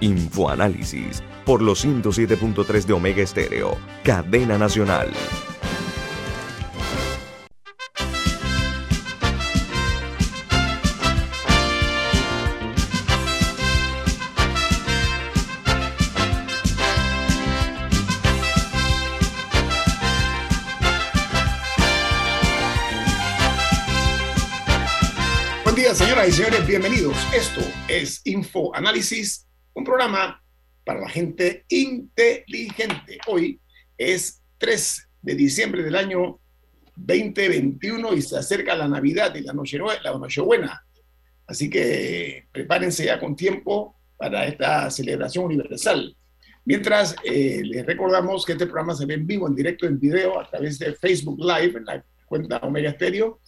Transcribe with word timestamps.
Infoanálisis 0.00 1.22
por 1.44 1.60
los 1.60 1.84
107.3 1.84 2.84
de 2.84 2.92
Omega 2.92 3.22
Estéreo, 3.22 3.76
cadena 4.02 4.56
nacional. 4.56 5.10
Buen 25.64 25.76
día, 25.76 25.94
señoras 25.94 26.28
y 26.28 26.32
señores, 26.32 26.66
bienvenidos. 26.66 27.16
Esto 27.34 27.60
es 27.88 28.22
Infoanálisis 28.24 29.49
un 29.74 29.84
programa 29.84 30.42
para 30.84 31.00
la 31.00 31.08
gente 31.08 31.64
inteligente. 31.68 33.18
Hoy 33.26 33.60
es 33.96 34.42
3 34.58 35.08
de 35.22 35.34
diciembre 35.34 35.82
del 35.82 35.96
año 35.96 36.40
2021 36.96 38.14
y 38.14 38.22
se 38.22 38.38
acerca 38.38 38.74
la 38.74 38.88
Navidad 38.88 39.34
y 39.34 39.42
la 39.42 39.52
Nochebuena. 39.52 40.84
Así 41.46 41.68
que 41.68 42.46
prepárense 42.52 43.04
ya 43.04 43.18
con 43.18 43.36
tiempo 43.36 43.96
para 44.16 44.46
esta 44.46 44.90
celebración 44.90 45.46
universal. 45.46 46.16
Mientras 46.64 47.16
eh, 47.24 47.62
les 47.64 47.86
recordamos 47.86 48.44
que 48.44 48.52
este 48.52 48.66
programa 48.66 48.94
se 48.94 49.06
ve 49.06 49.14
en 49.14 49.26
vivo, 49.26 49.48
en 49.48 49.54
directo, 49.54 49.86
en 49.86 49.98
video, 49.98 50.38
a 50.38 50.48
través 50.48 50.78
de 50.78 50.94
Facebook 50.94 51.40
Live, 51.40 51.78
en 51.78 51.84
la 51.84 52.04
cuenta 52.26 52.58
Omega 52.58 52.92
Stereo. 52.92 53.40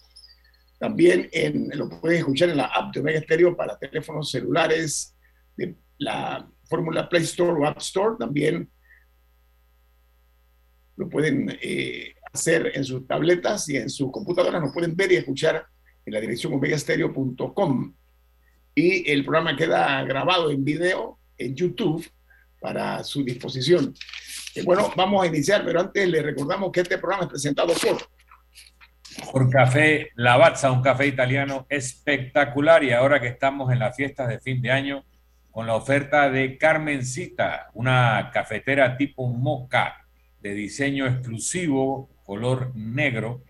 También 0.79 1.29
en, 1.31 1.69
lo 1.75 1.87
pueden 1.87 2.19
escuchar 2.19 2.49
en 2.49 2.57
la 2.57 2.65
app 2.65 2.93
de 2.93 2.99
Omega 2.99 3.21
Stereo 3.21 3.55
para 3.55 3.77
teléfonos 3.77 4.29
celulares, 4.29 5.12
la 6.03 6.47
fórmula 6.65 7.07
Play 7.07 7.23
Store 7.23 7.51
o 7.51 7.65
App 7.65 7.77
Store 7.79 8.15
también 8.19 8.69
lo 10.95 11.09
pueden 11.09 11.57
eh, 11.61 12.13
hacer 12.31 12.71
en 12.75 12.83
sus 12.83 13.07
tabletas 13.07 13.67
y 13.69 13.77
en 13.77 13.89
sus 13.89 14.11
computadoras, 14.11 14.61
nos 14.61 14.73
pueden 14.73 14.95
ver 14.95 15.11
y 15.11 15.15
escuchar 15.15 15.65
en 16.05 16.13
la 16.13 16.19
dirección 16.19 16.53
omegastereo.com. 16.53 17.95
Y 18.75 19.09
el 19.09 19.23
programa 19.23 19.55
queda 19.55 20.03
grabado 20.03 20.51
en 20.51 20.63
video 20.63 21.19
en 21.37 21.55
YouTube 21.55 22.05
para 22.59 23.03
su 23.03 23.23
disposición. 23.23 23.93
Eh, 24.55 24.63
bueno, 24.63 24.91
vamos 24.95 25.23
a 25.23 25.27
iniciar, 25.27 25.63
pero 25.65 25.79
antes 25.79 26.07
le 26.07 26.21
recordamos 26.21 26.71
que 26.71 26.81
este 26.81 26.97
programa 26.97 27.23
es 27.25 27.29
presentado 27.29 27.73
por... 27.73 27.97
Por 29.31 29.47
Café 29.51 30.09
Lavazza, 30.15 30.71
un 30.71 30.81
café 30.81 31.05
italiano 31.05 31.67
espectacular 31.69 32.83
y 32.83 32.93
ahora 32.93 33.21
que 33.21 33.27
estamos 33.27 33.71
en 33.71 33.77
las 33.77 33.95
fiestas 33.95 34.27
de 34.27 34.39
fin 34.39 34.59
de 34.59 34.71
año, 34.71 35.05
con 35.53 35.65
la 35.67 35.75
oferta 35.75 36.29
de 36.31 36.57
Carmencita, 36.57 37.69
una 37.73 38.31
cafetera 38.33 38.97
tipo 38.97 39.29
moca 39.29 40.07
de 40.41 40.55
diseño 40.55 41.05
exclusivo, 41.05 42.09
color 42.25 42.75
negro, 42.75 43.43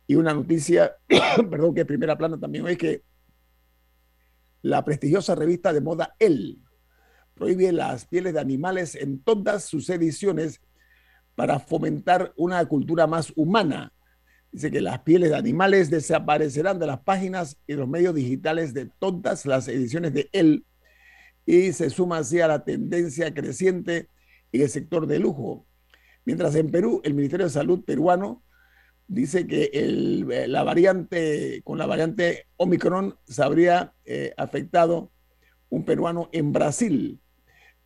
Y 0.08 0.16
una 0.16 0.34
noticia, 0.34 0.96
perdón, 1.52 1.76
que 1.76 1.86
primera 1.86 2.18
plana 2.18 2.40
también 2.40 2.68
es 2.68 2.78
que 2.80 3.04
la 4.64 4.84
prestigiosa 4.84 5.36
revista 5.36 5.72
de 5.72 5.82
moda 5.82 6.16
El 6.18 6.58
prohíbe 7.36 7.72
las 7.72 8.08
pieles 8.08 8.34
de 8.34 8.40
animales 8.40 8.96
en 8.96 9.22
todas 9.22 9.66
sus 9.66 9.92
ediciones 9.92 10.60
para 11.36 11.60
fomentar 11.60 12.34
una 12.36 12.66
cultura 12.66 13.06
más 13.06 13.32
humana. 13.36 13.94
Dice 14.52 14.72
que 14.72 14.82
las 14.82 15.02
pieles 15.02 15.30
de 15.30 15.36
animales 15.36 15.92
desaparecerán 15.92 16.80
de 16.80 16.88
las 16.88 17.02
páginas 17.02 17.60
y 17.68 17.74
los 17.74 17.88
medios 17.88 18.16
digitales 18.16 18.74
de 18.74 18.88
todas 18.98 19.46
las 19.46 19.68
ediciones 19.68 20.16
de 20.16 20.32
él 20.34 20.66
y 21.46 21.72
se 21.74 21.92
suma 21.92 22.18
así 22.18 22.42
a 22.42 22.48
la 22.48 22.64
tendencia 22.64 23.32
creciente 23.36 24.10
en 24.52 24.62
el 24.62 24.70
sector 24.70 25.06
de 25.06 25.20
lujo. 25.20 25.68
Mientras 26.26 26.56
en 26.56 26.70
Perú, 26.70 27.02
el 27.04 27.14
Ministerio 27.14 27.46
de 27.46 27.52
Salud 27.52 27.84
peruano 27.84 28.44
dice 29.08 29.46
que 29.46 29.70
eh, 29.74 30.48
la 30.48 30.64
variante, 30.64 31.62
con 31.64 31.78
la 31.78 31.86
variante 31.86 32.46
Omicron 32.58 33.18
se 33.26 33.44
habría 33.44 33.94
eh, 34.06 34.34
afectado 34.38 35.12
un 35.70 35.84
peruano 35.84 36.30
en 36.32 36.54
Brasil. 36.54 37.20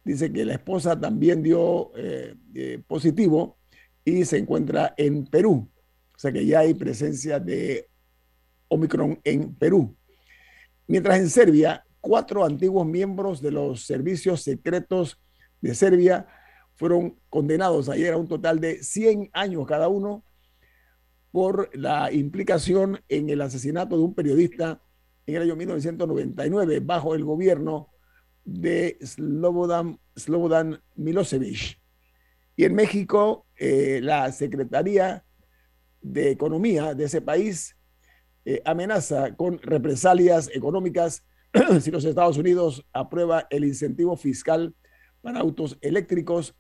Dice 0.04 0.32
que 0.32 0.46
la 0.46 0.54
esposa 0.54 1.00
también 1.00 1.42
dio 1.42 1.92
eh, 1.96 2.36
positivo 2.88 3.58
y 4.04 4.24
se 4.26 4.38
encuentra 4.38 4.94
en 4.98 5.26
Perú. 5.26 5.68
O 6.16 6.20
sea 6.20 6.32
que 6.32 6.46
ya 6.46 6.60
hay 6.60 6.76
presencia 6.76 7.40
de 7.40 7.90
Omicron 8.68 9.20
en 9.24 9.56
Perú. 9.56 9.96
Mientras 10.88 11.18
en 11.18 11.30
Serbia, 11.30 11.84
cuatro 12.02 12.46
antiguos 12.46 12.86
miembros 12.86 13.42
de 13.42 13.50
los 13.50 13.86
servicios 13.86 14.44
secretos 14.44 15.20
de 15.60 15.74
Serbia 15.74 16.28
fueron 16.76 17.20
condenados 17.30 17.90
ayer 17.90 18.14
a 18.14 18.18
un 18.18 18.28
total 18.28 18.60
de 18.60 18.84
100 18.84 19.30
años 19.34 19.66
cada 19.66 19.88
uno 19.88 20.24
por 21.32 21.70
la 21.76 22.12
implicación 22.12 23.02
en 23.10 23.30
el 23.30 23.42
asesinato 23.42 23.98
de 23.98 24.04
un 24.04 24.14
periodista 24.14 24.82
en 25.26 25.36
el 25.36 25.42
año 25.44 25.56
1999 25.56 26.80
bajo 26.82 27.16
el 27.16 27.24
gobierno 27.24 27.90
de 28.44 28.98
Slobodan, 29.02 30.00
Slobodan 30.16 30.82
Milosevic. 30.96 31.80
Y 32.56 32.64
en 32.64 32.76
México, 32.76 33.48
eh, 33.58 34.00
la 34.02 34.32
Secretaría 34.32 35.26
de 36.02 36.32
Economía 36.32 36.94
de 36.94 37.06
ese 37.06 37.22
país 37.22 37.76
eh, 38.46 38.62
amenaza 38.64 39.36
con 39.36 39.60
represalias 39.60 40.50
económicas 40.54 41.26
si 41.82 41.90
los 41.90 42.06
Estados 42.06 42.38
Unidos 42.38 42.86
aprueba 42.94 43.48
el 43.50 43.66
incentivo 43.66 44.16
fiscal 44.16 44.76
para 45.22 45.40
autos 45.40 45.78
eléctricos 45.82 46.56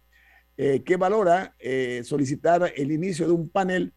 eh, 0.57 0.84
que 0.84 0.96
valora 0.96 1.54
eh, 1.60 2.02
solicitar 2.06 2.72
el 2.75 2.92
inicio 2.92 3.28
de 3.28 3.34
un 3.34 3.50
panel 3.50 3.94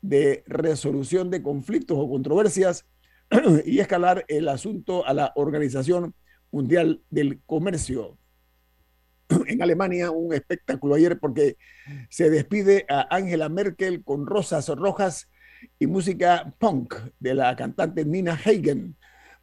de 0.00 0.42
resolución 0.46 1.30
de 1.30 1.42
conflictos 1.42 1.98
o 2.00 2.08
controversias 2.08 2.86
y 3.66 3.80
escalar 3.80 4.24
el 4.28 4.48
asunto 4.48 5.06
a 5.06 5.12
la 5.12 5.32
Organización 5.36 6.14
Mundial 6.50 7.02
del 7.10 7.40
Comercio. 7.44 8.16
En 9.46 9.62
Alemania, 9.62 10.10
un 10.10 10.32
espectáculo 10.32 10.94
ayer 10.94 11.18
porque 11.18 11.56
se 12.08 12.30
despide 12.30 12.86
a 12.88 13.14
Angela 13.14 13.50
Merkel 13.50 14.02
con 14.02 14.26
rosas 14.26 14.68
rojas 14.68 15.28
y 15.78 15.86
música 15.86 16.54
punk 16.58 16.94
de 17.18 17.34
la 17.34 17.54
cantante 17.54 18.04
Nina 18.04 18.32
Hagen. 18.32 18.96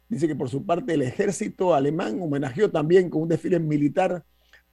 Dice 0.08 0.26
que 0.26 0.34
por 0.34 0.48
su 0.48 0.64
parte 0.64 0.94
el 0.94 1.02
ejército 1.02 1.74
alemán 1.74 2.20
homenajeó 2.20 2.70
también 2.70 3.10
con 3.10 3.22
un 3.22 3.28
desfile 3.28 3.60
militar 3.60 4.24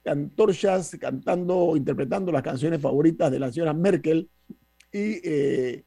antorchas 0.04 0.96
cantando, 1.00 1.76
interpretando 1.76 2.30
las 2.32 2.42
canciones 2.42 2.80
favoritas 2.80 3.30
de 3.30 3.38
la 3.38 3.50
señora 3.52 3.72
Merkel 3.72 4.30
y 4.92 5.20
eh, 5.24 5.84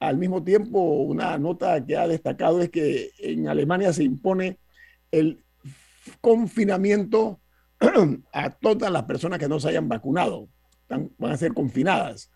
Al 0.00 0.18
mismo 0.18 0.42
tiempo, 0.42 0.80
una 0.80 1.38
nota 1.38 1.84
que 1.84 1.96
ha 1.96 2.06
destacado 2.06 2.60
es 2.60 2.70
que 2.70 3.10
en 3.18 3.48
Alemania 3.48 3.92
se 3.92 4.04
impone 4.04 4.58
el 5.10 5.42
confinamiento 6.20 7.40
a 8.32 8.50
todas 8.50 8.90
las 8.90 9.04
personas 9.04 9.38
que 9.38 9.48
no 9.48 9.60
se 9.60 9.68
hayan 9.68 9.88
vacunado. 9.88 10.48
van 10.88 11.32
a 11.32 11.36
ser 11.36 11.54
confinadas. 11.54 12.30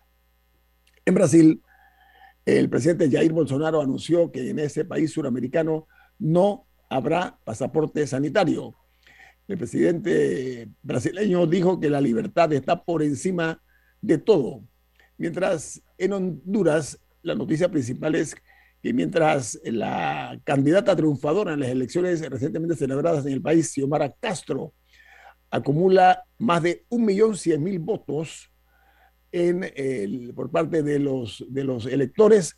En 1.05 1.13
Brasil, 1.13 1.61
el 2.45 2.69
presidente 2.69 3.09
Jair 3.11 3.31
Bolsonaro 3.31 3.81
anunció 3.81 4.31
que 4.31 4.49
en 4.49 4.59
ese 4.59 4.85
país 4.85 5.11
suramericano 5.11 5.87
no 6.17 6.65
habrá 6.89 7.39
pasaporte 7.43 8.07
sanitario. 8.07 8.75
El 9.49 9.57
presidente 9.57 10.69
brasileño 10.83 11.47
dijo 11.47 11.79
que 11.79 11.89
la 11.89 11.99
libertad 11.99 12.53
está 12.53 12.83
por 12.83 13.01
encima 13.01 13.59
de 13.99 14.19
todo. 14.19 14.63
Mientras 15.17 15.81
en 15.97 16.13
Honduras, 16.13 16.99
la 17.23 17.33
noticia 17.33 17.67
principal 17.67 18.13
es 18.13 18.35
que 18.83 18.93
mientras 18.93 19.59
la 19.63 20.39
candidata 20.43 20.95
triunfadora 20.95 21.53
en 21.53 21.61
las 21.61 21.69
elecciones 21.69 22.21
recientemente 22.29 22.75
celebradas 22.75 23.25
en 23.25 23.33
el 23.33 23.41
país, 23.41 23.71
Xiomara 23.71 24.13
Castro, 24.19 24.75
acumula 25.49 26.23
más 26.37 26.61
de 26.61 26.85
1.100.000 26.91 27.83
votos 27.83 28.51
en 29.31 30.31
por 30.35 30.51
parte 30.51 30.83
de 30.83 30.99
los, 30.99 31.43
de 31.49 31.63
los 31.63 31.87
electores, 31.87 32.55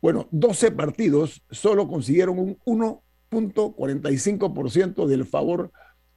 bueno, 0.00 0.28
12 0.30 0.70
partidos 0.70 1.42
solo 1.50 1.88
consiguieron 1.88 2.38
un 2.38 3.00
1.45% 3.32 5.08
del 5.08 5.26
favor 5.26 5.72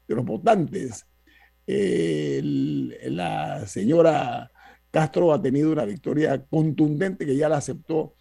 de 0.08 0.16
los 0.16 0.26
votantes. 0.26 1.06
la 1.68 3.66
señora 3.68 4.52
Castro 4.96 5.34
ha 5.34 5.42
tenido 5.42 5.74
una 5.74 5.84
victoria 5.84 6.42
contundente 6.46 7.26
que 7.26 7.36
ya 7.36 7.50
la 7.50 7.58
aceptó, 7.58 8.14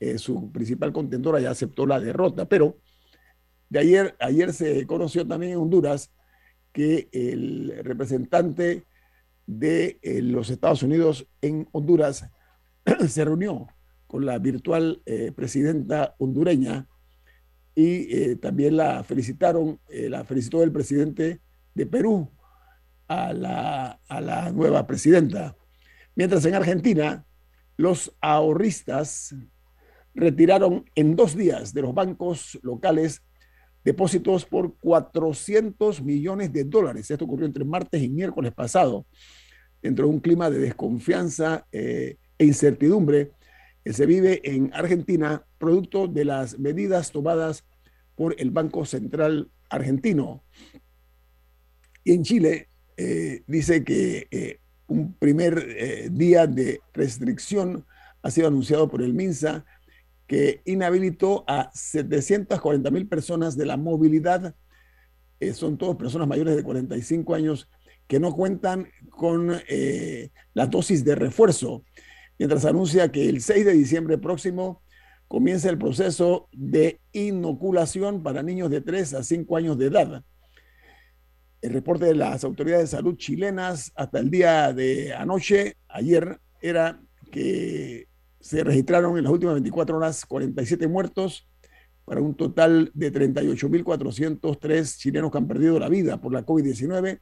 eh, 0.00 0.18
su 0.18 0.50
principal 0.50 0.92
contentora 0.92 1.38
ya 1.38 1.50
aceptó 1.52 1.86
la 1.86 2.00
derrota, 2.00 2.48
pero 2.48 2.78
de 3.68 3.78
ayer, 3.78 4.16
ayer 4.18 4.52
se 4.52 4.86
conoció 4.88 5.24
también 5.24 5.52
en 5.52 5.58
Honduras 5.58 6.12
que 6.72 7.08
el 7.12 7.80
representante 7.84 8.86
de 9.46 10.00
eh, 10.02 10.20
los 10.20 10.50
Estados 10.50 10.82
Unidos 10.82 11.28
en 11.40 11.68
Honduras 11.70 12.28
se 13.08 13.24
reunió 13.24 13.68
con 14.08 14.26
la 14.26 14.38
virtual 14.40 15.02
eh, 15.06 15.30
presidenta 15.30 16.16
hondureña 16.18 16.88
y 17.76 18.12
eh, 18.12 18.36
también 18.36 18.76
la 18.76 19.04
felicitaron, 19.04 19.78
la 19.88 20.24
felicitó 20.24 20.64
el 20.64 20.72
presidente 20.72 21.40
de 21.74 21.86
Perú 21.86 22.28
a 23.06 23.32
la, 23.32 24.00
a 24.08 24.20
la 24.20 24.50
nueva 24.50 24.84
presidenta. 24.86 25.54
Mientras 26.16 26.44
en 26.46 26.54
Argentina, 26.54 27.24
los 27.76 28.16
ahorristas 28.20 29.36
retiraron 30.14 30.90
en 30.94 31.14
dos 31.14 31.36
días 31.36 31.72
de 31.74 31.82
los 31.82 31.94
bancos 31.94 32.58
locales 32.62 33.22
depósitos 33.86 34.44
por 34.44 34.76
400 34.78 36.02
millones 36.02 36.52
de 36.52 36.64
dólares. 36.64 37.08
Esto 37.08 37.24
ocurrió 37.24 37.46
entre 37.46 37.64
martes 37.64 38.02
y 38.02 38.08
miércoles 38.08 38.52
pasado, 38.52 39.06
dentro 39.80 40.06
de 40.06 40.12
un 40.12 40.18
clima 40.18 40.50
de 40.50 40.58
desconfianza 40.58 41.64
eh, 41.70 42.16
e 42.36 42.44
incertidumbre 42.44 43.30
se 43.92 44.06
vive 44.06 44.40
en 44.44 44.72
Argentina, 44.74 45.44
producto 45.58 46.08
de 46.08 46.24
las 46.24 46.58
medidas 46.58 47.12
tomadas 47.12 47.64
por 48.14 48.34
el 48.38 48.50
Banco 48.50 48.84
Central 48.84 49.50
argentino. 49.68 50.44
Y 52.04 52.12
en 52.12 52.22
Chile 52.22 52.68
eh, 52.96 53.42
dice 53.46 53.84
que 53.84 54.28
eh, 54.30 54.60
un 54.86 55.14
primer 55.14 56.10
día 56.12 56.46
de 56.46 56.80
restricción 56.94 57.84
ha 58.22 58.30
sido 58.30 58.48
anunciado 58.48 58.88
por 58.88 59.02
el 59.02 59.14
MINSA 59.14 59.64
que 60.26 60.60
inhabilitó 60.64 61.44
a 61.46 61.70
740 61.72 62.90
mil 62.90 63.06
personas 63.06 63.56
de 63.56 63.66
la 63.66 63.76
movilidad. 63.76 64.54
Eh, 65.38 65.52
son 65.52 65.78
todas 65.78 65.96
personas 65.96 66.26
mayores 66.26 66.56
de 66.56 66.62
45 66.62 67.34
años 67.34 67.68
que 68.06 68.20
no 68.20 68.32
cuentan 68.32 68.88
con 69.10 69.52
eh, 69.68 70.30
la 70.54 70.66
dosis 70.66 71.04
de 71.04 71.14
refuerzo, 71.14 71.84
mientras 72.38 72.64
anuncia 72.64 73.10
que 73.10 73.28
el 73.28 73.40
6 73.40 73.64
de 73.64 73.72
diciembre 73.72 74.18
próximo 74.18 74.82
comienza 75.28 75.68
el 75.70 75.78
proceso 75.78 76.48
de 76.52 77.00
inoculación 77.12 78.22
para 78.22 78.42
niños 78.42 78.70
de 78.70 78.80
3 78.80 79.14
a 79.14 79.22
5 79.22 79.56
años 79.56 79.78
de 79.78 79.86
edad. 79.86 80.24
El 81.60 81.72
reporte 81.72 82.04
de 82.04 82.14
las 82.14 82.44
autoridades 82.44 82.90
de 82.90 82.96
salud 82.96 83.16
chilenas 83.16 83.92
hasta 83.96 84.18
el 84.18 84.30
día 84.30 84.72
de 84.72 85.14
anoche, 85.14 85.76
ayer, 85.88 86.38
era 86.60 87.00
que 87.32 88.08
se 88.40 88.62
registraron 88.62 89.18
en 89.18 89.24
las 89.24 89.32
últimas 89.32 89.54
24 89.54 89.96
horas 89.96 90.24
47 90.24 90.86
muertos 90.86 91.48
para 92.04 92.20
un 92.20 92.36
total 92.36 92.92
de 92.94 93.12
38.403 93.12 94.96
chilenos 94.98 95.32
que 95.32 95.38
han 95.38 95.48
perdido 95.48 95.78
la 95.80 95.88
vida 95.88 96.20
por 96.20 96.32
la 96.32 96.46
COVID-19 96.46 97.20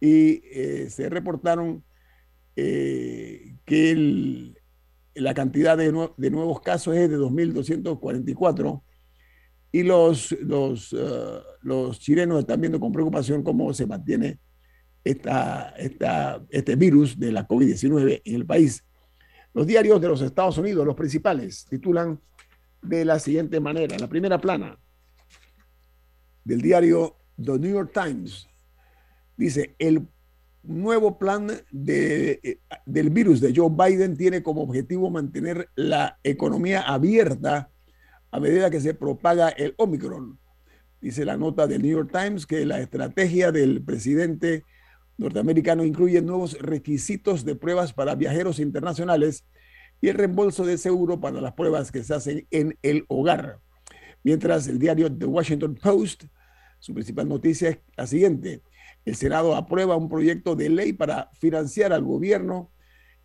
y 0.00 0.42
eh, 0.50 0.88
se 0.88 1.10
reportaron 1.10 1.84
eh, 2.56 3.56
que 3.64 4.54
la 5.14 5.34
cantidad 5.34 5.76
de, 5.76 5.92
nuevos 5.92 6.60
casos 6.60 6.94
es 6.96 7.10
de 7.10 7.18
2.244 7.18 8.82
y 9.72 9.82
los, 9.82 10.32
los, 10.40 10.92
uh, 10.92 11.40
los 11.62 11.98
chilenos 11.98 12.40
están 12.40 12.60
viendo 12.60 12.78
con 12.78 12.92
preocupación 12.92 13.42
cómo 13.42 13.72
se 13.72 13.86
mantiene 13.86 14.38
esta, 15.04 15.70
esta, 15.78 16.44
este 16.50 16.76
virus 16.76 17.18
de 17.18 17.32
la 17.32 17.46
COVID-19 17.46 18.22
en 18.24 18.34
el 18.34 18.46
país. 18.46 18.84
Los 19.54 19.66
diarios 19.66 20.00
de 20.00 20.08
los 20.08 20.20
Estados 20.22 20.58
Unidos, 20.58 20.86
los 20.86 20.94
principales, 20.94 21.66
titulan 21.68 22.20
de 22.82 23.04
la 23.04 23.18
siguiente 23.18 23.60
manera. 23.60 23.96
la 23.98 24.08
primera 24.08 24.40
plana 24.40 24.78
del 26.44 26.60
diario 26.60 27.16
The 27.42 27.58
New 27.58 27.72
York 27.72 27.92
Times 27.92 28.48
dice, 29.36 29.74
el 29.78 30.08
nuevo 30.62 31.18
plan 31.18 31.48
de, 31.70 32.40
eh, 32.42 32.58
del 32.86 33.10
virus 33.10 33.40
de 33.40 33.52
Joe 33.54 33.70
Biden 33.70 34.16
tiene 34.16 34.42
como 34.42 34.62
objetivo 34.62 35.10
mantener 35.10 35.68
la 35.74 36.18
economía 36.22 36.82
abierta 36.82 37.70
a 38.30 38.40
medida 38.40 38.70
que 38.70 38.80
se 38.80 38.94
propaga 38.94 39.48
el 39.50 39.74
Omicron. 39.76 40.38
Dice 41.00 41.24
la 41.24 41.36
nota 41.36 41.66
del 41.66 41.82
New 41.82 41.90
York 41.90 42.10
Times 42.12 42.46
que 42.46 42.64
la 42.64 42.80
estrategia 42.80 43.50
del 43.50 43.82
presidente 43.82 44.64
norteamericano 45.18 45.84
incluye 45.84 46.22
nuevos 46.22 46.56
requisitos 46.58 47.44
de 47.44 47.56
pruebas 47.56 47.92
para 47.92 48.14
viajeros 48.14 48.58
internacionales 48.58 49.44
y 50.00 50.08
el 50.08 50.16
reembolso 50.16 50.64
de 50.64 50.78
seguro 50.78 51.20
para 51.20 51.40
las 51.40 51.52
pruebas 51.52 51.92
que 51.92 52.02
se 52.02 52.14
hacen 52.14 52.46
en 52.50 52.78
el 52.82 53.04
hogar. 53.08 53.58
Mientras 54.24 54.66
el 54.68 54.78
diario 54.78 55.12
The 55.12 55.26
Washington 55.26 55.74
Post, 55.74 56.24
su 56.78 56.94
principal 56.94 57.28
noticia 57.28 57.70
es 57.70 57.78
la 57.96 58.06
siguiente. 58.06 58.62
El 59.04 59.16
Senado 59.16 59.56
aprueba 59.56 59.96
un 59.96 60.08
proyecto 60.08 60.54
de 60.54 60.68
ley 60.68 60.92
para 60.92 61.30
financiar 61.40 61.92
al 61.92 62.02
gobierno, 62.02 62.70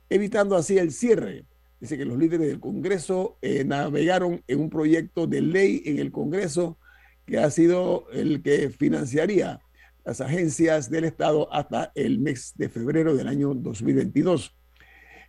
evitando 0.09 0.55
así 0.55 0.77
el 0.77 0.91
cierre. 0.91 1.45
Dice 1.79 1.97
que 1.97 2.05
los 2.05 2.17
líderes 2.17 2.47
del 2.47 2.59
Congreso 2.59 3.37
eh, 3.41 3.63
navegaron 3.63 4.43
en 4.47 4.59
un 4.59 4.69
proyecto 4.69 5.27
de 5.27 5.41
ley 5.41 5.83
en 5.85 5.99
el 5.99 6.11
Congreso 6.11 6.79
que 7.25 7.37
ha 7.37 7.51
sido 7.51 8.07
el 8.11 8.41
que 8.41 8.69
financiaría 8.69 9.59
las 10.03 10.21
agencias 10.21 10.89
del 10.89 11.03
Estado 11.03 11.53
hasta 11.53 11.91
el 11.93 12.19
mes 12.19 12.53
de 12.55 12.69
febrero 12.69 13.15
del 13.15 13.27
año 13.27 13.53
2022. 13.53 14.55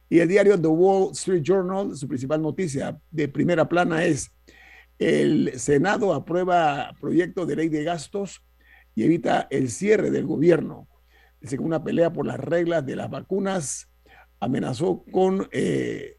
Y 0.09 0.21
el 0.21 0.28
diario 0.28 0.59
The 0.59 0.69
Wall 0.69 1.12
Street 1.12 1.43
Journal, 1.43 1.95
su 1.97 2.09
principal 2.09 2.40
noticia 2.40 2.99
de 3.11 3.28
primera 3.28 3.69
plana 3.69 4.05
es, 4.05 4.31
el 4.99 5.59
Senado 5.59 6.14
aprueba 6.14 6.95
proyecto 7.00 7.45
de 7.45 7.57
ley 7.57 7.69
de 7.69 7.85
gastos 7.85 8.43
y 8.99 9.05
evita 9.05 9.47
el 9.50 9.71
cierre 9.71 10.11
del 10.11 10.26
gobierno. 10.26 10.88
Dice 11.40 11.57
que 11.57 11.62
una 11.62 11.85
pelea 11.85 12.12
por 12.12 12.26
las 12.26 12.40
reglas 12.40 12.85
de 12.85 12.97
las 12.97 13.09
vacunas 13.11 13.88
amenazó 14.40 15.05
con 15.12 15.49
eh, 15.52 16.17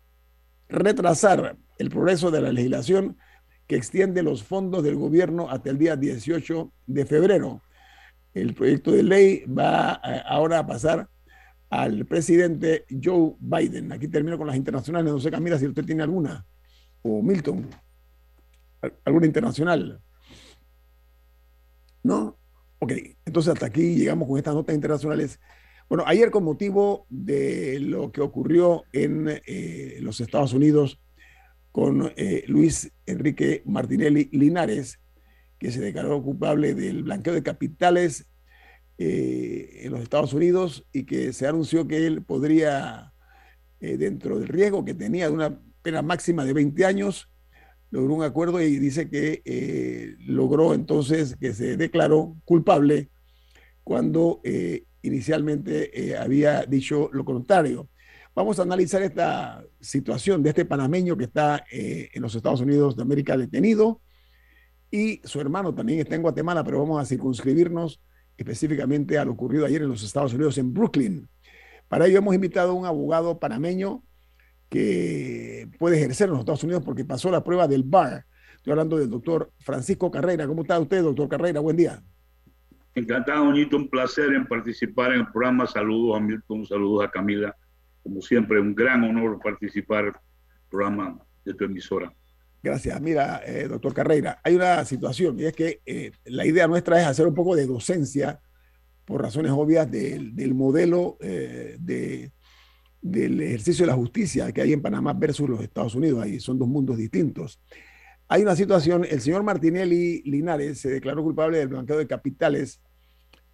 retrasar 0.68 1.58
el 1.78 1.90
progreso 1.90 2.32
de 2.32 2.42
la 2.42 2.52
legislación 2.52 3.18
que 3.68 3.76
extiende 3.76 4.24
los 4.24 4.44
fondos 4.44 4.84
del 4.84 4.96
gobierno 4.96 5.50
hasta 5.50 5.70
el 5.70 5.78
día 5.78 5.96
18 5.96 6.74
de 6.88 7.06
febrero 7.06 7.62
el 8.34 8.54
proyecto 8.54 8.92
de 8.92 9.04
ley 9.04 9.46
va 9.46 10.00
eh, 10.04 10.22
ahora 10.26 10.60
a 10.60 10.68
pasar 10.68 11.10
al 11.70 12.06
presidente 12.06 12.86
Joe 12.90 13.36
Biden. 13.40 13.92
Aquí 13.92 14.08
termino 14.08 14.38
con 14.38 14.48
las 14.48 14.56
internacionales. 14.56 15.12
No 15.12 15.20
sé, 15.20 15.30
Camila, 15.30 15.58
si 15.58 15.68
usted 15.68 15.86
tiene 15.86 16.04
alguna. 16.04 16.46
O 17.02 17.22
Milton. 17.22 17.68
¿Alguna 19.06 19.26
internacional? 19.26 20.02
¿No? 22.04 22.39
Ok, 22.82 22.94
entonces 23.26 23.54
hasta 23.54 23.66
aquí 23.66 23.96
llegamos 23.96 24.26
con 24.26 24.38
estas 24.38 24.56
notas 24.56 24.74
internacionales. 24.74 25.40
Bueno, 25.90 26.06
ayer 26.08 26.32
con 26.32 26.46
motivo 26.46 27.06
de 27.10 27.78
lo 27.82 28.14
que 28.14 28.22
ocurrió 28.22 28.86
en 28.94 29.42
eh, 29.46 29.98
los 30.00 30.22
Estados 30.22 30.54
Unidos 30.54 31.02
con 31.74 32.14
eh, 32.16 32.46
Luis 32.48 32.90
Enrique 33.06 33.64
Martinelli 33.66 34.30
Linares, 34.32 35.02
que 35.60 35.72
se 35.72 35.82
declaró 35.82 36.24
culpable 36.24 36.74
del 36.74 37.04
blanqueo 37.04 37.34
de 37.34 37.44
capitales 37.44 38.30
eh, 38.98 39.82
en 39.84 39.92
los 39.92 40.02
Estados 40.02 40.34
Unidos 40.34 40.86
y 40.94 41.04
que 41.04 41.34
se 41.34 41.48
anunció 41.48 41.86
que 41.86 42.08
él 42.08 42.24
podría, 42.24 43.14
dentro 43.82 44.40
del 44.40 44.48
riesgo 44.48 44.86
que 44.86 44.94
tenía 44.94 45.28
de 45.28 45.34
una 45.34 45.60
pena 45.82 46.02
máxima 46.02 46.46
de 46.46 46.54
20 46.54 46.86
años, 46.86 47.29
logró 47.92 48.16
un 48.16 48.24
acuerdo 48.24 48.62
y 48.62 48.78
dice 48.78 49.10
que 49.10 49.42
eh, 49.46 50.16
logró 50.20 50.74
entonces 50.74 51.36
que 51.40 51.54
se 51.54 51.78
declaró 51.78 52.36
culpable 52.46 53.10
cuando 53.84 54.42
eh, 54.44 54.84
inicialmente 55.02 56.10
eh, 56.10 56.18
había 56.18 56.64
dicho 56.66 57.10
lo 57.12 57.26
contrario. 57.26 57.90
Vamos 58.36 58.60
a 58.60 58.64
analizar 58.64 59.02
esta 59.02 59.64
situación 59.80 60.44
de 60.44 60.50
este 60.50 60.66
panameño 60.66 61.18
que 61.18 61.26
está 61.26 61.66
en 61.70 62.22
los 62.22 62.36
Estados 62.36 62.62
Unidos 62.62 62.96
de 62.96 63.02
América 63.02 63.36
detenido 63.36 64.02
y 64.92 65.20
su 65.24 65.42
hermano 65.42 65.74
también 65.74 66.00
está 66.00 66.16
en 66.16 66.22
Guatemala, 66.22 66.64
pero 66.64 66.80
vamos 66.80 67.02
a 67.02 67.06
circunscribirnos 67.06 68.02
específicamente 68.38 69.18
a 69.18 69.26
lo 69.26 69.34
ocurrido 69.34 69.66
ayer 69.66 69.82
en 69.82 69.90
los 69.90 70.04
Estados 70.04 70.34
Unidos, 70.34 70.58
en 70.58 70.74
Brooklyn. 70.74 71.28
Para 71.90 72.08
ello 72.08 72.20
hemos 72.20 72.34
invitado 72.34 72.72
a 72.72 72.76
un 72.76 72.86
abogado 72.86 73.40
panameño 73.40 74.04
que 74.70 75.68
puede 75.80 75.98
ejercer 75.98 76.28
en 76.28 76.32
los 76.32 76.40
Estados 76.42 76.64
Unidos 76.64 76.84
porque 76.86 77.04
pasó 77.04 77.32
la 77.32 77.44
prueba 77.44 77.68
del 77.68 77.84
bar. 77.84 78.26
Estoy 78.56 78.72
hablando 78.72 78.98
del 78.98 79.10
doctor 79.10 79.52
Francisco 79.60 80.12
Carrera. 80.12 80.46
¿Cómo 80.48 80.62
está 80.62 80.80
usted, 80.80 81.02
doctor 81.02 81.28
Carrera? 81.28 81.60
Buen 81.60 81.78
día. 81.78 82.02
Encantado, 82.94 83.46
Bonito, 83.46 83.78
un 83.78 83.90
placer 83.90 84.34
en 84.34 84.46
participar 84.46 85.14
en 85.14 85.22
el 85.22 85.32
programa. 85.32 85.66
Saludos 85.66 86.18
a 86.18 86.20
Milton, 86.20 86.66
saludos 86.66 87.06
a 87.06 87.10
Camila. 87.10 87.56
Como 88.04 88.22
siempre, 88.22 88.60
un 88.60 88.76
gran 88.76 89.04
honor 89.04 89.40
participar 89.44 90.02
en 90.02 90.08
el 90.08 90.70
programa 90.70 91.20
de 91.46 91.54
tu 91.54 91.64
emisora. 91.66 92.14
Gracias. 92.62 93.00
Mira, 93.00 93.42
eh, 93.46 93.68
doctor 93.68 93.94
Carrera, 93.94 94.40
hay 94.44 94.56
una 94.56 94.84
situación 94.84 95.40
y 95.40 95.46
es 95.46 95.54
que 95.54 95.82
eh, 95.86 96.12
la 96.26 96.46
idea 96.46 96.68
nuestra 96.68 97.00
es 97.00 97.08
hacer 97.08 97.26
un 97.26 97.34
poco 97.34 97.56
de 97.56 97.66
docencia 97.66 98.40
por 99.06 99.22
razones 99.22 99.52
obvias 99.52 99.90
del, 99.90 100.36
del 100.36 100.54
modelo 100.54 101.18
eh, 101.22 101.78
de, 101.80 102.32
del 103.02 103.42
ejercicio 103.42 103.86
de 103.86 103.92
la 103.92 103.98
justicia 103.98 104.52
que 104.52 104.62
hay 104.62 104.74
en 104.74 104.82
Panamá 104.82 105.14
versus 105.14 105.50
los 105.50 105.62
Estados 105.62 105.96
Unidos. 105.96 106.24
Ahí 106.24 106.40
son 106.40 106.60
dos 106.60 106.68
mundos 106.68 106.98
distintos. 106.98 107.60
Hay 108.28 108.44
una 108.44 108.56
situación, 108.56 109.06
el 109.10 109.22
señor 109.22 109.44
Martinelli 109.44 110.22
Linares 110.24 110.80
se 110.80 110.90
declaró 110.90 111.24
culpable 111.24 111.58
del 111.58 111.70
blanqueo 111.70 111.98
de 111.98 112.06
capitales, 112.06 112.80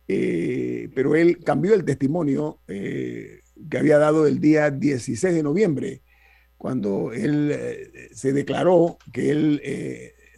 eh, 0.08 0.90
pero 0.94 1.16
él 1.16 1.40
cambió 1.44 1.74
el 1.74 1.86
testimonio 1.86 2.60
eh, 2.68 3.40
que 3.70 3.78
había 3.78 3.98
dado 3.98 4.28
el 4.28 4.40
día 4.40 4.72
16 4.72 5.34
de 5.34 5.44
noviembre, 5.44 6.02
cuando 6.58 7.14
él 7.14 7.52
eh, 7.54 8.10
se 8.14 8.34
declaró 8.34 8.98
que 9.14 9.30
él 9.30 9.62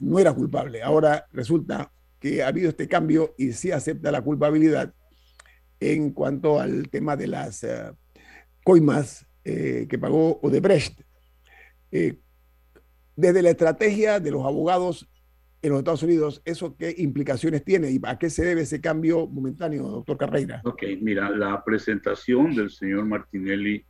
no 0.01 0.19
era 0.19 0.33
culpable. 0.33 0.83
Ahora 0.83 1.25
resulta 1.31 1.91
que 2.19 2.43
ha 2.43 2.49
habido 2.49 2.69
este 2.69 2.87
cambio 2.87 3.33
y 3.39 3.53
sí 3.53 3.71
acepta 3.71 4.11
la 4.11 4.21
culpabilidad 4.21 4.93
en 5.79 6.11
cuanto 6.11 6.59
al 6.59 6.89
tema 6.89 7.15
de 7.15 7.27
las 7.27 7.65
coimas 8.67 9.25
eh, 9.45 9.87
que 9.89 9.97
pagó 9.97 10.41
Odebrecht. 10.41 10.99
Eh, 11.89 12.19
desde 13.15 13.41
la 13.41 13.51
estrategia 13.51 14.19
de 14.19 14.29
los 14.29 14.45
abogados 14.45 15.09
en 15.61 15.69
los 15.69 15.79
Estados 15.79 16.03
Unidos, 16.03 16.41
¿eso 16.43 16.75
qué 16.75 16.93
implicaciones 16.97 17.63
tiene 17.63 17.89
y 17.89 18.01
a 18.03 18.19
qué 18.19 18.29
se 18.29 18.43
debe 18.43 18.63
ese 18.63 18.81
cambio 18.81 19.25
momentáneo, 19.25 19.87
doctor 19.87 20.17
Carreira? 20.17 20.61
Ok, 20.65 20.83
mira, 20.99 21.29
la 21.29 21.63
presentación 21.63 22.55
del 22.55 22.69
señor 22.69 23.05
Martinelli 23.05 23.85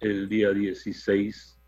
el 0.00 0.26
día 0.26 0.54
16 0.54 1.58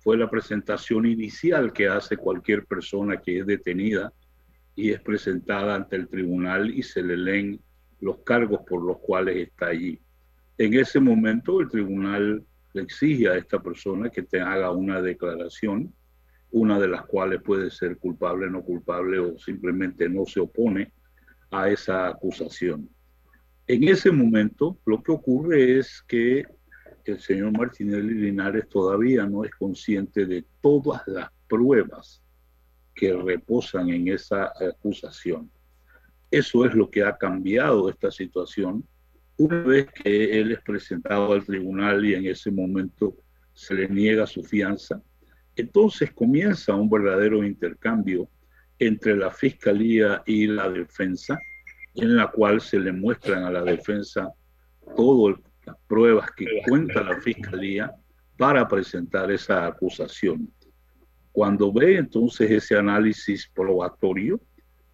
fue 0.00 0.16
la 0.16 0.28
presentación 0.28 1.06
inicial 1.06 1.72
que 1.72 1.86
hace 1.86 2.16
cualquier 2.16 2.66
persona 2.66 3.22
que 3.22 3.38
es 3.38 3.46
detenida 3.46 4.12
y 4.74 4.90
es 4.90 5.00
presentada 5.00 5.76
ante 5.76 5.94
el 5.94 6.08
tribunal 6.08 6.76
y 6.76 6.82
se 6.82 7.04
le 7.04 7.16
leen 7.16 7.60
los 8.00 8.18
cargos 8.24 8.62
por 8.68 8.82
los 8.82 8.98
cuales 8.98 9.36
está 9.36 9.66
allí. 9.68 10.00
En 10.60 10.74
ese 10.74 11.00
momento 11.00 11.58
el 11.62 11.70
tribunal 11.70 12.44
le 12.74 12.82
exige 12.82 13.30
a 13.30 13.36
esta 13.38 13.62
persona 13.62 14.10
que 14.10 14.24
te 14.24 14.42
haga 14.42 14.70
una 14.72 15.00
declaración, 15.00 15.90
una 16.50 16.78
de 16.78 16.86
las 16.86 17.06
cuales 17.06 17.40
puede 17.42 17.70
ser 17.70 17.96
culpable, 17.96 18.50
no 18.50 18.62
culpable 18.62 19.18
o 19.20 19.38
simplemente 19.38 20.06
no 20.06 20.26
se 20.26 20.38
opone 20.38 20.92
a 21.50 21.70
esa 21.70 22.08
acusación. 22.08 22.90
En 23.66 23.88
ese 23.88 24.10
momento 24.10 24.78
lo 24.84 25.02
que 25.02 25.12
ocurre 25.12 25.78
es 25.78 26.02
que 26.06 26.44
el 27.06 27.18
señor 27.20 27.56
Martinelli 27.56 28.12
Linares 28.12 28.68
todavía 28.68 29.24
no 29.24 29.44
es 29.46 29.52
consciente 29.52 30.26
de 30.26 30.44
todas 30.60 31.00
las 31.06 31.30
pruebas 31.48 32.22
que 32.94 33.14
reposan 33.14 33.88
en 33.88 34.08
esa 34.08 34.52
acusación. 34.60 35.50
Eso 36.30 36.66
es 36.66 36.74
lo 36.74 36.90
que 36.90 37.02
ha 37.02 37.16
cambiado 37.16 37.88
esta 37.88 38.10
situación 38.10 38.84
una 39.40 39.62
vez 39.62 39.86
que 39.86 40.38
él 40.38 40.52
es 40.52 40.60
presentado 40.60 41.32
al 41.32 41.46
tribunal 41.46 42.04
y 42.04 42.14
en 42.14 42.26
ese 42.26 42.50
momento 42.50 43.16
se 43.54 43.72
le 43.72 43.88
niega 43.88 44.26
su 44.26 44.44
fianza, 44.44 45.00
entonces 45.56 46.12
comienza 46.12 46.74
un 46.74 46.90
verdadero 46.90 47.42
intercambio 47.42 48.28
entre 48.78 49.16
la 49.16 49.30
fiscalía 49.30 50.22
y 50.26 50.46
la 50.46 50.68
defensa, 50.68 51.38
en 51.94 52.18
la 52.18 52.26
cual 52.30 52.60
se 52.60 52.78
le 52.78 52.92
muestran 52.92 53.44
a 53.44 53.50
la 53.50 53.62
defensa 53.62 54.30
todas 54.94 55.40
las 55.64 55.76
pruebas 55.86 56.30
que 56.36 56.44
cuenta 56.68 57.02
la 57.02 57.18
fiscalía 57.22 57.94
para 58.36 58.68
presentar 58.68 59.30
esa 59.30 59.66
acusación. 59.66 60.52
Cuando 61.32 61.72
ve 61.72 61.96
entonces 61.96 62.50
ese 62.50 62.76
análisis 62.76 63.50
probatorio, 63.54 64.38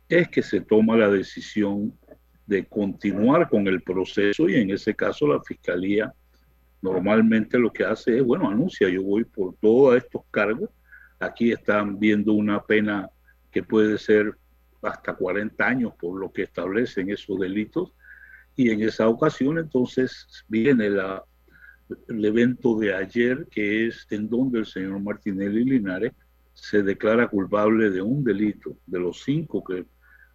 es 0.09 0.29
que 0.29 0.43
se 0.43 0.61
toma 0.61 0.97
la 0.97 1.11
decisión 1.11 1.99
de 2.47 2.65
continuar 2.67 3.49
con 3.49 3.67
el 3.67 3.83
proceso 3.83 4.49
y 4.49 4.55
en 4.57 4.71
ese 4.71 4.95
caso 4.95 5.27
la 5.27 5.43
fiscalía 5.43 6.13
normalmente 6.81 7.59
lo 7.59 7.73
que 7.73 7.85
hace 7.85 8.19
es, 8.19 8.25
bueno, 8.25 8.49
anuncia, 8.49 8.89
yo 8.89 9.03
voy 9.03 9.25
por 9.25 9.57
todos 9.57 9.97
estos 9.97 10.23
cargos, 10.31 10.71
aquí 11.19 11.51
están 11.51 11.99
viendo 11.99 12.33
una 12.33 12.63
pena 12.63 13.09
que 13.51 13.63
puede 13.63 13.99
ser 13.99 14.37
hasta 14.83 15.15
40 15.15 15.67
años 15.67 15.93
por 15.99 16.21
lo 16.21 16.33
que 16.33 16.43
establecen 16.43 17.11
esos 17.11 17.39
delitos 17.39 17.93
y 18.55 18.71
en 18.71 18.83
esa 18.83 19.09
ocasión 19.09 19.59
entonces 19.59 20.45
viene 20.49 20.87
el 20.87 22.25
evento 22.25 22.79
de 22.79 22.95
ayer 22.95 23.47
que 23.51 23.87
es 23.87 24.07
en 24.11 24.29
donde 24.29 24.61
el 24.61 24.67
señor 24.67 25.01
Martinelli 25.01 25.65
Linares 25.65 26.13
se 26.53 26.83
declara 26.83 27.29
culpable 27.29 27.91
de 27.91 28.01
un 28.01 28.25
delito, 28.25 28.79
de 28.87 29.01
los 29.01 29.23
cinco 29.25 29.63
que 29.63 29.85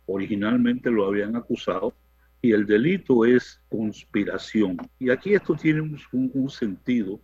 originalmente 0.06 0.92
lo 0.92 1.08
habían 1.08 1.36
acusado, 1.36 1.96
y 2.42 2.52
el 2.52 2.66
delito 2.66 3.26
es 3.26 3.62
conspiración. 3.70 4.78
Y 5.00 5.10
aquí 5.10 5.34
esto 5.34 5.56
tiene 5.56 5.82
un, 5.82 6.50
sentido 6.50 7.20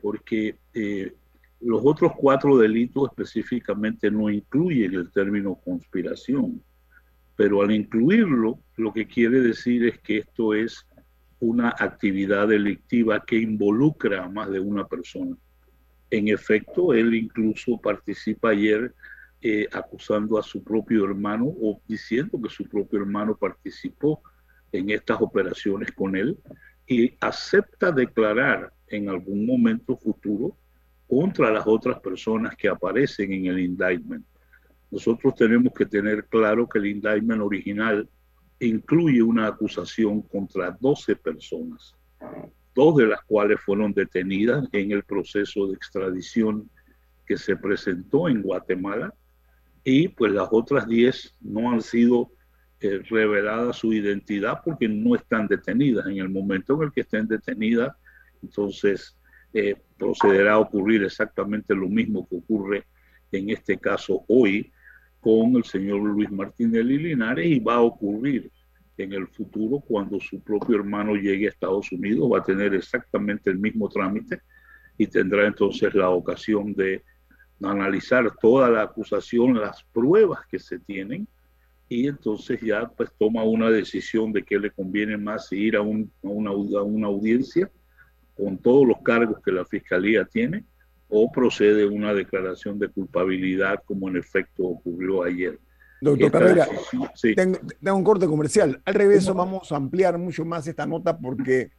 porque 0.00 0.56
eh, 0.74 1.14
los 1.60 1.80
otros 1.84 2.12
cuatro 2.16 2.58
delitos 2.58 3.08
específicamente 3.10 4.10
no 4.10 4.28
incluyen 4.28 4.94
el 4.94 5.10
término 5.10 5.54
conspiración, 5.54 6.62
pero 7.36 7.62
al 7.62 7.70
incluirlo, 7.70 8.58
lo 8.76 8.92
que 8.92 9.06
quiere 9.06 9.40
decir 9.40 9.86
es 9.86 9.98
que 10.00 10.18
esto 10.18 10.54
es 10.54 10.86
una 11.40 11.70
actividad 11.70 12.48
delictiva 12.48 13.24
que 13.24 13.36
involucra 13.36 14.24
a 14.24 14.28
más 14.28 14.50
de 14.50 14.60
una 14.60 14.86
persona. 14.86 15.36
En 16.10 16.28
efecto, 16.28 16.92
él 16.92 17.14
incluso 17.14 17.80
participa 17.80 18.50
ayer 18.50 18.94
eh, 19.40 19.66
acusando 19.72 20.38
a 20.38 20.42
su 20.42 20.62
propio 20.62 21.04
hermano 21.04 21.46
o 21.46 21.80
diciendo 21.88 22.40
que 22.40 22.50
su 22.50 22.64
propio 22.68 23.00
hermano 23.00 23.34
participó 23.34 24.22
en 24.72 24.90
estas 24.90 25.20
operaciones 25.20 25.92
con 25.92 26.16
él 26.16 26.38
y 26.86 27.14
acepta 27.20 27.92
declarar 27.92 28.72
en 28.88 29.08
algún 29.08 29.46
momento 29.46 29.96
futuro 29.96 30.56
contra 31.06 31.50
las 31.50 31.66
otras 31.66 32.00
personas 32.00 32.56
que 32.56 32.68
aparecen 32.68 33.32
en 33.32 33.46
el 33.46 33.58
indictment. 33.60 34.24
Nosotros 34.90 35.34
tenemos 35.34 35.72
que 35.72 35.86
tener 35.86 36.26
claro 36.26 36.68
que 36.68 36.78
el 36.78 36.86
indictment 36.86 37.42
original 37.42 38.08
incluye 38.60 39.22
una 39.22 39.48
acusación 39.48 40.22
contra 40.22 40.76
12 40.80 41.16
personas, 41.16 41.94
dos 42.74 42.96
de 42.96 43.06
las 43.06 43.22
cuales 43.22 43.60
fueron 43.60 43.92
detenidas 43.92 44.66
en 44.72 44.92
el 44.92 45.02
proceso 45.02 45.66
de 45.66 45.74
extradición 45.74 46.70
que 47.26 47.36
se 47.36 47.56
presentó 47.56 48.28
en 48.28 48.42
Guatemala 48.42 49.14
y 49.84 50.08
pues 50.08 50.32
las 50.32 50.48
otras 50.50 50.86
10 50.86 51.36
no 51.40 51.72
han 51.72 51.82
sido 51.82 52.30
revelada 52.90 53.72
su 53.72 53.92
identidad 53.92 54.60
porque 54.64 54.88
no 54.88 55.14
están 55.14 55.46
detenidas. 55.46 56.06
En 56.06 56.18
el 56.18 56.28
momento 56.28 56.74
en 56.74 56.82
el 56.82 56.92
que 56.92 57.02
estén 57.02 57.26
detenidas, 57.26 57.94
entonces 58.42 59.16
eh, 59.54 59.76
procederá 59.98 60.54
a 60.54 60.58
ocurrir 60.58 61.02
exactamente 61.04 61.74
lo 61.74 61.88
mismo 61.88 62.26
que 62.28 62.36
ocurre 62.36 62.84
en 63.30 63.50
este 63.50 63.78
caso 63.78 64.24
hoy 64.28 64.72
con 65.20 65.56
el 65.56 65.64
señor 65.64 66.00
Luis 66.00 66.30
Martinelli 66.30 66.98
Linares 66.98 67.46
y 67.46 67.60
va 67.60 67.74
a 67.76 67.80
ocurrir 67.80 68.50
en 68.98 69.12
el 69.12 69.28
futuro 69.28 69.80
cuando 69.80 70.20
su 70.20 70.42
propio 70.42 70.76
hermano 70.76 71.14
llegue 71.14 71.46
a 71.46 71.50
Estados 71.50 71.90
Unidos, 71.92 72.30
va 72.32 72.38
a 72.38 72.42
tener 72.42 72.74
exactamente 72.74 73.50
el 73.50 73.58
mismo 73.58 73.88
trámite 73.88 74.40
y 74.98 75.06
tendrá 75.06 75.46
entonces 75.46 75.94
la 75.94 76.10
ocasión 76.10 76.74
de 76.74 77.02
analizar 77.62 78.34
toda 78.40 78.68
la 78.68 78.82
acusación, 78.82 79.58
las 79.58 79.82
pruebas 79.84 80.40
que 80.50 80.58
se 80.58 80.78
tienen 80.80 81.26
y 81.92 82.06
entonces 82.08 82.60
ya 82.62 82.88
pues 82.88 83.10
toma 83.18 83.44
una 83.44 83.70
decisión 83.70 84.32
de 84.32 84.42
qué 84.42 84.58
le 84.58 84.70
conviene 84.70 85.18
más 85.18 85.52
ir 85.52 85.76
a, 85.76 85.82
una, 85.82 86.50
una 86.52 87.06
audiencia 87.06 87.70
con 88.34 88.56
todos 88.56 88.86
los 88.86 89.02
cargos 89.02 89.42
que 89.44 89.52
la 89.52 89.64
fiscalía 89.64 90.24
tiene 90.24 90.64
o 91.08 91.30
procede 91.30 91.84
una 91.84 92.14
declaración 92.14 92.78
de 92.78 92.88
culpabilidad 92.88 93.82
como 93.84 94.08
en 94.08 94.16
efecto 94.16 94.64
ocurrió 94.64 95.22
ayer. 95.22 95.58
Doctor 96.00 96.32
Carrera, 96.32 96.66
tengo, 97.36 97.58
un 97.94 98.02
corte 98.02 98.26
comercial. 98.26 98.80
Al 98.86 98.94
revés, 98.94 99.26
vamos 99.26 99.70
a 99.70 99.76
ampliar 99.76 100.16
mucho 100.16 100.44
más 100.44 100.66
esta 100.66 100.86
nota 100.86 101.18
porque 101.18 101.70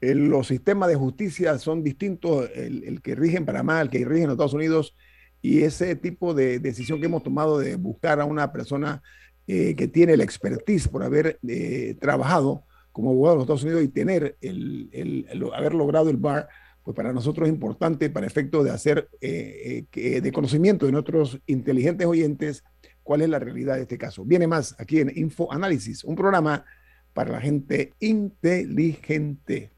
los 0.00 0.46
sistemas 0.46 0.88
de 0.88 0.94
justicia 0.94 1.58
son 1.58 1.82
distintos, 1.82 2.48
el, 2.54 3.02
que 3.02 3.16
rige 3.16 3.36
en 3.36 3.44
Panamá, 3.44 3.80
el 3.80 3.90
que 3.90 4.04
rige 4.04 4.22
en 4.22 4.28
los 4.28 4.34
Estados 4.34 4.54
Unidos, 4.54 4.96
y 5.42 5.62
ese 5.62 5.96
tipo 5.96 6.32
de 6.32 6.60
decisión 6.60 7.00
que 7.00 7.06
hemos 7.06 7.24
tomado 7.24 7.58
de 7.58 7.76
buscar 7.76 8.20
a 8.20 8.24
una 8.24 8.52
persona 8.52 9.02
eh, 9.50 9.74
que 9.74 9.88
tiene 9.88 10.14
la 10.14 10.24
expertise 10.24 10.88
por 10.88 11.02
haber 11.02 11.38
eh, 11.48 11.96
trabajado 11.98 12.64
como 12.92 13.12
abogado 13.12 13.32
en 13.32 13.38
los 13.38 13.44
Estados 13.44 13.64
Unidos 13.64 13.82
y 13.82 13.88
tener 13.88 14.36
el, 14.42 15.26
haber 15.54 15.72
logrado 15.72 16.10
el 16.10 16.18
bar, 16.18 16.50
pues 16.82 16.94
para 16.94 17.14
nosotros 17.14 17.48
es 17.48 17.54
importante 17.54 18.10
para 18.10 18.26
efecto 18.26 18.62
de 18.62 18.72
hacer 18.72 19.08
eh, 19.22 19.86
de 19.90 20.32
conocimiento 20.32 20.84
de 20.84 20.92
nuestros 20.92 21.40
inteligentes 21.46 22.06
oyentes 22.06 22.62
cuál 23.02 23.22
es 23.22 23.30
la 23.30 23.38
realidad 23.38 23.76
de 23.76 23.82
este 23.82 23.96
caso. 23.96 24.22
Viene 24.22 24.46
más 24.46 24.76
aquí 24.78 25.00
en 25.00 25.16
Info 25.16 25.50
Análisis, 25.50 26.04
un 26.04 26.14
programa 26.14 26.66
para 27.14 27.32
la 27.32 27.40
gente 27.40 27.94
inteligente. 28.00 29.72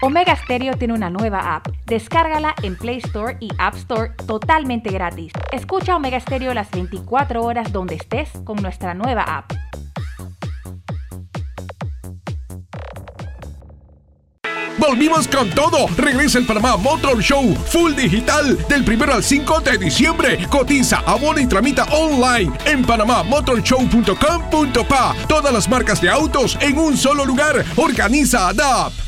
Omega 0.00 0.36
Stereo 0.36 0.74
tiene 0.74 0.94
una 0.94 1.10
nueva 1.10 1.56
app. 1.56 1.66
Descárgala 1.86 2.54
en 2.62 2.76
Play 2.76 2.98
Store 2.98 3.36
y 3.40 3.48
App 3.58 3.74
Store 3.74 4.12
totalmente 4.26 4.90
gratis. 4.90 5.32
Escucha 5.52 5.96
Omega 5.96 6.20
Stereo 6.20 6.54
las 6.54 6.70
24 6.70 7.42
horas 7.42 7.72
donde 7.72 7.96
estés 7.96 8.30
con 8.44 8.62
nuestra 8.62 8.94
nueva 8.94 9.22
app. 9.22 9.52
Volvimos 14.78 15.26
con 15.26 15.50
todo. 15.50 15.88
Regresa 15.96 16.38
el 16.38 16.46
Panamá 16.46 16.76
Motor 16.76 17.20
Show 17.20 17.52
Full 17.66 17.96
Digital 17.96 18.56
del 18.68 18.88
1 18.88 19.12
al 19.12 19.24
5 19.24 19.60
de 19.60 19.78
diciembre. 19.78 20.46
Cotiza, 20.48 21.02
abona 21.04 21.40
y 21.40 21.48
tramita 21.48 21.82
online 21.86 22.52
en 22.64 22.84
panamamotorshow.com.pa. 22.84 25.16
Todas 25.28 25.52
las 25.52 25.68
marcas 25.68 26.00
de 26.00 26.08
autos 26.08 26.56
en 26.60 26.78
un 26.78 26.96
solo 26.96 27.24
lugar. 27.24 27.64
Organiza 27.76 28.46
ADAP. 28.48 29.07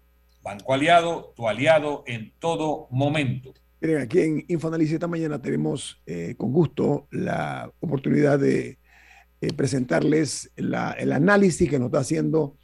Banco 0.43 0.73
Aliado, 0.73 1.33
tu 1.35 1.47
aliado 1.47 2.03
en 2.07 2.33
todo 2.39 2.87
momento. 2.91 3.53
Miren, 3.79 4.01
aquí 4.01 4.19
en 4.19 4.45
Infoanálisis 4.47 4.93
esta 4.93 5.07
mañana 5.07 5.41
tenemos 5.41 6.01
eh, 6.05 6.35
con 6.37 6.51
gusto 6.51 7.07
la 7.11 7.71
oportunidad 7.79 8.39
de 8.39 8.77
eh, 9.41 9.53
presentarles 9.53 10.51
el 10.55 10.73
análisis 11.11 11.69
que 11.69 11.79
nos 11.79 11.87
está 11.87 11.99
haciendo 11.99 12.57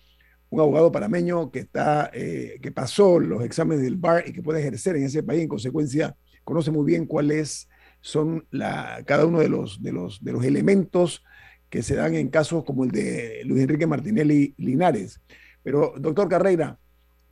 un 0.50 0.60
abogado 0.62 0.92
panameño 0.92 1.52
que, 1.52 1.60
está, 1.60 2.10
eh, 2.13 2.60
que 2.62 2.72
pasó 2.72 3.20
los 3.20 3.44
exámenes 3.44 3.84
del 3.84 3.98
BAR 3.98 4.24
y 4.28 4.34
que 4.34 4.42
puede 4.42 4.60
ejercer 4.60 4.96
en 4.96 5.04
ese 5.04 5.24
país. 5.24 5.42
En 5.42 5.48
consecuencia, 5.48 6.16
conoce 6.44 6.72
muy 6.72 6.86
bien 6.86 7.06
cuáles 7.06 7.68
son 8.02 8.48
la, 8.52 9.04
cada 9.06 9.26
uno 9.26 9.40
de 9.40 9.50
los, 9.50 9.82
de, 9.82 9.92
los, 9.92 10.24
de 10.24 10.32
los 10.32 10.46
elementos 10.46 11.24
que 11.70 11.84
se 11.84 11.96
dan 11.96 12.16
en 12.16 12.30
casos 12.30 12.63
como 12.63 12.86
el 12.86 12.92
de 12.92 13.42
Luis 13.44 13.63
Enrique 13.63 13.88
Martinelli 13.88 14.54
Linares. 14.58 15.20
Pero, 15.63 15.94
doctor 15.98 16.30
Carreira, 16.30 16.80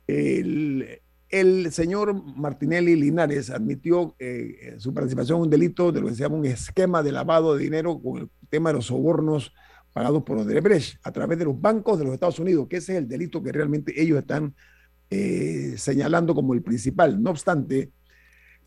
el, 0.06 1.72
señor 1.72 2.14
Martinelli 2.36 2.96
Linares 2.96 3.50
admitió 3.50 4.14
eh, 4.18 4.76
su 4.78 4.94
participación 4.94 5.38
en 5.38 5.42
un 5.42 5.50
delito 5.50 5.92
de 5.92 6.00
lo 6.00 6.06
que 6.08 6.14
se 6.14 6.20
llama 6.20 6.36
un 6.36 6.46
esquema 6.46 7.02
de 7.02 7.12
lavado 7.12 7.56
de 7.56 7.64
dinero 7.64 8.00
con 8.00 8.18
el 8.18 8.30
tema 8.48 8.70
de 8.70 8.74
los 8.74 8.86
sobornos 8.86 9.52
pagados 9.92 10.22
por 10.24 10.38
Odebrecht 10.38 10.98
a 11.04 11.10
través 11.10 11.38
de 11.38 11.46
los 11.46 11.58
bancos 11.60 11.98
de 11.98 12.04
los 12.04 12.14
Estados 12.14 12.38
Unidos, 12.38 12.66
que 12.68 12.76
ese 12.76 12.92
es 12.92 12.98
el 12.98 13.08
delito 13.08 13.42
que 13.42 13.50
realmente 13.50 14.00
ellos 14.00 14.18
están 14.18 14.54
eh, 15.08 15.74
señalando 15.78 16.34
como 16.34 16.52
el 16.52 16.62
principal. 16.62 17.22
No 17.22 17.30
obstante, 17.30 17.92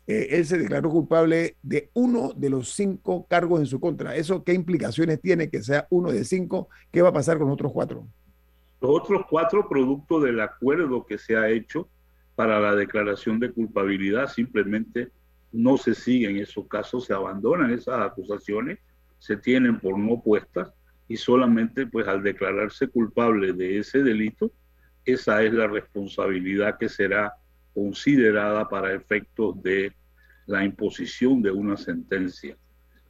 eh, 0.06 0.28
él 0.30 0.44
se 0.44 0.58
declaró 0.58 0.90
culpable 0.90 1.56
de 1.62 1.90
uno 1.94 2.32
de 2.34 2.50
los 2.50 2.74
cinco 2.74 3.26
cargos 3.28 3.60
en 3.60 3.66
su 3.66 3.78
contra. 3.78 4.16
¿Eso 4.16 4.42
qué 4.42 4.54
implicaciones 4.54 5.20
tiene 5.20 5.48
que 5.50 5.62
sea 5.62 5.86
uno 5.90 6.10
de 6.10 6.24
cinco? 6.24 6.68
¿Qué 6.90 7.00
va 7.00 7.10
a 7.10 7.12
pasar 7.12 7.38
con 7.38 7.46
los 7.46 7.54
otros 7.54 7.72
cuatro? 7.72 8.08
Los 8.80 8.90
otros 8.92 9.22
cuatro 9.28 9.68
productos 9.68 10.22
del 10.22 10.40
acuerdo 10.40 11.04
que 11.04 11.18
se 11.18 11.36
ha 11.36 11.48
hecho 11.50 11.88
para 12.34 12.58
la 12.58 12.74
declaración 12.74 13.38
de 13.38 13.52
culpabilidad 13.52 14.28
simplemente 14.28 15.10
no 15.52 15.76
se 15.76 15.94
siguen 15.94 16.38
esos 16.38 16.66
casos, 16.66 17.04
se 17.04 17.12
abandonan 17.12 17.70
esas 17.72 18.00
acusaciones, 18.00 18.78
se 19.18 19.36
tienen 19.36 19.78
por 19.78 19.98
no 19.98 20.22
puestas 20.22 20.72
y 21.08 21.16
solamente 21.16 21.86
pues 21.86 22.08
al 22.08 22.22
declararse 22.22 22.88
culpable 22.88 23.52
de 23.52 23.80
ese 23.80 24.02
delito, 24.02 24.50
esa 25.04 25.42
es 25.42 25.52
la 25.52 25.66
responsabilidad 25.66 26.78
que 26.78 26.88
será 26.88 27.34
considerada 27.74 28.68
para 28.68 28.94
efectos 28.94 29.62
de 29.62 29.92
la 30.46 30.64
imposición 30.64 31.42
de 31.42 31.50
una 31.50 31.76
sentencia. 31.76 32.56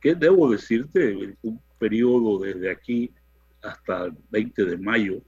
Que 0.00 0.14
debo 0.14 0.50
decirte, 0.50 1.36
un 1.42 1.60
periodo 1.78 2.40
desde 2.40 2.70
aquí 2.70 3.12
hasta 3.62 4.06
el 4.06 4.14
20 4.30 4.64
de 4.64 4.76
mayo 4.78 5.22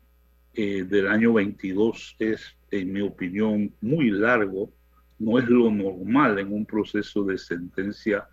eh, 0.55 0.85
del 0.85 1.09
año 1.09 1.33
22 1.33 2.17
es, 2.19 2.57
en 2.71 2.93
mi 2.93 3.01
opinión, 3.01 3.75
muy 3.81 4.11
largo. 4.11 4.73
No 5.19 5.39
es 5.39 5.49
lo 5.49 5.71
normal 5.71 6.39
en 6.39 6.53
un 6.53 6.67
proceso 6.67 7.25
de 7.25 7.39
sentencia 7.39 8.29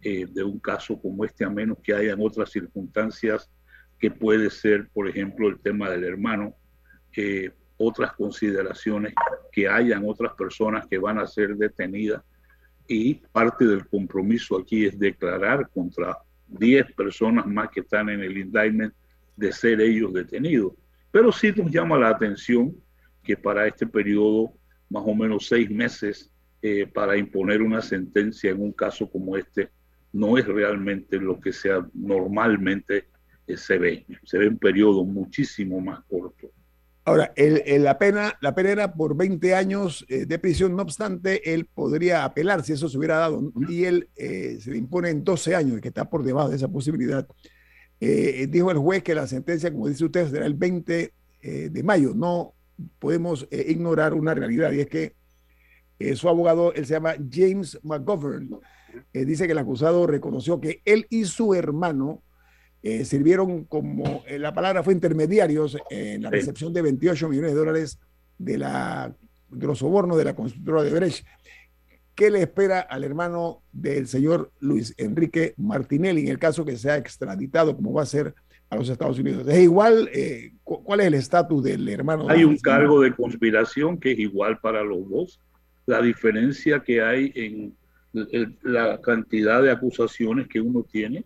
eh, 0.00 0.26
de 0.26 0.42
un 0.42 0.58
caso 0.58 1.00
como 1.00 1.24
este, 1.24 1.44
a 1.44 1.50
menos 1.50 1.78
que 1.82 1.94
hayan 1.94 2.18
otras 2.20 2.50
circunstancias 2.50 3.48
que 3.98 4.10
puede 4.10 4.50
ser, 4.50 4.88
por 4.92 5.08
ejemplo, 5.08 5.48
el 5.48 5.60
tema 5.60 5.88
del 5.88 6.02
hermano, 6.02 6.56
eh, 7.16 7.52
otras 7.76 8.12
consideraciones, 8.14 9.14
que 9.52 9.68
hayan 9.68 10.02
otras 10.04 10.34
personas 10.34 10.86
que 10.88 10.98
van 10.98 11.18
a 11.18 11.26
ser 11.26 11.56
detenidas 11.56 12.22
y 12.88 13.14
parte 13.14 13.64
del 13.64 13.86
compromiso 13.86 14.58
aquí 14.58 14.86
es 14.86 14.98
declarar 14.98 15.68
contra 15.70 16.18
10 16.48 16.92
personas 16.94 17.46
más 17.46 17.70
que 17.70 17.80
están 17.80 18.08
en 18.08 18.20
el 18.20 18.36
indictment 18.36 18.92
de 19.36 19.52
ser 19.52 19.80
ellos 19.80 20.12
detenidos. 20.12 20.72
Pero 21.12 21.30
sí 21.30 21.52
nos 21.54 21.70
llama 21.70 21.98
la 21.98 22.08
atención 22.08 22.74
que 23.22 23.36
para 23.36 23.66
este 23.68 23.86
periodo, 23.86 24.54
más 24.88 25.04
o 25.06 25.14
menos 25.14 25.46
seis 25.46 25.70
meses, 25.70 26.32
eh, 26.60 26.86
para 26.86 27.16
imponer 27.16 27.60
una 27.60 27.82
sentencia 27.82 28.50
en 28.50 28.60
un 28.60 28.72
caso 28.72 29.10
como 29.10 29.36
este, 29.36 29.70
no 30.12 30.38
es 30.38 30.46
realmente 30.46 31.18
lo 31.18 31.40
que 31.40 31.52
sea 31.52 31.86
normalmente 31.94 33.08
eh, 33.46 33.56
se 33.56 33.78
ve. 33.78 34.06
Se 34.24 34.38
ve 34.38 34.48
un 34.48 34.58
periodo 34.58 35.04
muchísimo 35.04 35.80
más 35.80 36.00
corto. 36.04 36.50
Ahora, 37.04 37.32
el, 37.34 37.82
la, 37.82 37.98
pena, 37.98 38.38
la 38.40 38.54
pena 38.54 38.70
era 38.70 38.94
por 38.94 39.16
20 39.16 39.56
años 39.56 40.06
eh, 40.08 40.24
de 40.24 40.38
prisión, 40.38 40.76
no 40.76 40.82
obstante, 40.82 41.52
él 41.52 41.66
podría 41.66 42.24
apelar 42.24 42.62
si 42.62 42.74
eso 42.74 42.88
se 42.88 42.96
hubiera 42.96 43.16
dado, 43.16 43.52
y 43.68 43.84
él 43.84 44.08
se 44.14 44.70
le 44.70 44.76
impone 44.76 45.10
en 45.10 45.24
12 45.24 45.56
años, 45.56 45.80
que 45.80 45.88
está 45.88 46.08
por 46.08 46.22
debajo 46.22 46.50
de 46.50 46.56
esa 46.56 46.68
posibilidad. 46.68 47.26
Eh, 48.04 48.48
dijo 48.50 48.70
el 48.70 48.78
juez 48.78 49.02
que 49.02 49.14
la 49.14 49.26
sentencia, 49.26 49.70
como 49.70 49.86
dice 49.86 50.04
usted, 50.04 50.28
será 50.28 50.46
el 50.46 50.54
20 50.54 51.12
de 51.42 51.82
mayo. 51.82 52.14
No 52.14 52.54
podemos 52.98 53.48
ignorar 53.50 54.14
una 54.14 54.32
realidad, 54.32 54.70
y 54.72 54.80
es 54.80 54.86
que 54.86 55.14
su 56.14 56.28
abogado, 56.28 56.72
él 56.72 56.86
se 56.86 56.94
llama 56.94 57.14
James 57.30 57.78
McGovern, 57.82 58.60
dice 59.12 59.46
que 59.46 59.52
el 59.52 59.58
acusado 59.58 60.06
reconoció 60.06 60.60
que 60.60 60.82
él 60.84 61.06
y 61.10 61.24
su 61.24 61.54
hermano 61.54 62.22
eh, 62.84 63.04
sirvieron 63.04 63.64
como, 63.64 64.24
eh, 64.26 64.40
la 64.40 64.52
palabra 64.52 64.82
fue 64.82 64.92
intermediarios 64.92 65.78
en 65.88 66.22
la 66.22 66.30
recepción 66.30 66.72
de 66.72 66.82
28 66.82 67.28
millones 67.28 67.52
de 67.52 67.56
dólares 67.56 68.00
de, 68.38 68.58
la, 68.58 69.14
de 69.50 69.66
los 69.66 69.78
sobornos 69.78 70.18
de 70.18 70.24
la 70.24 70.34
constructora 70.34 70.82
de 70.82 70.90
Brecht. 70.90 71.24
¿Qué 72.14 72.30
le 72.30 72.42
espera 72.42 72.80
al 72.80 73.04
hermano 73.04 73.62
del 73.72 74.06
señor 74.06 74.50
Luis 74.60 74.94
Enrique 74.98 75.54
Martinelli 75.56 76.22
en 76.22 76.28
el 76.28 76.38
caso 76.38 76.64
que 76.64 76.76
sea 76.76 76.96
extraditado, 76.96 77.74
como 77.74 77.92
va 77.92 78.02
a 78.02 78.06
ser 78.06 78.34
a 78.68 78.76
los 78.76 78.88
Estados 78.88 79.18
Unidos? 79.18 79.46
¿Es 79.48 79.58
igual? 79.60 80.10
Eh, 80.12 80.52
¿Cuál 80.62 81.00
es 81.00 81.06
el 81.06 81.14
estatus 81.14 81.62
del 81.62 81.88
hermano? 81.88 82.28
Hay 82.28 82.44
un 82.44 82.58
cargo 82.58 83.00
de 83.00 83.14
conspiración 83.14 83.98
que 83.98 84.12
es 84.12 84.18
igual 84.18 84.58
para 84.60 84.82
los 84.82 85.08
dos. 85.08 85.40
La 85.86 86.00
diferencia 86.00 86.80
que 86.80 87.02
hay 87.02 87.32
en 87.34 87.76
la 88.62 89.00
cantidad 89.00 89.62
de 89.62 89.70
acusaciones 89.70 90.46
que 90.48 90.60
uno 90.60 90.82
tiene 90.82 91.24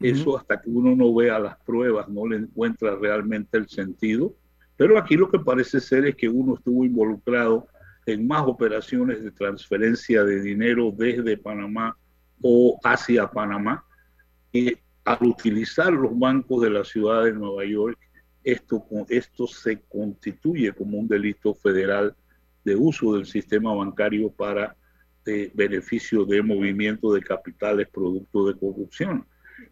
eso 0.00 0.38
hasta 0.38 0.60
que 0.60 0.70
uno 0.70 0.94
no 0.94 1.12
vea 1.12 1.38
las 1.38 1.56
pruebas 1.64 2.08
no 2.08 2.26
le 2.26 2.36
encuentra 2.36 2.94
realmente 2.96 3.58
el 3.58 3.68
sentido. 3.68 4.34
Pero 4.76 4.96
aquí 4.96 5.16
lo 5.16 5.28
que 5.28 5.40
parece 5.40 5.80
ser 5.80 6.06
es 6.06 6.14
que 6.14 6.28
uno 6.28 6.54
estuvo 6.54 6.84
involucrado 6.84 7.66
en 8.08 8.26
más 8.26 8.42
operaciones 8.46 9.22
de 9.22 9.30
transferencia 9.30 10.24
de 10.24 10.40
dinero 10.40 10.92
desde 10.96 11.36
Panamá 11.36 11.96
o 12.40 12.78
hacia 12.82 13.30
Panamá. 13.30 13.84
Y 14.52 14.76
al 15.04 15.18
utilizar 15.20 15.92
los 15.92 16.18
bancos 16.18 16.62
de 16.62 16.70
la 16.70 16.84
ciudad 16.84 17.24
de 17.24 17.32
Nueva 17.32 17.64
York, 17.66 17.98
esto, 18.44 18.84
esto 19.08 19.46
se 19.46 19.82
constituye 19.82 20.72
como 20.72 20.98
un 20.98 21.08
delito 21.08 21.54
federal 21.54 22.14
de 22.64 22.76
uso 22.76 23.14
del 23.14 23.26
sistema 23.26 23.74
bancario 23.74 24.30
para 24.30 24.74
eh, 25.26 25.50
beneficio 25.52 26.24
de 26.24 26.42
movimiento 26.42 27.12
de 27.12 27.20
capitales 27.20 27.88
producto 27.92 28.46
de 28.46 28.58
corrupción. 28.58 29.26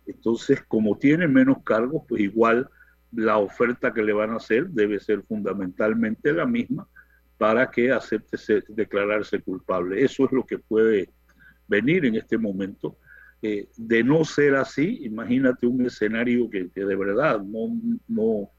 Entonces, 0.07 0.63
como 0.69 0.99
tiene 0.99 1.27
menos 1.27 1.63
cargos, 1.65 2.03
pues 2.07 2.21
igual 2.21 2.69
la 3.13 3.39
oferta 3.39 3.95
que 3.95 4.03
le 4.03 4.13
van 4.13 4.33
a 4.33 4.37
hacer 4.37 4.69
debe 4.69 5.01
ser 5.01 5.23
fundamentalmente 5.23 6.33
la 6.33 6.45
misma 6.45 6.87
para 7.39 7.71
que 7.71 7.93
acepte 7.93 8.37
declararse 8.69 9.41
culpable. 9.41 10.03
Eso 10.03 10.25
es 10.25 10.33
lo 10.33 10.45
que 10.45 10.59
puede 10.59 11.11
venir 11.69 12.05
en 12.05 12.17
este 12.17 12.39
momento. 12.39 12.97
Eh, 13.43 13.69
de 13.77 14.03
no 14.03 14.25
ser 14.25 14.55
así, 14.55 15.01
imagínate 15.05 15.67
un 15.67 15.85
escenario 15.85 16.49
que, 16.49 16.71
de 16.75 16.97
verdad 16.97 17.41
no, 17.43 17.79
no, 18.09 18.51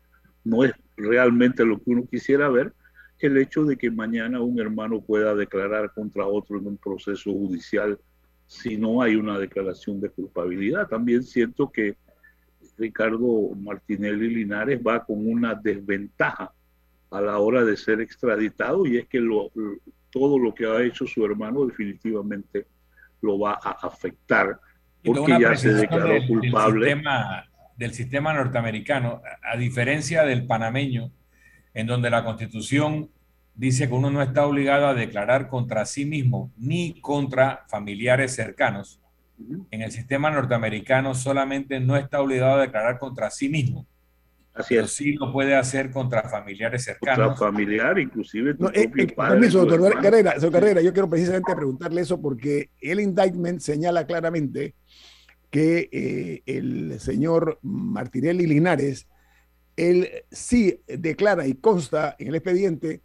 no 0.44 0.63
es 0.63 0.74
realmente 0.96 1.66
lo 1.66 1.78
que 1.78 1.90
uno 1.90 2.08
quisiera 2.08 2.48
ver, 2.50 2.74
el 3.20 3.38
hecho 3.38 3.66
de 3.66 3.78
que 3.78 3.90
mañana 3.90 4.42
un 4.42 4.60
hermano 4.60 5.02
pueda 5.02 5.34
declarar 5.34 5.92
contra 5.94 6.28
otro 6.28 6.60
en 6.60 6.68
un 6.68 6.78
proceso 6.78 7.32
judicial 7.32 8.00
si 8.46 8.78
no 8.78 9.02
hay 9.02 9.16
una 9.16 9.40
declaración 9.40 10.00
de 10.00 10.10
culpabilidad. 10.10 10.88
También 10.88 11.24
siento 11.24 11.72
que 11.72 11.98
Ricardo 12.78 13.56
Martinelli 13.56 14.30
Linares 14.30 14.80
va 14.86 15.04
con 15.04 15.28
una 15.28 15.56
desventaja 15.56 16.54
a 17.10 17.22
la 17.22 17.38
hora 17.39 17.63
de 17.63 17.78
ser 17.78 18.02
extraditado 18.02 18.86
y 18.86 18.98
es 18.98 19.08
que 19.08 19.20
todo 20.10 20.39
lo 20.39 20.54
que 20.54 20.65
ha 20.65 20.82
hecho 20.82 21.06
su 21.08 21.26
hermano 21.26 21.65
definitivamente 21.65 22.67
lo 23.22 23.39
va 23.39 23.60
a 23.62 23.72
afectar 23.88 24.60
porque 25.04 25.38
ya 25.39 25.56
se 25.56 25.74
declaró 25.74 26.15
culpable. 26.28 26.86
Del 26.86 26.96
sistema, 26.96 27.46
del 27.78 27.93
sistema 27.93 28.34
norteamericano, 28.34 29.22
a 29.41 29.58
diferencia 29.58 30.24
del 30.24 30.46
panameño, 30.46 31.12
en 31.74 31.88
donde 31.88 32.10
la 32.10 32.24
constitución 32.24 33.10
dice 33.54 33.88
que 33.88 33.93
uno 33.93 34.10
no 34.10 34.22
está 34.22 34.46
obligado 34.46 34.88
a 34.88 34.93
declarar 34.93 35.48
contra 35.48 35.86
sí 35.86 36.06
mismo 36.06 36.52
ni 36.58 37.00
contra 37.02 37.65
familiares 37.70 38.36
cercanos. 38.36 39.02
En 39.70 39.82
el 39.82 39.91
sistema 39.91 40.32
norteamericano 40.32 41.13
solamente 41.13 41.80
no 41.80 41.96
está 41.96 42.22
obligado 42.22 42.56
a 42.56 42.62
declarar 42.62 42.98
contra 42.98 43.30
sí 43.30 43.50
mismo. 43.50 43.86
Así 44.58 44.76
pero 44.76 44.88
sí 44.88 45.13
lo 45.13 45.32
puede 45.32 45.56
hacer 45.56 45.91
contra 45.91 46.24
familiares 46.24 46.84
cercanos. 46.84 47.28
Contra 47.28 47.48
familiar, 47.48 48.00
inclusive. 48.00 48.56
No, 48.58 48.70
eh, 48.70 48.91
eh, 48.96 49.08
permiso, 49.15 49.65
doctor 49.65 50.02
Carrera, 50.02 50.36
Carrera, 50.52 50.82
yo 50.82 50.91
quiero 50.93 51.10
precisamente 51.10 51.56
preguntarle 51.56 52.02
eso 52.02 52.22
porque 52.22 52.72
el 52.82 53.00
indictment 53.00 53.60
señala 53.62 54.06
claramente 54.06 54.76
que 55.50 55.89
eh, 55.91 56.43
el 56.46 57.00
señor 57.00 57.60
Martinelli 57.62 58.46
Linares, 58.48 59.08
él 59.76 60.10
sí 60.32 60.82
declara 60.88 61.48
y 61.48 61.56
consta 61.56 62.15
en 62.20 62.30
el 62.30 62.36
expediente 62.36 63.02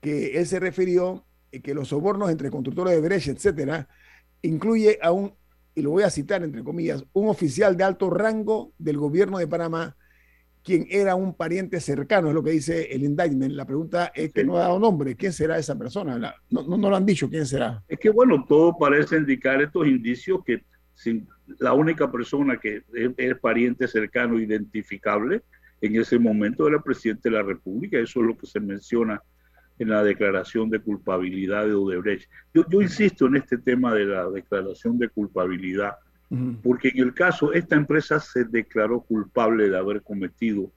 que 0.00 0.38
él 0.38 0.46
se 0.46 0.60
refirió 0.60 1.24
eh, 1.52 1.60
que 1.60 1.74
los 1.74 1.88
sobornos 1.88 2.30
entre 2.30 2.50
constructores 2.50 2.94
de 2.94 3.00
Brecht, 3.00 3.28
etcétera, 3.28 3.88
incluye 4.42 4.98
a 5.02 5.12
un, 5.12 5.34
y 5.74 5.82
lo 5.82 5.90
voy 5.90 6.02
a 6.02 6.10
citar 6.10 6.42
entre 6.42 6.62
comillas, 6.62 7.04
un 7.12 7.28
oficial 7.28 7.76
de 7.76 7.84
alto 7.84 8.10
rango 8.10 8.72
del 8.78 8.98
gobierno 8.98 9.38
de 9.38 9.46
Panamá, 9.46 9.96
quien 10.66 10.84
era 10.90 11.14
un 11.14 11.32
pariente 11.32 11.78
cercano, 11.78 12.28
es 12.28 12.34
lo 12.34 12.42
que 12.42 12.50
dice 12.50 12.92
el 12.92 13.04
indictment. 13.04 13.52
La 13.52 13.64
pregunta 13.64 14.10
es 14.12 14.32
que 14.32 14.42
no 14.42 14.56
ha 14.56 14.62
dado 14.62 14.80
nombre. 14.80 15.14
¿Quién 15.14 15.32
será 15.32 15.56
esa 15.56 15.78
persona? 15.78 16.18
no, 16.50 16.62
no, 16.76 16.90
lo 16.90 16.96
han 16.96 17.06
dicho. 17.06 17.30
¿Quién 17.30 17.46
será? 17.46 17.84
Es 17.86 18.00
que, 18.00 18.10
bueno, 18.10 18.44
todo 18.48 18.76
parece 18.76 19.16
indicar 19.16 19.62
estos 19.62 19.86
indicios 19.86 20.42
que 20.44 20.64
sin, 20.92 21.28
la 21.60 21.72
única 21.72 22.10
persona 22.10 22.56
que 22.56 22.82
es, 22.92 23.12
es, 23.16 23.38
pariente 23.38 23.86
cercano 23.86 24.40
identificable 24.40 25.42
en 25.82 26.00
ese 26.00 26.18
momento 26.18 26.66
era 26.66 26.78
el 26.78 26.82
presidente 26.82 27.30
de 27.30 27.36
la 27.36 27.44
República. 27.44 28.00
Eso 28.00 28.20
es 28.20 28.26
lo 28.26 28.36
que 28.36 28.48
se 28.48 28.58
menciona 28.58 29.22
en 29.78 29.88
la 29.88 30.02
declaración 30.02 30.68
de 30.68 30.80
culpabilidad 30.80 31.64
de 31.64 31.74
Odebrecht. 31.74 32.28
Yo, 32.52 32.64
yo 32.68 32.82
insisto 32.82 33.26
en 33.26 33.36
este 33.36 33.56
tema 33.58 33.94
de 33.94 34.06
la 34.06 34.28
declaración 34.30 34.98
de 34.98 35.10
culpabilidad, 35.10 35.92
porque 36.62 36.88
en 36.88 36.98
el 36.98 37.14
caso, 37.14 37.52
esta 37.52 37.76
empresa 37.76 38.18
se 38.18 38.44
declaró 38.44 39.00
culpable 39.00 39.68
de 39.68 39.78
haber 39.78 40.02
cometido 40.02 40.72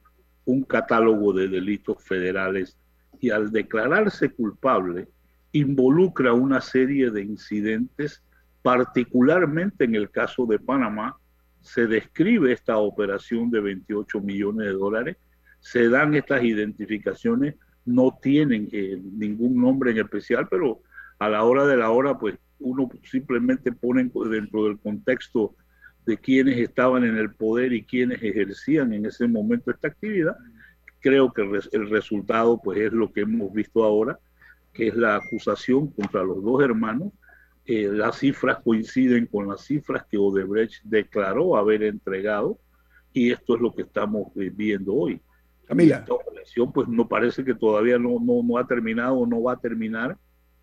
un 0.46 0.64
catálogo 0.64 1.34
de 1.34 1.48
delitos 1.48 2.04
federales 2.04 2.78
y 3.20 3.32
al 3.32 3.52
declararse 3.52 4.30
culpable 4.30 5.08
involucra 5.52 6.34
una 6.34 6.62
serie 6.62 7.10
de 7.10 7.24
incidentes, 7.24 8.24
particularmente 8.62 9.86
en 9.86 9.96
el 9.96 10.12
caso 10.12 10.46
de 10.46 10.60
Panamá, 10.60 11.18
se 11.62 11.88
describe 11.88 12.52
esta 12.52 12.78
operación 12.78 13.50
de 13.50 13.60
28 13.60 14.22
millones 14.22 14.68
de 14.68 14.74
dólares, 14.74 15.18
se 15.60 15.90
dan 15.90 16.14
estas 16.16 16.44
identificaciones 16.44 17.56
no 17.86 18.18
tienen 18.22 18.70
eh, 18.72 19.02
ningún 19.04 19.60
nombre 19.60 19.92
en 19.92 20.00
especial, 20.00 20.48
pero 20.50 20.82
a 21.18 21.28
la 21.28 21.44
hora 21.44 21.66
de 21.66 21.78
la 21.78 21.90
hora, 21.90 22.18
pues 22.18 22.38
uno 22.60 22.90
simplemente 23.04 23.72
pone 23.72 24.10
dentro 24.30 24.66
del 24.66 24.80
contexto 24.80 25.56
de 26.06 26.18
quienes 26.18 26.58
estaban 26.58 27.04
en 27.04 27.18
el 27.18 27.34
poder 27.34 27.74
y 27.74 27.84
quienes 27.84 28.22
ejercían 28.22 28.94
en 28.94 29.06
ese 29.06 29.28
momento 29.28 29.72
esta 29.72 29.90
actividad, 29.90 30.36
creo 31.00 31.32
que 31.32 31.42
el 31.72 31.90
resultado 31.90 32.60
pues 32.62 32.80
es 32.80 32.94
lo 32.94 33.12
que 33.12 33.22
hemos 33.22 33.54
visto 33.54 33.84
ahora, 33.84 34.20
que 34.74 34.88
es 34.88 34.96
la 34.96 35.16
acusación 35.16 35.88
contra 35.88 36.24
los 36.24 36.44
dos 36.44 36.64
hermanos. 36.64 37.14
Eh, 37.66 37.88
las 37.92 38.18
cifras 38.18 38.58
coinciden 38.64 39.28
con 39.28 39.48
las 39.48 39.62
cifras 39.62 40.06
que 40.10 40.18
Odebrecht 40.18 40.82
declaró 40.84 41.56
haber 41.56 41.84
entregado 41.84 42.58
y 43.14 43.32
esto 43.32 43.56
es 43.56 43.62
lo 43.62 43.74
que 43.74 43.84
estamos 43.84 44.28
eh, 44.38 44.52
viendo 44.54 44.94
hoy. 44.94 45.22
Camila. 45.66 45.98
Esta 45.98 46.14
operación 46.14 46.72
pues 46.72 46.88
no 46.88 47.08
parece 47.08 47.44
que 47.46 47.54
todavía 47.54 48.00
no, 48.00 48.20
no, 48.20 48.42
no 48.44 48.58
ha 48.58 48.66
terminado 48.66 49.14
o 49.16 49.28
no 49.28 49.44
va 49.44 49.54
a 49.54 49.60
terminar 49.60 50.18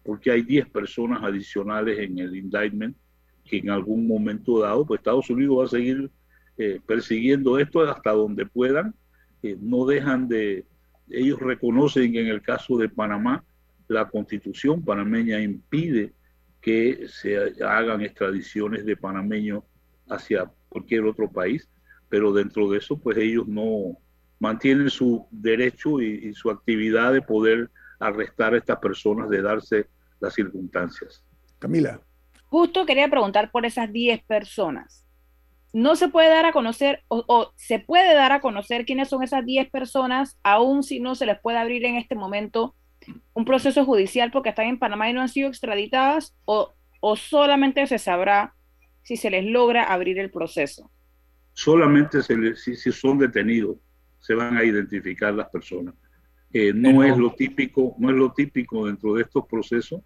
porque 0.06 0.30
hay 0.30 0.42
10 0.42 0.70
personas 0.70 1.22
adicionales 1.24 1.98
en 1.98 2.18
el 2.20 2.36
indictment 2.36 2.96
que 3.44 3.58
en 3.58 3.70
algún 3.70 4.06
momento 4.06 4.60
dado, 4.60 4.86
pues 4.86 5.00
Estados 5.00 5.28
Unidos 5.30 5.58
va 5.58 5.64
a 5.64 5.68
seguir 5.68 6.10
eh, 6.56 6.80
persiguiendo 6.86 7.58
esto 7.58 7.82
hasta 7.82 8.12
donde 8.12 8.46
puedan. 8.46 8.94
Eh, 9.42 9.56
no 9.60 9.84
dejan 9.84 10.28
de, 10.28 10.64
ellos 11.10 11.40
reconocen 11.40 12.12
que 12.12 12.20
en 12.20 12.28
el 12.28 12.40
caso 12.40 12.78
de 12.78 12.88
Panamá, 12.88 13.44
la 13.88 14.08
constitución 14.08 14.84
panameña 14.84 15.40
impide 15.40 16.12
que 16.60 17.06
se 17.08 17.36
hagan 17.64 18.00
extradiciones 18.00 18.84
de 18.84 18.96
panameños 18.96 19.62
hacia 20.08 20.50
cualquier 20.68 21.04
otro 21.04 21.30
país, 21.30 21.68
pero 22.08 22.32
dentro 22.32 22.68
de 22.70 22.78
eso, 22.78 22.98
pues 22.98 23.16
ellos 23.18 23.46
no 23.46 23.98
mantienen 24.40 24.90
su 24.90 25.26
derecho 25.30 26.00
y, 26.00 26.28
y 26.28 26.34
su 26.34 26.50
actividad 26.50 27.12
de 27.12 27.22
poder 27.22 27.70
arrestar 28.00 28.54
a 28.54 28.58
estas 28.58 28.78
personas 28.78 29.28
de 29.28 29.42
darse 29.42 29.86
las 30.20 30.34
circunstancias. 30.34 31.24
Camila. 31.58 32.00
Justo 32.46 32.86
quería 32.86 33.08
preguntar 33.08 33.50
por 33.50 33.66
esas 33.66 33.92
10 33.92 34.22
personas. 34.24 35.06
No 35.72 35.96
se 35.96 36.08
puede 36.08 36.28
dar 36.28 36.46
a 36.46 36.52
conocer 36.52 37.02
o, 37.08 37.52
se 37.56 37.80
puede 37.80 38.14
dar 38.14 38.32
a 38.32 38.40
conocer 38.40 38.86
quiénes 38.86 39.08
son 39.08 39.22
esas 39.22 39.44
10 39.44 39.70
personas, 39.70 40.38
aun 40.42 40.82
si 40.82 41.00
no 41.00 41.14
se 41.14 41.26
les 41.26 41.38
puede 41.40 41.58
abrir 41.58 41.84
en 41.84 41.96
este 41.96 42.14
momento 42.14 42.74
un 43.34 43.44
proceso 43.44 43.84
judicial 43.84 44.30
porque 44.30 44.48
están 44.48 44.66
en 44.66 44.78
Panamá 44.78 45.10
y 45.10 45.12
no 45.12 45.20
han 45.20 45.28
sido 45.28 45.48
extraditadas 45.48 46.34
o, 46.44 46.72
o 47.00 47.16
solamente 47.16 47.86
se 47.86 47.98
sabrá 47.98 48.54
si 49.02 49.16
se 49.16 49.30
les 49.30 49.44
logra 49.44 49.84
abrir 49.84 50.18
el 50.18 50.30
proceso. 50.30 50.90
Solamente 51.52 52.22
se 52.22 52.36
les, 52.36 52.62
si, 52.62 52.74
si, 52.74 52.90
son 52.90 53.18
detenidos 53.18 53.76
se 54.18 54.34
van 54.34 54.56
a 54.56 54.64
identificar 54.64 55.32
las 55.32 55.48
personas. 55.50 55.94
Eh, 56.58 56.72
no, 56.72 57.04
es 57.04 57.18
lo 57.18 57.34
típico, 57.34 57.94
no 57.98 58.08
es 58.08 58.16
lo 58.16 58.32
típico 58.32 58.86
dentro 58.86 59.12
de 59.12 59.24
estos 59.24 59.44
procesos. 59.44 60.00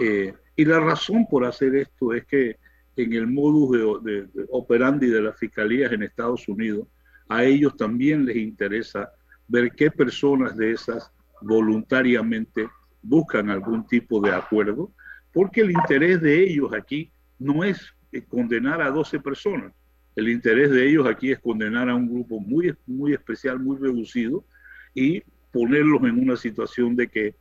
Eh, 0.00 0.34
y 0.56 0.64
la 0.64 0.80
razón 0.80 1.24
por 1.30 1.44
hacer 1.44 1.76
esto 1.76 2.12
es 2.12 2.26
que 2.26 2.56
en 2.96 3.12
el 3.12 3.28
modus 3.28 4.02
de, 4.02 4.22
de, 4.24 4.46
operandi 4.50 5.06
de 5.06 5.22
las 5.22 5.38
fiscalías 5.38 5.92
en 5.92 6.02
Estados 6.02 6.48
Unidos, 6.48 6.88
a 7.28 7.44
ellos 7.44 7.76
también 7.76 8.24
les 8.24 8.38
interesa 8.38 9.08
ver 9.46 9.70
qué 9.70 9.88
personas 9.88 10.56
de 10.56 10.72
esas 10.72 11.12
voluntariamente 11.40 12.68
buscan 13.00 13.48
algún 13.48 13.86
tipo 13.86 14.20
de 14.20 14.32
acuerdo, 14.32 14.90
porque 15.32 15.60
el 15.60 15.70
interés 15.70 16.20
de 16.20 16.42
ellos 16.42 16.72
aquí 16.72 17.12
no 17.38 17.62
es 17.62 17.94
condenar 18.26 18.82
a 18.82 18.90
12 18.90 19.20
personas. 19.20 19.72
El 20.16 20.28
interés 20.28 20.72
de 20.72 20.88
ellos 20.88 21.06
aquí 21.06 21.30
es 21.30 21.38
condenar 21.38 21.88
a 21.88 21.94
un 21.94 22.08
grupo 22.08 22.40
muy, 22.40 22.74
muy 22.84 23.12
especial, 23.12 23.60
muy 23.60 23.78
reducido 23.78 24.44
y 24.92 25.22
ponerlos 25.54 26.02
en 26.02 26.18
una 26.18 26.36
situación 26.36 26.96
de 26.96 27.08
que 27.08 27.36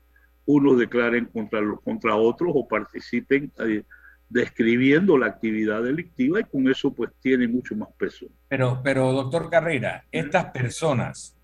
unos 0.45 0.78
declaren 0.78 1.26
contra, 1.26 1.60
los, 1.60 1.82
contra 1.82 2.15
otros 2.15 2.52
o 2.54 2.67
participen 2.67 3.52
eh, 3.60 3.84
describiendo 4.30 5.17
la 5.17 5.28
actividad 5.28 5.82
delictiva 5.82 6.39
y 6.39 6.43
con 6.43 6.69
eso 6.69 6.93
pues 6.93 7.10
tiene 7.21 7.47
mucho 7.47 7.76
más 7.76 7.89
peso. 7.97 8.28
Pero, 8.47 8.82
pero 8.84 9.12
doctor 9.12 9.49
Carrera, 9.49 10.06
estas 10.12 10.45
personas 10.45 11.36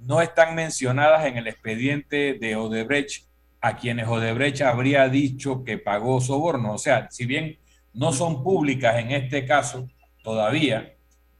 no 0.00 0.20
están 0.20 0.54
mencionadas 0.54 1.26
en 1.26 1.36
el 1.36 1.46
expediente 1.46 2.38
de 2.40 2.56
Odebrecht 2.56 3.26
a 3.60 3.76
quienes 3.76 4.08
Odebrecht 4.08 4.62
habría 4.62 5.08
dicho 5.08 5.62
que 5.62 5.78
pagó 5.78 6.20
soborno. 6.20 6.74
O 6.74 6.78
sea, 6.78 7.08
si 7.10 7.26
bien 7.26 7.58
no 7.92 8.12
son 8.12 8.42
públicas 8.42 8.96
en 8.98 9.12
este 9.12 9.46
caso 9.46 9.88
todavía, 10.24 10.94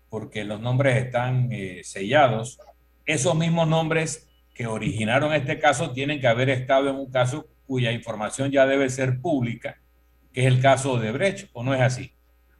porque 0.09 0.45
los 0.45 0.61
nombres 0.61 1.05
están 1.05 1.49
eh, 1.51 1.81
sellados, 1.85 2.61
esos 3.07 3.35
mismos 3.35 3.67
nombres 3.67 4.29
que 4.55 4.67
originaron 4.67 5.33
este 5.33 5.59
caso 5.59 5.93
tienen 5.93 6.21
que 6.21 6.29
haber 6.29 6.51
estado 6.51 6.91
en 6.91 6.97
un 6.97 7.11
caso 7.11 7.49
cuya 7.67 7.93
información 7.93 8.51
ya 8.51 8.67
debe 8.67 8.91
ser 8.91 9.21
pública, 9.21 9.81
que 10.33 10.43
es 10.43 10.47
el 10.47 10.61
caso 10.61 10.99
de 10.99 11.13
Brecht, 11.13 11.49
¿o 11.53 11.63
no 11.63 11.75
es 11.75 11.81
así? 11.81 12.13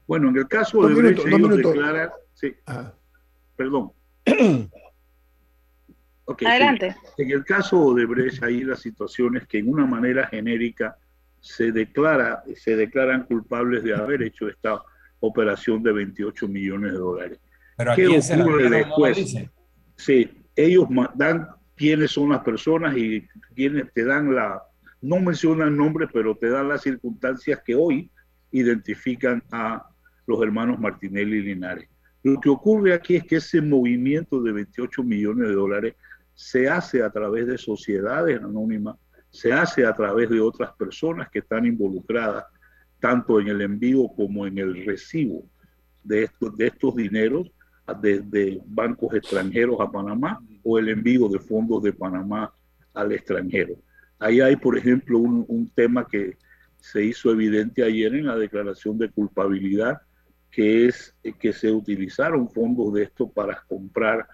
Bueno, 0.07 0.31
en 0.31 0.37
el 0.37 0.49
caso 0.49 0.87
de 0.87 0.95
Brecht, 0.95 1.27
ellos 1.27 1.57
declaran, 1.57 2.11
sí, 2.35 2.55
ah. 2.67 2.93
perdón. 3.57 3.93
okay, 6.25 6.49
Adelante. 6.49 6.97
En 7.19 7.31
el 7.31 7.45
caso 7.45 7.95
de 7.95 8.07
Brecht, 8.07 8.43
ahí 8.43 8.65
la 8.65 8.77
situación 8.77 9.37
es 9.37 9.47
que 9.47 9.59
en 9.59 9.69
una 9.69 9.87
manera 9.87 10.27
genérica 10.27 10.97
se 11.41 11.73
declara, 11.73 12.43
se 12.57 12.77
declaran 12.77 13.25
culpables 13.25 13.83
de 13.83 13.95
haber 13.95 14.23
hecho 14.23 14.49
esta 14.49 14.81
operación 15.21 15.83
de 15.83 15.93
28 15.93 16.49
millones 16.49 16.93
de 16.93 16.99
dólares. 16.99 17.41
Pero 17.77 17.93
aquí 17.93 18.23
se 18.23 18.37
después? 18.37 19.35
No 19.35 19.51
sí, 19.97 20.31
ellos 20.57 20.89
dan 21.15 21.49
quiénes 21.83 22.13
son 22.13 22.29
las 22.29 22.45
personas 22.45 22.97
y 22.97 23.27
quienes 23.57 23.93
te 23.93 24.05
dan 24.05 24.33
la, 24.33 24.63
no 25.01 25.19
mencionan 25.19 25.77
nombres, 25.77 26.11
pero 26.13 26.37
te 26.37 26.49
dan 26.49 26.69
las 26.69 26.83
circunstancias 26.83 27.61
que 27.67 27.75
hoy 27.75 28.09
identifican 28.53 29.43
a 29.51 29.85
los 30.29 30.41
hermanos 30.45 30.79
Martinelli 30.79 31.39
y 31.39 31.43
Linares. 31.43 31.89
Lo 32.23 32.39
que 32.39 32.51
ocurre 32.51 32.95
aquí 32.95 33.17
es 33.17 33.25
que 33.25 33.37
ese 33.37 33.61
movimiento 33.61 34.41
de 34.41 34.53
28 34.53 35.03
millones 35.03 35.49
de 35.49 35.55
dólares 35.55 35.95
se 36.35 36.69
hace 36.69 37.03
a 37.03 37.11
través 37.11 37.49
de 37.49 37.59
sociedades 37.59 38.41
anónimas, 38.41 38.95
se 39.31 39.53
hace 39.53 39.85
a 39.85 39.93
través 39.93 40.31
de 40.31 40.41
otras 40.41 40.71
personas 40.75 41.31
que 41.31 41.41
están 41.41 41.67
involucradas 41.67 42.45
tanto 43.01 43.41
en 43.41 43.49
el 43.49 43.61
envío 43.61 44.07
como 44.15 44.47
en 44.47 44.57
el 44.57 44.87
recibo 44.87 45.43
de 46.05 46.23
estos, 46.23 46.57
de 46.57 46.69
estos 46.69 46.95
dineros 46.95 47.51
desde 48.01 48.61
bancos 48.67 49.15
extranjeros 49.15 49.81
a 49.81 49.91
Panamá 49.91 50.41
o 50.63 50.79
el 50.79 50.89
envío 50.89 51.29
de 51.29 51.39
fondos 51.39 51.83
de 51.83 51.93
Panamá 51.93 52.53
al 52.95 53.13
extranjero. 53.13 53.75
Ahí 54.19 54.41
hay, 54.41 54.57
por 54.57 54.79
ejemplo, 54.79 55.19
un, 55.19 55.45
un 55.49 55.69
tema 55.69 56.07
que 56.07 56.37
se 56.79 57.05
hizo 57.05 57.31
evidente 57.31 57.83
ayer 57.83 58.15
en 58.15 58.27
la 58.27 58.37
declaración 58.37 58.99
de 58.99 59.11
culpabilidad, 59.11 60.01
que 60.51 60.87
es 60.87 61.15
que 61.41 61.53
se 61.53 61.71
utilizaron 61.71 62.51
fondos 62.51 62.93
de 62.93 63.05
esto 63.05 63.29
para 63.29 63.63
comprar 63.69 64.27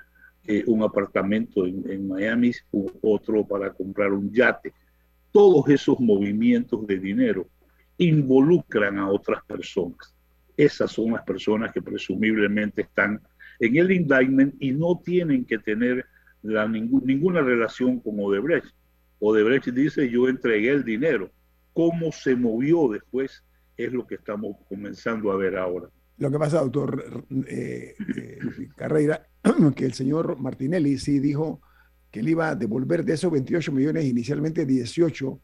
eh, 0.45 0.65
un 0.67 0.83
apartamento 0.83 1.67
en, 1.67 1.85
en, 1.91 2.09
Miami 2.09 2.53
otro 3.03 3.47
para 3.47 3.71
comprar 3.73 4.13
un 4.13 4.33
yate. 4.33 4.73
Todos 5.31 5.69
esos 5.69 6.01
movimientos 6.01 6.87
de 6.87 6.99
dinero 6.99 7.47
involucran 7.99 8.99
a 8.99 9.11
otras 9.11 9.45
personas. 9.45 10.15
Esas 10.57 10.91
son 10.91 11.13
las 11.13 11.23
personas 11.23 11.71
que 11.71 11.83
presumiblemente 11.83 12.81
están 12.83 13.21
en 13.61 13.77
el 13.77 13.93
indictment 13.93 14.55
y 14.61 14.73
no 14.73 15.01
tienen 15.05 15.45
que 15.45 15.59
tener 15.59 16.05
la, 16.43 16.69
ningún, 16.69 17.05
ninguna 17.05 17.41
relación 17.41 18.01
con 18.01 18.19
Odebrecht. 18.21 18.69
Odebrecht 19.21 19.69
dice 19.69 20.09
yo 20.09 20.29
entregué 20.29 20.71
el 20.71 20.85
dinero. 20.85 21.31
Cómo 21.73 22.13
se 22.13 22.35
movió 22.35 22.89
después 22.89 23.45
es 23.77 23.93
lo 23.93 24.07
que 24.07 24.17
estamos 24.17 24.57
comenzando 24.69 25.31
a 25.31 25.37
ver 25.37 25.57
ahora. 25.57 25.89
Lo 26.19 26.31
que 26.31 26.39
pasa, 26.39 26.61
doctor 26.61 27.25
eh, 27.47 27.95
eh, 28.17 28.39
Carreira, 28.77 29.27
que 29.77 29.85
el 29.85 29.93
señor 29.93 30.39
Martinelli 30.41 30.99
sí 30.99 31.21
dijo 31.21 31.61
que 32.11 32.21
él 32.21 32.29
iba 32.29 32.49
a 32.49 32.57
devolver 32.57 33.05
de 33.05 33.15
esos 33.15 33.31
28 33.31 33.71
millones, 33.71 34.05
inicialmente 34.05 34.67
18, 34.67 35.41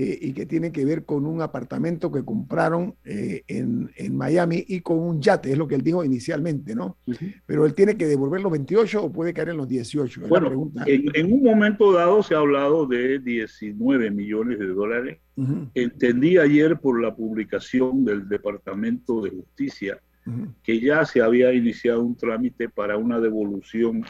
eh, 0.00 0.16
y 0.22 0.32
que 0.32 0.46
tiene 0.46 0.70
que 0.70 0.84
ver 0.84 1.04
con 1.04 1.26
un 1.26 1.42
apartamento 1.42 2.12
que 2.12 2.24
compraron 2.24 2.94
eh, 3.04 3.42
en, 3.48 3.90
en, 3.96 4.16
Miami 4.16 4.64
y 4.68 4.80
con 4.80 5.00
un 5.00 5.20
yate, 5.20 5.50
es 5.50 5.58
lo 5.58 5.66
que 5.66 5.74
él 5.74 5.82
dijo 5.82 6.04
inicialmente, 6.04 6.76
¿no? 6.76 6.98
Uh 7.04 7.14
-huh. 7.14 7.34
Pero 7.44 7.66
él 7.66 7.74
tiene 7.74 7.96
que 7.96 8.06
devolver 8.06 8.40
los 8.40 8.52
28 8.52 9.02
o 9.02 9.10
puede 9.12 9.34
caer 9.34 9.48
en 9.48 9.56
los 9.56 9.66
18. 9.66 10.28
Bueno, 10.28 10.70
en, 10.86 11.04
en, 11.12 11.32
un 11.32 11.42
momento 11.42 11.92
dado 11.92 12.22
se 12.22 12.36
ha 12.36 12.38
hablado 12.38 12.86
de 12.86 13.18
19 13.18 14.12
millones 14.12 14.60
de 14.60 14.68
dólares. 14.68 15.18
Uh 15.34 15.44
-huh. 15.44 15.70
Entendí 15.74 16.38
ayer 16.38 16.78
por 16.78 17.02
la 17.02 17.16
publicación 17.16 18.04
del 18.04 18.28
Departamento 18.28 19.20
de 19.20 19.30
Justicia 19.30 19.98
uh 20.26 20.30
-huh. 20.30 20.54
que 20.62 20.80
ya 20.80 21.04
se 21.06 21.20
había 21.20 21.52
iniciado 21.52 22.04
un 22.04 22.16
trámite 22.16 22.68
para 22.68 22.96
una 22.96 23.18
devolución 23.18 24.04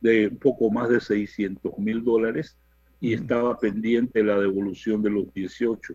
de 0.00 0.28
un 0.28 0.38
poco 0.38 0.70
más 0.70 0.88
de 0.88 1.00
600 1.00 1.76
mil 1.78 2.04
dólares 2.04 2.56
y 3.02 3.14
estaba 3.14 3.58
pendiente 3.58 4.22
la 4.22 4.38
devolución 4.38 5.02
de 5.02 5.10
los 5.10 5.34
18. 5.34 5.92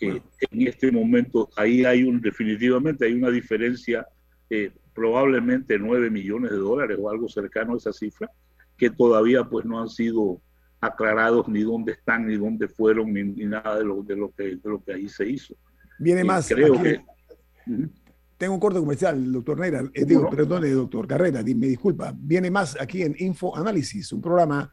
Eh, 0.00 0.22
en 0.50 0.66
este 0.66 0.90
momento, 0.90 1.50
ahí 1.54 1.84
hay 1.84 2.04
un, 2.04 2.22
definitivamente 2.22 3.04
hay 3.04 3.12
una 3.12 3.28
diferencia, 3.28 4.06
eh, 4.48 4.72
probablemente 4.94 5.78
9 5.78 6.08
millones 6.08 6.50
de 6.50 6.56
dólares 6.56 6.96
o 6.98 7.10
algo 7.10 7.28
cercano 7.28 7.74
a 7.74 7.76
esa 7.76 7.92
cifra, 7.92 8.30
que 8.78 8.88
todavía 8.88 9.44
pues 9.44 9.66
no 9.66 9.78
han 9.78 9.90
sido 9.90 10.40
aclarados 10.80 11.46
ni 11.48 11.60
dónde 11.60 11.92
están, 11.92 12.26
ni 12.26 12.38
dónde 12.38 12.66
fueron, 12.66 13.12
ni, 13.12 13.24
ni 13.24 13.44
nada 13.44 13.76
de 13.76 13.84
lo, 13.84 14.02
de, 14.02 14.16
lo 14.16 14.30
que, 14.30 14.44
de 14.44 14.60
lo 14.64 14.82
que 14.82 14.94
ahí 14.94 15.06
se 15.06 15.28
hizo. 15.28 15.54
Viene 15.98 16.24
más. 16.24 16.48
creo 16.48 16.76
aquí, 16.76 16.82
que... 16.82 17.00
tengo 18.38 18.54
un 18.54 18.60
corte 18.60 18.78
comercial, 18.78 19.32
doctor 19.32 19.60
Neira. 19.60 19.82
Eh, 19.92 20.06
digo, 20.06 20.30
perdone, 20.30 20.70
doctor 20.70 21.06
Carrera, 21.06 21.42
me 21.42 21.66
disculpa. 21.66 22.14
Viene 22.16 22.50
más 22.50 22.80
aquí 22.80 23.02
en 23.02 23.14
Info 23.18 23.54
Análisis, 23.54 24.14
un 24.14 24.22
programa 24.22 24.72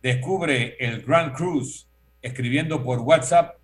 Descubre 0.02 0.76
el 0.80 1.02
Grand 1.02 1.32
Cruise 1.34 1.88
escribiendo 2.20 2.82
por 2.82 2.98
WhatsApp 3.00 3.58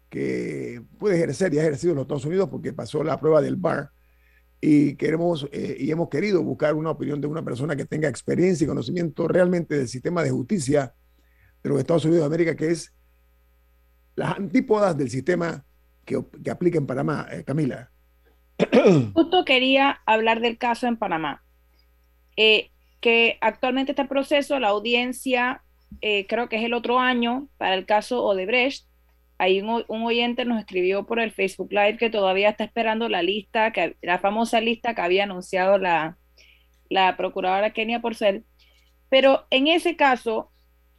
que 0.09 0.81
puede 0.97 1.17
ejercer 1.17 1.53
y 1.53 1.59
ha 1.59 1.63
ejercido 1.63 1.91
en 1.91 1.97
los 1.97 2.05
Estados 2.05 2.27
Unidos 2.27 2.49
porque 2.49 2.73
pasó 2.73 3.03
la 3.03 3.19
prueba 3.19 3.43
del 3.43 3.57
bar 3.57 3.91
y 4.61 4.95
queremos 4.95 5.49
eh, 5.51 5.77
y 5.77 5.91
hemos 5.91 6.09
querido 6.09 6.41
buscar 6.45 6.75
una 6.75 6.93
opinión 6.93 7.21
de 7.21 7.27
una 7.27 7.45
persona 7.45 7.75
que 7.75 7.85
tenga 7.85 8.09
experiencia 8.09 8.65
y 8.65 8.69
conocimiento 8.69 9.27
realmente 9.27 9.77
del 9.77 9.89
sistema 9.89 10.23
de 10.23 10.31
justicia 10.31 10.95
de 11.65 11.69
los 11.69 11.81
Estados 11.81 12.05
Unidos 12.05 12.21
de 12.21 12.27
América, 12.27 12.55
que 12.55 12.71
es 12.71 12.93
las 14.19 14.37
antípodas 14.37 14.99
del 14.99 15.09
sistema 15.09 15.65
que, 16.05 16.21
que 16.43 16.51
aplica 16.51 16.77
en 16.77 16.87
Panamá, 16.87 17.29
eh, 17.31 17.45
Camila. 17.45 17.91
Justo 19.15 19.45
quería 19.45 20.01
hablar 20.07 20.41
del 20.41 20.59
caso 20.59 20.89
en 20.89 20.97
Panamá, 20.97 21.45
eh, 22.37 22.71
que 23.01 23.39
actualmente 23.41 23.93
está 23.93 24.03
en 24.03 24.09
proceso, 24.09 24.59
la 24.59 24.69
audiencia 24.69 25.63
eh, 26.01 26.27
creo 26.27 26.49
que 26.49 26.57
es 26.57 26.65
el 26.65 26.75
otro 26.75 26.99
año 26.99 27.49
para 27.59 27.75
el 27.75 27.87
caso 27.87 28.25
Odebrecht. 28.25 28.87
Ahí 29.39 29.63
un, 29.63 29.85
oyente 29.89 30.45
nos 30.45 30.59
escribió 30.59 31.07
por 31.07 31.21
el 31.21 31.31
Facebook 31.31 31.71
Live 31.71 31.97
que 31.97 32.11
todavía 32.11 32.49
está 32.49 32.65
esperando 32.65 33.09
la 33.09 33.23
lista, 33.23 33.73
la 34.03 34.19
famosa 34.19 34.61
lista 34.61 34.97
que 34.97 35.01
había 35.01 35.23
anunciado 35.23 35.79
la, 35.79 36.19
la 36.89 37.17
procuradora 37.17 37.73
Kenia 37.73 38.01
Porcel. 38.01 38.45
Pero 39.09 39.47
en 39.51 39.69
ese 39.69 39.95
caso, 39.95 40.51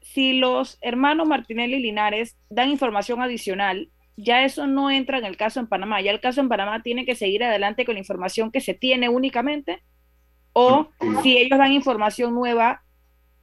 si 0.01 0.33
los 0.33 0.77
hermanos 0.81 1.27
Martinelli 1.27 1.75
y 1.75 1.81
Linares 1.81 2.37
dan 2.49 2.69
información 2.69 3.21
adicional, 3.21 3.89
ya 4.17 4.43
eso 4.43 4.67
no 4.67 4.91
entra 4.91 5.17
en 5.17 5.25
el 5.25 5.37
caso 5.37 5.59
en 5.59 5.67
Panamá. 5.67 6.01
Ya 6.01 6.11
el 6.11 6.19
caso 6.19 6.41
en 6.41 6.49
Panamá 6.49 6.81
tiene 6.83 7.05
que 7.05 7.15
seguir 7.15 7.43
adelante 7.43 7.85
con 7.85 7.95
la 7.95 7.99
información 7.99 8.51
que 8.51 8.61
se 8.61 8.73
tiene 8.73 9.09
únicamente, 9.09 9.81
o 10.53 10.89
si 11.21 11.37
ellos 11.37 11.57
dan 11.57 11.71
información 11.71 12.33
nueva, 12.33 12.81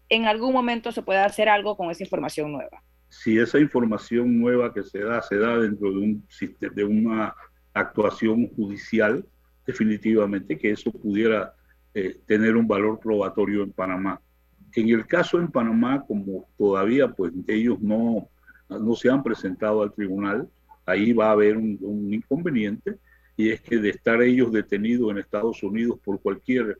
en 0.09 0.27
algún 0.27 0.53
momento 0.53 0.93
se 0.93 1.03
puede 1.03 1.21
hacer 1.21 1.49
algo 1.49 1.77
con 1.77 1.91
esa 1.91 2.05
información 2.05 2.53
nueva. 2.53 2.83
Si 3.09 3.39
esa 3.39 3.59
información 3.59 4.39
nueva 4.39 4.75
que 4.75 4.83
se 4.83 4.99
da 5.01 5.23
se 5.23 5.39
da 5.39 5.59
dentro 5.59 5.91
de, 5.91 5.99
un, 5.99 6.27
de 6.75 6.85
una 6.85 7.35
actuación 7.73 8.49
judicial, 8.49 9.25
definitivamente 9.67 10.59
que 10.59 10.73
eso 10.73 10.91
pudiera 10.93 11.55
eh, 11.95 12.21
tener 12.27 12.57
un 12.57 12.69
valor 12.69 12.99
probatorio 13.01 13.63
en 13.63 13.73
Panamá. 13.73 14.21
En 14.77 14.91
el 14.91 15.07
caso 15.07 15.39
en 15.39 15.51
Panamá, 15.51 16.05
como 16.07 16.47
todavía 16.59 17.09
pues 17.09 17.33
ellos 17.47 17.81
no, 17.81 18.29
no 18.69 18.95
se 18.95 19.09
han 19.09 19.23
presentado 19.23 19.83
al 19.83 19.91
tribunal, 19.93 20.47
ahí 20.85 21.15
va 21.15 21.29
a 21.29 21.33
haber 21.33 21.57
un, 21.57 22.13
inconveniente 22.13 22.99
y 23.39 23.49
es 23.49 23.63
que 23.63 23.79
de 23.79 23.89
estar 23.89 24.21
ellos 24.21 24.53
detenidos 24.53 25.11
en 25.11 25.17
Estados 25.17 25.63
Unidos 25.63 25.99
por 26.05 26.21
cualquier 26.21 26.79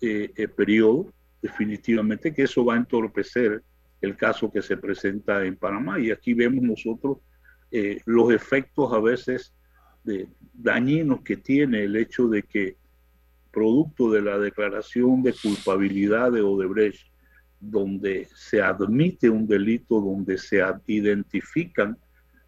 eh, 0.00 0.32
eh, 0.34 0.48
periodo, 0.48 1.12
definitivamente 1.42 2.32
que 2.32 2.44
eso 2.44 2.64
va 2.64 2.74
a 2.74 2.78
entorpecer 2.78 3.62
el 4.00 4.16
caso 4.16 4.50
que 4.50 4.62
se 4.62 4.78
presenta 4.78 5.44
en 5.44 5.56
Panamá. 5.56 6.00
Y 6.00 6.10
aquí 6.10 6.32
vemos 6.32 6.64
nosotros 6.64 7.18
eh, 7.70 8.00
los 8.06 8.32
efectos 8.32 8.90
a 8.90 9.00
veces 9.00 9.52
dañinos 10.54 11.20
que 11.20 11.36
tiene 11.36 11.84
el 11.84 11.94
hecho 11.94 12.26
de 12.28 12.42
que, 12.42 12.76
producto 13.50 14.10
de 14.10 14.22
la 14.22 14.38
declaración 14.38 15.22
de 15.22 15.34
culpabilidad 15.34 16.32
de 16.32 16.40
Odebrecht, 16.40 17.08
donde 17.60 18.28
se 18.34 18.62
admite 18.62 19.28
un 19.28 19.46
delito, 19.46 20.00
donde 20.00 20.38
se 20.38 20.62
identifican 20.86 21.96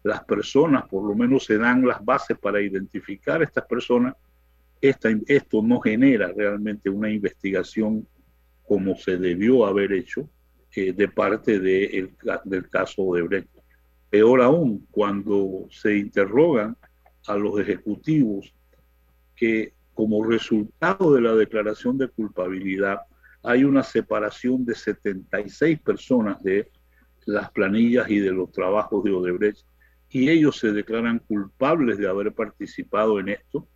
las 0.03 0.23
personas, 0.23 0.87
por 0.87 1.07
lo 1.07 1.15
menos 1.15 1.45
se 1.45 1.57
dan 1.57 1.85
las 1.85 2.03
bases 2.03 2.37
para 2.37 2.61
identificar 2.61 3.41
a 3.41 3.45
estas 3.45 3.65
personas, 3.65 4.15
esto 4.81 5.61
no 5.61 5.79
genera 5.79 6.33
realmente 6.35 6.89
una 6.89 7.09
investigación 7.11 8.07
como 8.63 8.95
se 8.95 9.17
debió 9.17 9.65
haber 9.65 9.91
hecho 9.91 10.27
eh, 10.75 10.93
de 10.93 11.07
parte 11.07 11.59
de 11.59 12.09
del 12.45 12.69
caso 12.69 13.13
de 13.13 13.21
Brecht. 13.21 13.49
Peor 14.09 14.41
aún, 14.41 14.87
cuando 14.89 15.67
se 15.69 15.97
interrogan 15.97 16.75
a 17.27 17.35
los 17.35 17.59
ejecutivos 17.59 18.53
que 19.35 19.73
como 19.93 20.23
resultado 20.23 21.13
de 21.13 21.21
la 21.21 21.35
declaración 21.35 21.97
de 21.97 22.07
culpabilidad 22.07 23.01
hay 23.43 23.63
una 23.63 23.83
separación 23.83 24.65
de 24.65 24.75
76 24.75 25.79
personas 25.79 26.41
de 26.43 26.71
las 27.25 27.51
planillas 27.51 28.09
y 28.09 28.19
de 28.19 28.31
los 28.31 28.51
trabajos 28.51 29.03
de 29.03 29.11
Odebrecht 29.11 29.65
y 30.09 30.29
ellos 30.29 30.59
se 30.59 30.71
declaran 30.71 31.19
culpables 31.19 31.97
de 31.97 32.07
haber 32.07 32.33
participado 32.33 33.19
en 33.19 33.29
esto 33.29 33.67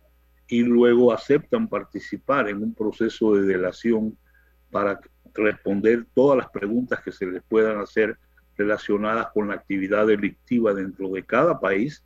y 0.48 0.62
luego 0.62 1.12
aceptan 1.12 1.68
participar 1.68 2.48
en 2.48 2.62
un 2.62 2.74
proceso 2.74 3.34
de 3.34 3.42
delación 3.42 4.16
para 4.70 5.00
responder 5.34 6.06
todas 6.14 6.38
las 6.38 6.50
preguntas 6.50 7.00
que 7.02 7.12
se 7.12 7.26
les 7.26 7.42
puedan 7.42 7.78
hacer 7.78 8.18
relacionadas 8.56 9.28
con 9.32 9.48
la 9.48 9.54
actividad 9.54 10.06
delictiva 10.06 10.72
dentro 10.72 11.10
de 11.10 11.24
cada 11.24 11.60
país, 11.60 12.04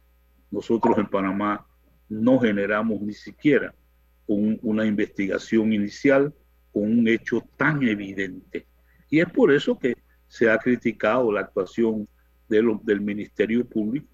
nosotros 0.50 0.98
en 0.98 1.06
Panamá 1.06 1.66
no 2.08 2.38
generamos 2.38 3.00
ni 3.00 3.12
siquiera 3.12 3.74
una 4.26 4.86
investigación 4.86 5.72
inicial 5.72 6.32
con 6.72 6.84
un 6.84 7.08
hecho 7.08 7.44
tan 7.56 7.82
evidente. 7.82 8.66
Y 9.08 9.20
es 9.20 9.30
por 9.30 9.52
eso 9.52 9.78
que 9.78 9.94
se 10.28 10.48
ha 10.48 10.58
criticado 10.58 11.32
la 11.32 11.40
actuación 11.40 12.08
del 12.48 13.00
Ministerio 13.00 13.64
Público, 13.64 14.06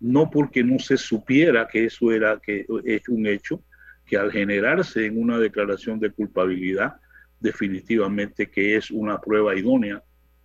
no 0.00 0.30
porque 0.30 0.62
no 0.62 0.78
se 0.78 0.96
supiera 0.96 1.66
que 1.66 1.86
eso 1.86 2.12
era 2.12 2.38
que 2.40 2.66
es 2.84 3.08
un 3.08 3.26
hecho, 3.26 3.62
que 4.04 4.16
al 4.16 4.30
generarse 4.30 5.06
en 5.06 5.20
una 5.20 5.38
declaración 5.38 5.98
de 5.98 6.10
culpabilidad, 6.10 6.96
definitivamente 7.40 8.48
que 8.48 8.76
es 8.76 8.90
una 8.90 9.20
prueba 9.20 9.56
idónea 9.56 10.02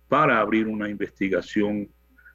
para 0.08 0.40
abrir 0.40 0.66
una 0.66 0.88
investigación 0.88 1.88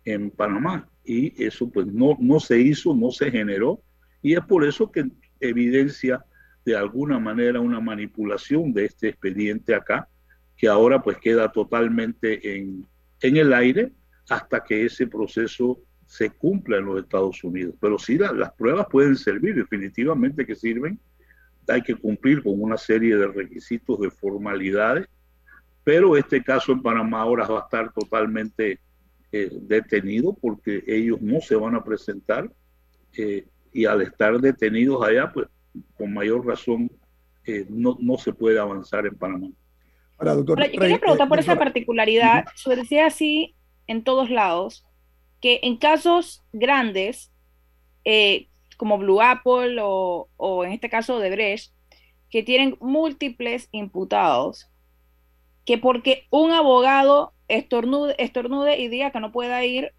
en 0.06 0.32
Panamá. 0.32 0.90
Y 1.04 1.44
eso 1.44 1.70
pues 1.70 1.88
no, 1.88 2.18
no 2.20 2.40
se 2.40 2.60
hizo, 2.60 2.96
no 2.96 3.12
se 3.12 3.32
generó, 3.32 3.82
y 4.22 4.34
es 4.34 4.42
por 4.46 4.66
eso 4.66 4.92
que 4.92 5.06
evidencia 5.40 6.26
de 6.68 6.76
alguna 6.76 7.18
manera 7.18 7.62
una 7.62 7.80
manipulación 7.80 8.74
de 8.74 8.84
este 8.84 9.08
expediente 9.08 9.74
acá, 9.74 10.10
que 10.58 10.68
ahora 10.68 11.02
pues 11.02 11.18
queda 11.18 11.50
totalmente 11.50 12.58
en, 12.58 12.86
en 13.22 13.38
el 13.38 13.54
aire 13.54 13.94
hasta 14.28 14.62
que 14.62 14.86
ese 14.86 15.08
proceso 15.08 15.80
se 16.06 16.30
cumpla 16.30 16.80
en 16.80 16.86
los 16.88 17.02
Estados 17.02 17.42
Unidos. 17.42 17.74
Pero 17.80 17.98
sí, 17.98 18.18
las 18.18 18.52
pruebas 18.52 18.86
pueden 18.92 19.16
servir, 19.16 19.56
definitivamente 19.56 20.46
que 20.46 20.56
sirven. 20.56 21.00
Hay 21.70 21.82
que 21.84 21.96
cumplir 21.96 22.44
con 22.44 22.62
una 22.62 22.76
serie 22.76 23.16
de 23.16 23.28
requisitos, 23.28 24.02
de 24.02 24.12
formalidades, 24.12 25.08
pero 25.86 26.18
este 26.18 26.44
caso 26.44 26.74
en 26.74 26.82
Panamá 26.82 27.22
ahora 27.22 27.48
va 27.48 27.60
a 27.60 27.64
estar 27.64 27.94
totalmente 27.94 28.82
eh, 29.32 29.50
detenido 29.62 30.34
porque 30.34 30.84
ellos 30.86 31.22
no 31.22 31.40
se 31.40 31.56
van 31.56 31.76
a 31.76 31.84
presentar 31.86 32.52
eh, 33.18 33.48
y 33.72 33.86
al 33.86 34.02
estar 34.02 34.38
detenidos 34.42 35.02
allá, 35.02 35.32
pues 35.32 35.48
con 35.98 36.14
mayor 36.14 36.46
razón 36.46 36.92
eh, 37.46 37.66
no, 37.70 37.98
no, 38.00 38.18
se 38.18 38.34
puede 38.34 38.60
avanzar 38.60 39.06
en 39.06 39.16
Panamá. 39.16 39.48
Ahora, 40.18 40.36
doctor, 40.36 40.64
yo 40.72 40.80
quería 40.80 41.00
preguntar 41.00 41.30
por 41.30 41.40
esa 41.40 41.58
particularidad. 41.58 42.46
Se 42.56 42.76
decía 42.76 43.06
así 43.06 43.56
en 43.88 44.04
todos 44.04 44.30
lados, 44.30 44.86
que 45.42 45.60
en 45.64 45.78
casos 45.78 46.44
grandes, 46.52 47.32
eh, 48.04 48.48
como 48.76 48.98
Blue 48.98 49.22
Apple 49.22 49.78
o, 49.82 50.28
o, 50.36 50.66
en 50.66 50.74
este 50.74 50.90
caso 50.90 51.20
de 51.20 51.30
Brecht, 51.30 51.72
que 52.30 52.44
tienen 52.44 52.78
múltiples 52.82 53.70
imputados, 53.72 54.70
que 55.66 55.78
porque 55.78 56.28
un 56.30 56.52
abogado 56.52 57.34
estornude, 57.48 58.16
estornude 58.18 58.78
y 58.80 58.88
diga 58.90 59.12
que 59.12 59.20
no 59.20 59.32
pueda 59.32 59.64
ir, 59.66 59.94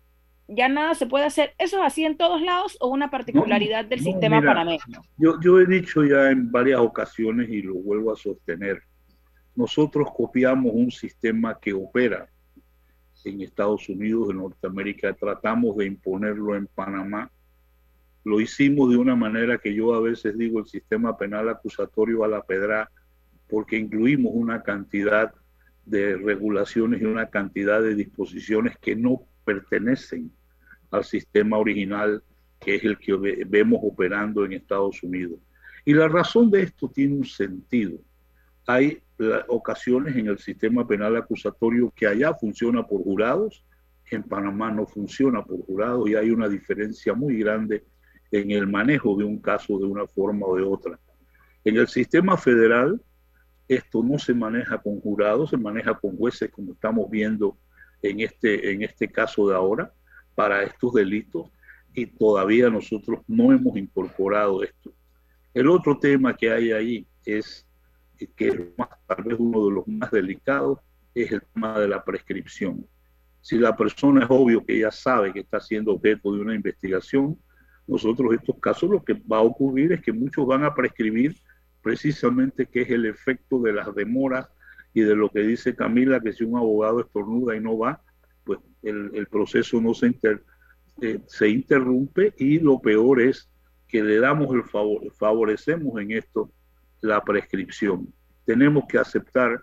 ya 0.49 0.69
nada 0.69 0.95
se 0.95 1.07
puede 1.07 1.27
hacer. 1.27 1.55
¿Eso 1.59 1.79
es 1.79 1.83
así 1.85 2.05
en 2.05 2.17
todos 2.17 2.43
lados 2.43 2.77
o 2.81 2.89
una 2.89 3.11
particularidad 3.11 3.85
del 3.85 4.01
sistema 4.01 4.43
panameño? 4.43 4.83
Yo, 5.17 5.39
yo 5.41 5.61
he 5.61 5.67
dicho 5.67 6.05
ya 6.05 6.31
en 6.31 6.51
varias 6.51 6.81
ocasiones 6.81 7.49
y 7.51 7.63
lo 7.63 7.75
vuelvo 7.75 8.13
a 8.13 8.17
sostener. 8.17 8.83
Nosotros 9.55 10.09
copiamos 10.17 10.73
un 10.73 10.91
sistema 10.91 11.59
que 11.61 11.73
opera 11.73 12.29
en 13.25 13.43
Estados 13.43 13.89
Unidos, 13.89 14.31
en 14.31 14.39
Norteamérica, 14.39 15.13
tratamos 15.13 15.77
de 15.77 15.87
imponerlo 15.87 16.57
en 16.57 16.67
Panamá. 16.67 17.31
Lo 18.25 18.41
hicimos 18.41 18.91
de 18.91 18.97
una 18.97 19.17
manera 19.17 19.59
que 19.59 19.75
yo 19.75 19.95
a 19.95 20.01
veces 20.01 20.37
digo 20.37 20.59
el 20.61 20.67
sistema 20.67 21.17
penal 21.17 21.49
acusatorio 21.49 22.25
a 22.25 22.29
la 22.29 22.43
pedra, 22.43 22.91
porque 23.49 23.77
incluimos 23.77 24.33
una 24.35 24.63
cantidad 24.63 25.33
de 25.85 26.17
regulaciones 26.17 27.01
y 27.01 27.07
una 27.07 27.31
cantidad 27.31 27.83
de 27.83 27.95
disposiciones 27.95 28.77
que 28.79 28.95
no 28.95 29.23
pertenecen 29.45 30.31
al 30.91 31.05
sistema 31.05 31.59
original 31.59 32.23
que 32.61 32.77
es 32.77 32.85
el 32.85 32.99
que 32.99 33.15
vemos 33.47 33.81
operando 33.83 34.45
en 34.45 34.53
Estados 34.53 35.03
Unidos. 35.03 35.39
Y 35.85 35.95
la 35.95 36.09
razón 36.09 36.51
de 36.51 36.63
esto 36.63 36.89
tiene 36.89 37.15
un 37.15 37.25
sentido. 37.25 37.99
Hay 38.67 39.01
ocasiones 39.49 40.17
en 40.17 40.27
el 40.29 40.39
sistema 40.39 40.87
penal 40.87 41.17
acusatorio 41.17 41.93
que 41.95 42.07
allá 42.07 42.35
funciona 42.35 42.87
por 42.87 43.03
jurados, 43.03 43.65
en 44.11 44.23
Panamá 44.23 44.71
no 44.71 44.87
funciona 44.87 45.45
por 45.45 45.65
jurados 45.67 46.09
y 46.09 46.15
hay 46.15 46.31
una 46.31 46.49
diferencia 46.49 47.13
muy 47.13 47.39
grande 47.39 47.85
en 48.31 48.51
el 48.51 48.67
manejo 48.67 49.17
de 49.17 49.25
un 49.25 49.39
caso 49.39 49.79
de 49.79 49.85
una 49.85 50.07
forma 50.07 50.47
o 50.47 50.57
de 50.57 50.63
otra. 50.63 50.99
En 51.65 51.77
el 51.77 51.89
sistema 51.89 52.37
federal, 52.37 53.01
esto 53.69 54.03
no 54.03 54.19
se 54.19 54.33
maneja 54.33 54.79
con 54.79 55.01
jurados, 55.01 55.51
se 55.51 55.59
maneja 55.59 55.95
con 55.95 56.17
jueces, 56.17 56.51
como 56.51 56.73
estamos 56.73 57.11
viendo 57.11 57.59
en 58.01 58.21
este, 58.21 58.73
en 58.73 58.83
este 58.83 59.09
caso 59.09 59.49
de 59.49 59.55
ahora 59.55 59.93
para 60.39 60.63
estos 60.63 60.93
delitos 60.93 61.51
y 61.93 62.07
todavía 62.07 62.71
nosotros 62.71 63.23
no 63.27 63.53
hemos 63.53 63.77
incorporado 63.77 64.63
esto. 64.63 64.93
El 65.53 65.67
otro 65.67 65.99
tema 65.99 66.37
que 66.37 66.49
hay 66.49 66.71
ahí 66.71 67.07
es 67.25 67.67
que 68.37 68.73
tal 69.09 69.25
vez 69.25 69.37
uno 69.37 69.67
de 69.67 69.73
los 69.73 69.89
más 69.89 70.13
delicados 70.13 70.79
es 71.13 71.33
el 71.33 71.43
tema 71.43 71.81
de 71.81 71.89
la 71.89 72.05
prescripción. 72.05 72.87
Si 73.41 73.59
la 73.59 73.77
persona 73.77 74.23
es 74.23 74.31
obvio 74.31 74.65
que 74.65 74.79
ya 74.79 74.93
sabe 74.93 75.33
que 75.33 75.41
está 75.41 75.59
siendo 75.59 75.95
objeto 75.95 76.33
de 76.33 76.41
una 76.43 76.55
investigación, 76.55 77.37
nosotros 77.89 78.33
estos 78.33 78.61
casos 78.61 78.89
lo 78.91 79.03
que 79.03 79.15
va 79.15 79.39
a 79.39 79.43
ocurrir 79.43 79.91
es 79.91 80.01
que 80.01 80.13
muchos 80.13 80.47
van 80.47 80.63
a 80.63 80.73
prescribir 80.73 81.35
precisamente 81.83 82.67
que 82.67 82.83
es 82.83 82.91
el 82.91 83.07
efecto 83.07 83.59
de 83.59 83.73
las 83.73 83.93
demoras 83.93 84.47
y 84.95 85.01
de 85.01 85.17
lo 85.17 85.31
que 85.31 85.41
dice 85.41 85.75
Camila, 85.75 86.21
que 86.21 86.33
si 86.33 86.45
un 86.45 86.57
abogado 86.57 87.01
estornuda 87.01 87.57
y 87.57 87.61
no 87.61 87.77
va, 87.77 88.01
pues 88.49 88.61
el, 88.83 89.27
proceso 89.27 89.79
no 89.79 89.93
se, 89.93 90.15
eh, 91.03 91.21
se 91.27 91.49
interrumpe 91.51 92.33
y 92.39 92.59
lo 92.59 92.81
peor 92.81 93.21
es 93.21 93.51
que 93.87 94.03
le 94.03 94.19
damos 94.21 94.55
el 94.55 94.65
favor, 94.65 95.03
favorecemos 95.13 96.01
en 96.01 96.13
esto 96.13 96.51
la 97.03 97.23
prescripción. 97.23 98.09
Tenemos 98.47 98.85
que 98.89 98.97
aceptar 98.97 99.63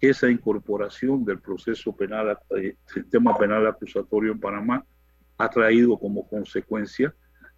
que 0.00 0.10
esa 0.10 0.28
incorporación 0.28 1.24
del 1.24 1.38
proceso 1.38 1.94
penal, 1.94 2.36
eh, 2.56 2.74
sistema 2.92 3.38
penal 3.38 3.68
acusatorio 3.68 4.32
en 4.32 4.40
Panamá, 4.40 4.84
ha 5.38 5.48
traído 5.48 5.96
como 5.96 6.28
consecuencia 6.28 7.14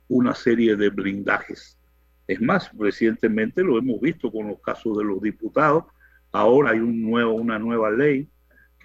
una 0.09 0.35
serie 0.35 0.77
de 0.77 0.91
blindajes. 0.91 1.79
Es 2.27 2.41
más, 2.43 2.71
recientemente 2.79 3.63
lo 3.63 3.79
hemos 3.79 3.99
visto 3.99 4.31
con 4.31 4.49
los 4.49 4.61
casos 4.61 4.99
de 4.99 5.05
los 5.05 5.23
diputados. 5.23 5.85
Ahora 6.33 6.73
hay 6.73 6.81
un 6.81 7.03
nuevo, 7.03 7.33
una 7.33 7.59
nueva 7.59 7.91
ley 7.91 8.29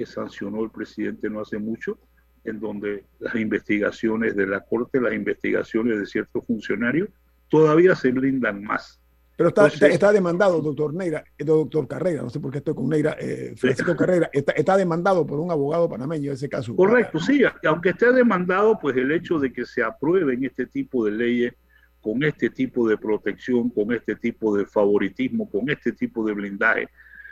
que 0.02 0.08
sancionó 0.08 0.64
el 0.64 0.72
presidente 0.72 1.30
no 1.30 1.42
hace 1.42 1.60
mucho, 1.60 2.00
en 2.44 2.60
donde 2.60 3.06
las 3.20 3.36
investigaciones 3.36 4.36
de 4.36 4.48
la 4.48 4.62
Corte, 4.62 5.00
las 5.00 5.14
investigaciones 5.14 6.00
de 6.00 6.08
ciertos 6.08 6.44
funcionarios, 6.44 7.10
todavía 7.50 7.96
se 7.96 8.12
blindan 8.12 8.64
más. 8.64 9.00
Pero 9.38 9.50
está, 9.50 9.68
está, 9.68 10.12
demandado, 10.12 10.60
doctor 10.60 10.94
Neira, 10.94 11.24
eh, 11.38 11.44
doctor 11.44 11.88
Carrera, 11.88 12.24
no 12.24 12.32
sé 12.32 12.40
por 12.40 12.52
qué 12.52 12.58
estoy 12.58 12.74
con 12.74 12.90
Neira, 12.90 13.16
eh, 13.20 13.54
Francisco 13.56 13.96
Carrera, 13.96 14.30
está, 14.34 14.54
está, 14.54 14.76
demandado 14.76 15.26
por 15.26 15.40
un 15.40 15.52
abogado 15.52 15.88
panameño 15.88 16.32
ese 16.32 16.50
caso. 16.50 16.76
Correcto, 16.76 17.20
sí, 17.20 17.44
aunque 17.68 17.90
esté 17.90 18.12
demandado, 18.12 18.80
pues 18.80 18.98
el 18.98 19.12
hecho 19.12 19.38
de 19.38 19.54
que 19.54 19.66
se 19.66 19.84
aprueben 19.84 20.44
este 20.44 20.66
tipo 20.66 21.06
de 21.06 21.12
leyes 21.12 21.54
con 22.02 22.24
este 22.24 22.50
tipo 22.50 22.88
de 22.88 22.98
protección, 22.98 23.70
con 23.70 23.94
este 23.94 24.16
tipo 24.16 24.58
de 24.58 24.66
favoritismo, 24.66 25.48
con 25.48 25.70
este 25.70 25.92
tipo 25.92 26.26
de 26.26 26.34
blindaje, 26.34 26.90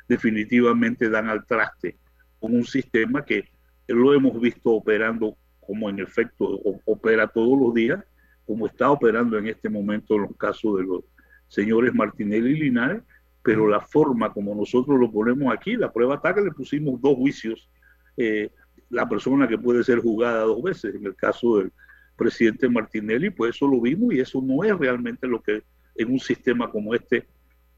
definitivamente 0.08 1.10
dan 1.10 1.30
al 1.30 1.46
traste 1.48 1.98
con 2.40 2.56
un 2.56 2.66
sistema 2.66 3.24
que 3.24 3.50
lo 3.88 4.14
hemos 4.14 4.40
visto 4.40 4.72
operando 4.72 5.38
como 5.60 5.90
en 5.90 6.00
efecto 6.00 6.46
opera 6.86 7.28
todos 7.28 7.60
los 7.60 7.74
días, 7.74 8.04
como 8.46 8.66
está 8.66 8.90
operando 8.90 9.38
en 9.38 9.48
este 9.48 9.70
momento 9.70 10.16
en 10.16 10.24
los 10.24 10.36
casos 10.38 10.78
de 10.78 10.84
los 10.84 11.04
señores 11.48 11.94
Martinelli 11.94 12.52
y 12.52 12.60
Linares, 12.62 13.04
pero 13.44 13.68
la 13.68 13.82
forma 13.82 14.32
como 14.34 14.56
nosotros 14.56 15.00
lo 15.00 15.12
ponemos 15.12 15.54
aquí, 15.54 15.76
la 15.76 15.92
prueba 15.92 16.16
está 16.16 16.34
que 16.34 16.42
le 16.42 16.52
pusimos 16.52 17.02
dos 17.02 17.16
juicios, 17.16 17.70
eh, 18.18 18.50
la 18.90 19.08
persona 19.08 19.48
que 19.48 19.58
puede 19.58 19.84
ser 19.84 20.00
juzgada 20.00 20.42
dos 20.42 20.62
veces, 20.64 20.96
en 20.96 21.06
el 21.06 21.16
caso 21.16 21.58
del, 21.58 21.72
presidente 22.20 22.70
Martinelli, 22.70 23.30
pues 23.32 23.56
eso 23.56 23.66
lo 23.66 23.80
vimos 23.80 24.14
y 24.14 24.20
eso 24.20 24.42
no 24.42 24.64
es 24.64 24.78
realmente 24.78 25.26
lo 25.26 25.42
que 25.42 25.64
en 25.96 26.12
un 26.12 26.20
sistema 26.20 26.70
como 26.70 26.94
este 26.94 27.26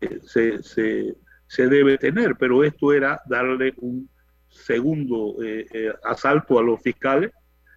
eh, 0.01 0.19
se, 0.23 0.63
se, 0.63 1.15
se, 1.47 1.67
debe 1.67 1.97
tener, 1.99 2.35
pero 2.35 2.63
esto 2.63 2.91
era 2.91 3.21
darle 3.27 3.73
un 3.77 4.09
segundo 4.51 5.41
eh, 5.43 5.65
eh, 5.73 5.93
asalto 6.03 6.59
a 6.59 6.63
los 6.63 6.81
fiscales, 6.81 7.31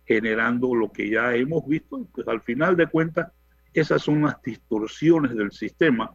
generando 0.04 0.74
lo 0.74 0.92
que 0.92 1.08
ya 1.08 1.34
hemos 1.34 1.66
visto, 1.66 2.06
pues 2.12 2.28
al 2.28 2.42
final 2.42 2.76
de 2.76 2.88
cuentas, 2.88 3.32
esas 3.72 4.02
son 4.02 4.22
las 4.22 4.40
distorsiones 4.42 5.34
del 5.34 5.50
sistema 5.50 6.10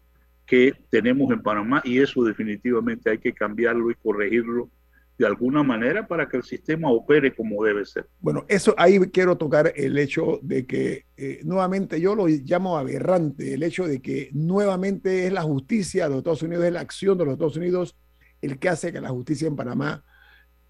que 0.45 0.73
tenemos 0.89 1.31
en 1.31 1.41
Panamá 1.41 1.81
y 1.83 1.99
eso 1.99 2.23
definitivamente 2.23 3.09
hay 3.09 3.17
que 3.17 3.33
cambiarlo 3.33 3.89
y 3.89 3.95
corregirlo 3.95 4.69
de 5.17 5.25
alguna 5.25 5.63
manera 5.63 6.07
para 6.07 6.29
que 6.29 6.37
el 6.37 6.43
sistema 6.43 6.89
opere 6.89 7.35
como 7.35 7.63
debe 7.63 7.85
ser. 7.85 8.07
Bueno, 8.21 8.45
eso 8.47 8.73
ahí 8.77 8.99
quiero 9.11 9.37
tocar 9.37 9.73
el 9.75 9.97
hecho 9.97 10.39
de 10.41 10.65
que 10.65 11.05
eh, 11.17 11.41
nuevamente 11.43 11.99
yo 11.99 12.15
lo 12.15 12.27
llamo 12.27 12.77
aberrante, 12.77 13.53
el 13.53 13.63
hecho 13.63 13.85
de 13.85 14.01
que 14.01 14.29
nuevamente 14.33 15.27
es 15.27 15.33
la 15.33 15.41
justicia 15.41 16.05
de 16.05 16.11
los 16.11 16.17
Estados 16.19 16.43
Unidos, 16.43 16.63
es 16.65 16.73
la 16.73 16.79
acción 16.79 17.17
de 17.17 17.25
los 17.25 17.33
Estados 17.33 17.57
Unidos 17.57 17.97
el 18.41 18.59
que 18.59 18.69
hace 18.69 18.93
que 18.93 19.01
la 19.01 19.09
justicia 19.09 19.47
en 19.47 19.57
Panamá 19.57 20.03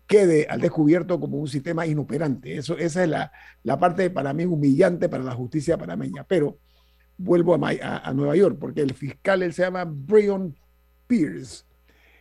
quede 0.10 0.48
al 0.50 0.60
descubierto 0.60 1.20
como 1.20 1.38
un 1.38 1.48
sistema 1.48 1.86
inoperante. 1.86 2.58
Eso, 2.58 2.76
esa 2.78 3.04
es 3.04 3.10
la, 3.10 3.32
la 3.62 3.78
parte 3.78 4.10
para 4.10 4.34
mí 4.34 4.44
humillante 4.44 5.08
para 5.08 5.24
la 5.24 5.36
justicia 5.36 5.78
panameña. 5.78 6.24
Pero 6.24 6.58
vuelvo 7.16 7.54
a, 7.54 8.14
Nueva 8.14 8.36
York, 8.36 8.58
porque 8.60 8.82
el 8.82 8.96
fiscal 8.96 9.44
él 9.44 9.54
se 9.54 9.62
llama 9.62 9.86
Brian 9.86 10.56
Pierce 11.06 11.70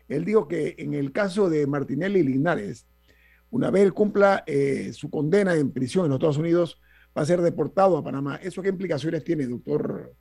él 0.08 0.24
dijo 0.24 0.48
que 0.48 0.74
en 0.78 0.94
el 0.94 1.12
caso 1.12 1.48
de 1.50 1.66
Martinelli 1.66 2.22
Linares, 2.22 2.86
una 3.50 3.70
vez 3.70 3.92
cumpla 3.92 4.42
eh, 4.46 4.90
su 4.92 5.10
condena 5.10 5.54
en 5.54 5.72
prisión 5.72 6.06
en 6.06 6.10
los 6.10 6.16
Estados 6.16 6.38
Unidos, 6.38 6.80
va 7.16 7.22
a 7.22 7.26
ser 7.26 7.40
deportado 7.42 7.96
a 7.96 8.04
Panamá. 8.04 8.36
¿Eso 8.36 8.62
qué 8.62 8.70
implicaciones 8.70 9.22
tiene, 9.22 9.46
doctor 9.46 10.14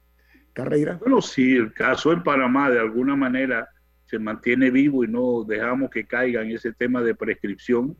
Carreira? 0.54 0.98
Bueno, 0.98 1.22
sí, 1.22 1.56
el 1.56 1.74
caso 1.74 2.12
en 2.12 2.22
Panamá 2.22 2.70
de 2.70 2.80
alguna 2.80 3.16
manera 3.16 3.70
se 4.08 4.20
mantiene 4.20 4.72
vivo 4.72 5.04
y 5.04 5.08
no 5.08 5.44
dejamos 5.44 5.90
que 5.90 6.08
caiga 6.08 6.42
en 6.42 6.52
ese 6.52 6.72
tema 6.72 7.02
de 7.02 7.14
prescripción, 7.14 7.96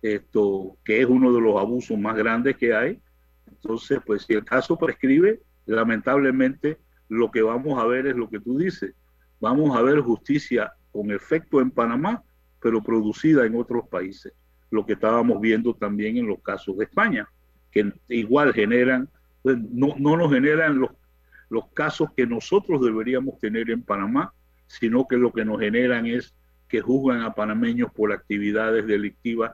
esto 0.00 0.76
que 0.84 1.00
es 1.02 1.06
uno 1.06 1.32
de 1.32 1.40
los 1.40 1.60
abusos 1.60 1.98
más 1.98 2.16
grandes 2.16 2.56
que 2.56 2.74
hay. 2.74 3.00
Entonces, 3.46 4.00
pues 4.04 4.22
si 4.22 4.32
el 4.32 4.44
caso 4.44 4.76
prescribe, 4.78 5.40
lamentablemente 5.66 6.78
lo 7.08 7.30
que 7.30 7.42
vamos 7.42 7.78
a 7.78 7.86
ver 7.86 8.06
es 8.06 8.16
lo 8.16 8.30
que 8.30 8.40
tú 8.40 8.58
dices. 8.58 8.94
Vamos 9.40 9.76
a 9.76 9.82
ver 9.82 10.00
justicia 10.00 10.72
con 10.90 11.10
efecto 11.10 11.60
en 11.60 11.70
Panamá, 11.70 12.22
pero 12.60 12.82
producida 12.82 13.44
en 13.44 13.54
otros 13.54 13.86
países. 13.88 14.32
Lo 14.70 14.86
que 14.86 14.94
estábamos 14.94 15.38
viendo 15.40 15.74
también 15.74 16.16
en 16.16 16.26
los 16.26 16.40
casos 16.40 16.78
de 16.78 16.84
España, 16.84 17.28
que 17.70 17.92
igual 18.08 18.54
generan, 18.54 19.08
pues, 19.42 19.58
no, 19.58 19.94
no 19.98 20.16
nos 20.16 20.32
generan 20.32 20.78
los, 20.78 20.92
los 21.50 21.68
casos 21.74 22.08
que 22.16 22.26
nosotros 22.26 22.82
deberíamos 22.82 23.38
tener 23.38 23.70
en 23.70 23.82
Panamá, 23.82 24.32
sino 24.80 25.06
que 25.06 25.16
lo 25.16 25.32
que 25.32 25.44
nos 25.44 25.60
generan 25.60 26.06
es 26.06 26.34
que 26.66 26.80
juzgan 26.80 27.20
a 27.20 27.34
panameños 27.34 27.92
por 27.92 28.10
actividades 28.10 28.86
delictivas, 28.86 29.52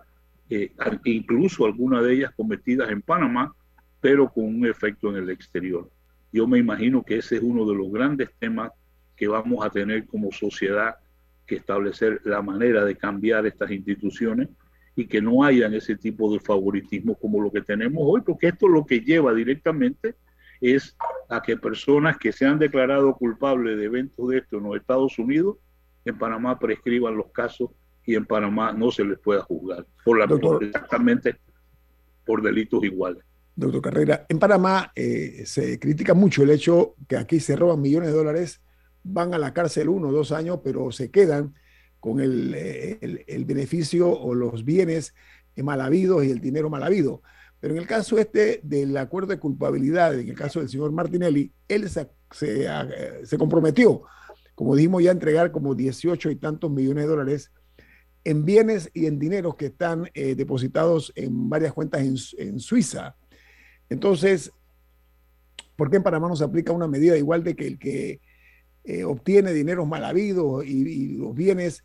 eh, 0.48 0.70
incluso 1.04 1.66
algunas 1.66 2.04
de 2.04 2.14
ellas 2.14 2.32
cometidas 2.36 2.88
en 2.90 3.02
Panamá, 3.02 3.52
pero 4.00 4.28
con 4.28 4.44
un 4.44 4.64
efecto 4.64 5.10
en 5.10 5.16
el 5.24 5.30
exterior. 5.30 5.90
Yo 6.32 6.46
me 6.46 6.58
imagino 6.58 7.02
que 7.02 7.16
ese 7.16 7.36
es 7.36 7.42
uno 7.42 7.66
de 7.66 7.74
los 7.74 7.90
grandes 7.90 8.30
temas 8.38 8.70
que 9.16 9.26
vamos 9.26 9.66
a 9.66 9.70
tener 9.70 10.06
como 10.06 10.30
sociedad 10.30 10.94
que 11.46 11.56
establecer 11.56 12.20
la 12.24 12.40
manera 12.40 12.84
de 12.84 12.94
cambiar 12.94 13.44
estas 13.44 13.72
instituciones 13.72 14.48
y 14.94 15.06
que 15.06 15.20
no 15.20 15.42
hayan 15.42 15.74
ese 15.74 15.96
tipo 15.96 16.32
de 16.32 16.38
favoritismo 16.38 17.16
como 17.16 17.42
lo 17.42 17.50
que 17.50 17.62
tenemos 17.62 18.02
hoy, 18.04 18.20
porque 18.20 18.48
esto 18.48 18.68
lo 18.68 18.86
que 18.86 19.00
lleva 19.00 19.34
directamente 19.34 20.14
es 20.60 20.96
a 21.28 21.42
que 21.42 21.56
personas 21.56 22.18
que 22.18 22.32
se 22.32 22.46
han 22.46 22.58
declarado 22.58 23.14
culpables 23.14 23.76
de 23.76 23.84
eventos 23.84 24.28
de 24.28 24.38
esto 24.38 24.58
en 24.58 24.64
los 24.64 24.76
Estados 24.76 25.18
Unidos, 25.18 25.56
en 26.04 26.18
Panamá 26.18 26.58
prescriban 26.58 27.16
los 27.16 27.30
casos 27.32 27.70
y 28.04 28.14
en 28.14 28.24
Panamá 28.24 28.72
no 28.72 28.90
se 28.90 29.04
les 29.04 29.18
pueda 29.18 29.42
juzgar 29.42 29.86
por 30.04 30.18
la 30.18 30.24
exactamente 30.64 31.36
por 32.24 32.42
delitos 32.42 32.82
iguales. 32.84 33.22
Doctor 33.54 33.82
Carrera, 33.82 34.26
en 34.28 34.38
Panamá 34.38 34.92
eh, 34.94 35.42
se 35.44 35.78
critica 35.78 36.14
mucho 36.14 36.42
el 36.42 36.50
hecho 36.50 36.94
que 37.08 37.16
aquí 37.16 37.40
se 37.40 37.56
roban 37.56 37.80
millones 37.80 38.10
de 38.10 38.16
dólares 38.16 38.62
van 39.02 39.34
a 39.34 39.38
la 39.38 39.52
cárcel 39.52 39.88
uno 39.88 40.08
o 40.08 40.12
dos 40.12 40.32
años, 40.32 40.60
pero 40.62 40.92
se 40.92 41.10
quedan 41.10 41.54
con 42.00 42.20
el, 42.20 42.54
el, 43.26 43.44
beneficio 43.44 44.08
o 44.08 44.34
los 44.34 44.64
bienes 44.64 45.14
mal 45.56 45.80
habidos 45.80 46.24
y 46.24 46.30
el 46.30 46.40
dinero 46.40 46.70
mal 46.70 46.82
habido. 46.82 47.22
Pero 47.60 47.74
en 47.74 47.80
el 47.80 47.86
caso 47.86 48.18
este 48.18 48.60
del 48.62 48.96
acuerdo 48.96 49.28
de 49.28 49.38
culpabilidad, 49.38 50.18
en 50.18 50.28
el 50.28 50.34
caso 50.34 50.60
del 50.60 50.68
señor 50.68 50.92
Martinelli, 50.92 51.52
él 51.66 51.88
se, 51.90 52.08
se, 52.30 53.38
comprometió, 53.38 54.02
como 54.54 54.76
dijimos 54.76 55.02
ya, 55.02 55.10
a 55.10 55.12
entregar 55.12 55.50
como 55.50 55.74
18 55.74 56.30
y 56.30 56.36
tantos 56.36 56.70
millones 56.70 57.04
de 57.04 57.10
dólares 57.10 57.52
en 58.24 58.44
bienes 58.44 58.90
y 58.94 59.06
en 59.06 59.18
dinero 59.18 59.56
que 59.56 59.66
están 59.66 60.10
eh, 60.14 60.34
depositados 60.34 61.12
en 61.16 61.48
varias 61.48 61.72
cuentas 61.72 62.02
en, 62.02 62.16
en, 62.46 62.60
Suiza. 62.60 63.16
Entonces, 63.88 64.52
¿por 65.76 65.90
qué 65.90 65.96
en 65.96 66.02
Panamá 66.02 66.28
no 66.28 66.36
se 66.36 66.44
aplica 66.44 66.72
una 66.72 66.88
medida 66.88 67.16
igual 67.16 67.42
de 67.42 67.56
que 67.56 67.66
el 67.66 67.78
que 67.78 68.20
eh, 68.88 69.04
obtiene 69.04 69.52
dinero 69.52 69.84
mal 69.84 70.02
habido 70.02 70.62
y, 70.62 71.16
los 71.18 71.34
bienes 71.34 71.84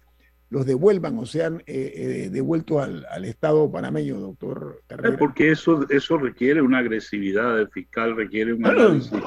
los 0.53 0.67
devuelvan 0.67 1.17
o 1.17 1.25
sean 1.25 1.63
eh, 1.65 1.93
eh, 1.95 2.29
devueltos 2.29 2.79
al, 2.79 3.25
Estado 3.25 3.71
panameño, 3.71 4.19
doctor 4.19 4.83
Carrera? 4.85 5.17
Porque 5.17 5.49
eso, 5.49 5.89
eso 5.89 6.19
requiere 6.19 6.61
una 6.61 6.77
agresividad 6.77 7.55
del 7.55 7.69
fiscal, 7.69 8.15
requiere 8.15 8.53
un 8.53 8.63
análisis, 8.67 9.19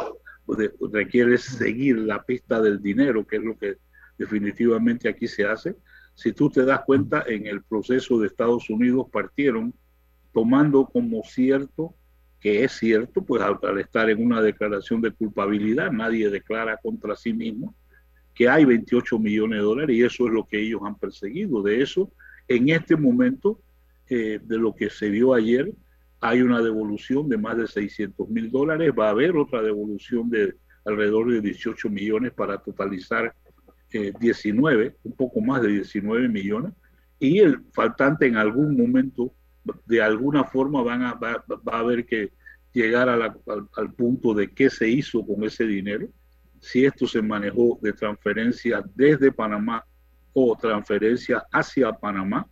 requiere 0.93 1.37
seguir 1.37 1.99
la 1.99 2.23
pista 2.23 2.61
del 2.61 2.81
dinero, 2.81 3.27
que 3.27 3.37
es 3.37 3.43
lo 3.43 3.59
que 3.59 3.79
definitivamente 4.17 5.09
aquí 5.09 5.27
se 5.27 5.45
hace. 5.45 5.75
Si 6.15 6.33
tú 6.33 6.49
te 6.49 6.65
das 6.65 6.83
cuenta, 6.87 7.25
en 7.27 7.49
el 7.49 7.61
proceso 7.65 8.21
de 8.21 8.29
Estados 8.29 8.71
Unidos 8.71 9.09
partieron 9.13 9.75
tomando 10.33 10.87
como 10.87 11.25
cierto 11.25 11.97
que 12.39 12.63
es 12.63 12.73
cierto, 12.73 13.25
pues 13.25 13.43
al, 13.43 13.81
estar 13.81 14.09
en 14.11 14.25
una 14.25 14.41
declaración 14.41 15.01
de 15.01 15.11
culpabilidad, 15.11 15.91
nadie 15.91 16.31
declara 16.31 16.77
contra 16.77 17.17
sí 17.17 17.33
mismo 17.33 17.75
que 18.37 18.51
hay 18.51 18.67
28 18.67 19.19
millones 19.19 19.59
de 19.59 19.65
dólares 19.65 19.97
y 19.97 20.03
eso 20.05 20.27
es 20.27 20.33
lo 20.33 20.47
que 20.47 20.61
ellos 20.61 20.83
han 20.85 20.97
perseguido. 20.97 21.63
De 21.63 21.81
eso, 21.81 22.13
en 22.47 22.69
este 22.69 22.95
momento, 22.95 23.59
eh, 24.11 24.39
de 24.45 24.59
lo 24.59 24.75
que 24.75 24.91
se 24.91 25.09
vio 25.09 25.33
ayer, 25.33 25.73
hay 26.21 26.43
una 26.43 26.61
devolución 26.61 27.31
de 27.31 27.39
más 27.39 27.57
de 27.57 27.67
600 27.67 28.29
mil 28.29 28.51
dólares, 28.51 28.93
va 28.97 29.09
a 29.09 29.11
haber 29.11 29.37
otra 29.37 29.63
devolución 29.63 30.29
de 30.29 30.55
alrededor 30.85 31.33
de 31.33 31.41
18 31.41 31.89
millones 31.89 32.33
para 32.33 32.59
totalizar 32.59 33.35
19, 33.91 34.87
eh, 34.87 34.95
un 35.05 35.13
poco 35.13 35.41
más 35.41 35.63
de 35.63 35.69
19 35.69 36.29
millones, 36.29 36.73
y 37.19 37.39
el 37.39 37.63
faltante 37.73 38.27
en 38.27 38.37
algún 38.37 38.77
momento 38.77 39.33
de 39.87 40.03
alguna 40.03 40.45
forma 40.45 40.83
van 40.83 41.03
a, 41.03 41.15
va, 41.15 41.43
a 41.73 41.79
haber 41.79 42.05
que 42.05 42.33
llegar 42.75 43.09
al, 43.09 43.23
al, 43.23 43.95
punto 43.95 44.35
de 44.35 44.53
qué 44.53 44.69
se 44.69 44.89
hizo 44.89 45.27
con 45.27 45.43
ese 45.45 45.65
dinero, 45.65 46.09
si 46.61 46.85
esto 46.85 47.07
se 47.07 47.23
manejó 47.23 47.79
de 47.83 47.93
transferencia 47.93 48.83
desde 48.95 49.33
Panamá 49.33 49.85
o 50.33 50.57
transferencia 50.57 51.45
hacia 51.53 51.93
Panamá. 51.93 52.47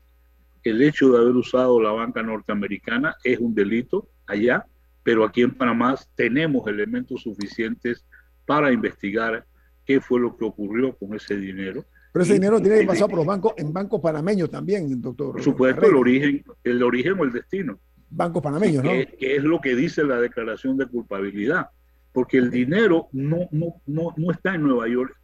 El 0.62 0.82
hecho 0.82 1.12
de 1.12 1.18
haber 1.18 1.34
usado 1.34 1.80
la 1.80 1.90
banca 1.90 2.22
norteamericana 2.22 3.14
es 3.22 3.38
un 3.38 3.54
delito 3.54 4.08
allá, 4.26 4.64
pero 5.02 5.24
aquí 5.24 5.42
en 5.42 5.54
Panamá 5.54 5.94
tenemos 6.14 6.66
elementos 6.66 7.22
suficientes 7.22 8.06
para 8.46 8.72
investigar 8.72 9.44
qué 9.84 10.00
fue 10.00 10.20
lo 10.20 10.36
que 10.36 10.44
ocurrió 10.44 10.96
con 10.96 11.14
ese 11.14 11.36
dinero 11.36 11.84
pero 12.14 12.22
ese 12.22 12.34
dinero 12.34 12.62
tiene 12.62 12.78
que 12.78 12.86
pasar 12.86 13.08
por 13.08 13.16
los 13.16 13.26
bancos, 13.26 13.54
en 13.56 13.72
bancos 13.72 14.00
panameños 14.00 14.48
también, 14.48 15.02
doctor. 15.02 15.32
Por 15.32 15.42
supuesto, 15.42 15.84
el 15.84 15.96
origen, 15.96 16.44
el 16.62 16.80
origen 16.80 17.18
o 17.18 17.24
el 17.24 17.32
destino. 17.32 17.80
Bancos 18.08 18.40
panameños, 18.40 18.84
¿no? 18.84 18.90
Que, 18.90 19.16
es 19.18 19.42
lo 19.42 19.60
que 19.60 19.74
dice 19.74 20.04
la 20.04 20.20
declaración 20.20 20.76
de 20.76 20.86
culpabilidad. 20.86 21.70
Porque 22.14 22.38
el 22.38 22.50
dinero 22.50 23.08
no, 23.12 23.48
no, 23.50 23.82
no, 23.86 24.14
no 24.16 24.30
está 24.30 24.54
en 24.54 24.62
Nueva 24.62 24.88
York. 24.88 25.14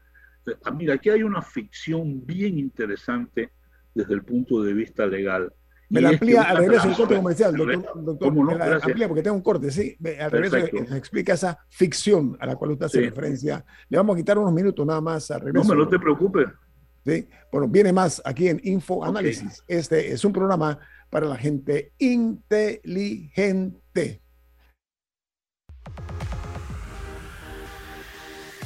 Ah, 0.64 0.72
mira, 0.72 0.94
aquí 0.94 1.08
hay 1.08 1.22
una 1.22 1.40
ficción 1.40 2.26
bien 2.26 2.58
interesante 2.58 3.52
desde 3.94 4.12
el 4.12 4.24
punto 4.24 4.60
de 4.62 4.74
vista 4.74 5.06
legal. 5.06 5.52
Me 5.88 6.00
la 6.00 6.08
amplía 6.10 6.42
al 6.42 6.58
regreso 6.58 6.88
del 6.88 6.96
corte 6.96 7.16
comercial, 7.16 7.56
doctor. 7.56 8.04
doctor 8.04 8.32
me 8.32 8.56
la 8.56 8.76
amplía 8.76 9.08
porque 9.08 9.22
tengo 9.22 9.36
un 9.36 9.42
corte, 9.42 9.70
sí. 9.70 9.96
Al 10.20 10.30
regreso 10.30 10.56
explica 10.94 11.32
esa 11.34 11.58
ficción 11.68 12.36
a 12.40 12.46
la 12.46 12.56
cual 12.56 12.72
usted 12.72 12.86
hace 12.86 13.00
referencia. 13.00 13.64
Le 13.88 13.96
vamos 13.96 14.14
a 14.14 14.16
quitar 14.18 14.36
unos 14.38 14.52
minutos 14.52 14.84
nada 14.86 15.00
más 15.00 15.30
al 15.30 15.42
regreso. 15.42 15.74
No, 15.74 15.84
no 15.84 15.88
te 15.88 15.98
preocupes. 15.98 16.48
¿sí? 17.06 17.28
Bueno, 17.52 17.68
viene 17.68 17.92
más 17.92 18.20
aquí 18.24 18.48
en 18.48 18.60
Info 18.64 19.04
Análisis. 19.04 19.62
Este 19.66 20.12
es 20.12 20.24
un 20.24 20.32
programa 20.32 20.78
para 21.08 21.26
la 21.26 21.36
gente 21.36 21.92
inteligente. 21.98 24.22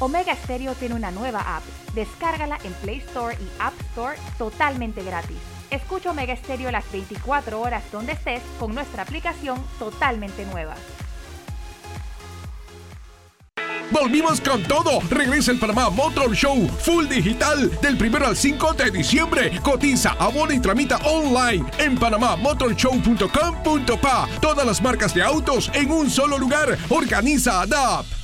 Omega 0.04 0.36
Stereo 0.36 0.74
tiene 0.74 0.94
una 0.96 1.10
nueva 1.10 1.56
app. 1.56 1.62
Descárgala 1.94 2.58
en 2.62 2.74
Play 2.74 2.98
Store 2.98 3.34
y 3.40 3.48
App 3.58 3.72
Store 3.92 4.18
totalmente 4.36 5.02
gratis. 5.02 5.38
Escucha 5.70 6.10
Omega 6.10 6.36
Stereo 6.36 6.70
las 6.70 6.92
24 6.92 7.58
horas 7.58 7.82
donde 7.90 8.12
estés 8.12 8.42
con 8.60 8.74
nuestra 8.74 9.04
aplicación 9.04 9.64
totalmente 9.78 10.44
nueva. 10.44 10.74
Volvimos 13.90 14.42
con 14.42 14.62
todo. 14.64 15.00
Regresa 15.08 15.52
el 15.52 15.58
Panamá 15.58 15.88
Motor 15.88 16.34
Show 16.34 16.68
Full 16.82 17.08
Digital 17.08 17.70
del 17.80 17.96
1 17.96 18.26
al 18.26 18.36
5 18.36 18.74
de 18.74 18.90
diciembre. 18.90 19.58
Cotiza, 19.62 20.16
abona 20.18 20.52
y 20.52 20.60
tramita 20.60 20.98
online 20.98 21.64
en 21.78 21.96
panamamotorshow.com.pa. 21.96 24.28
Todas 24.42 24.66
las 24.66 24.82
marcas 24.82 25.14
de 25.14 25.22
autos 25.22 25.70
en 25.72 25.90
un 25.90 26.10
solo 26.10 26.36
lugar. 26.36 26.76
Organiza 26.90 27.62
ADAP. 27.62 28.23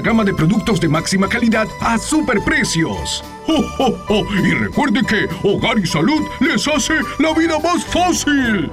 gama 0.00 0.24
de 0.24 0.34
productos 0.34 0.80
de 0.80 0.88
máxima 0.88 1.28
calidad 1.28 1.66
a 1.80 1.98
superprecios. 1.98 3.24
¡Oh! 3.48 4.24
Y 4.44 4.54
recuerde 4.54 5.00
que 5.06 5.28
Hogar 5.42 5.78
y 5.78 5.86
Salud 5.86 6.22
les 6.40 6.66
hace 6.68 6.94
la 7.18 7.32
vida 7.34 7.58
más 7.58 7.84
fácil. 7.84 8.70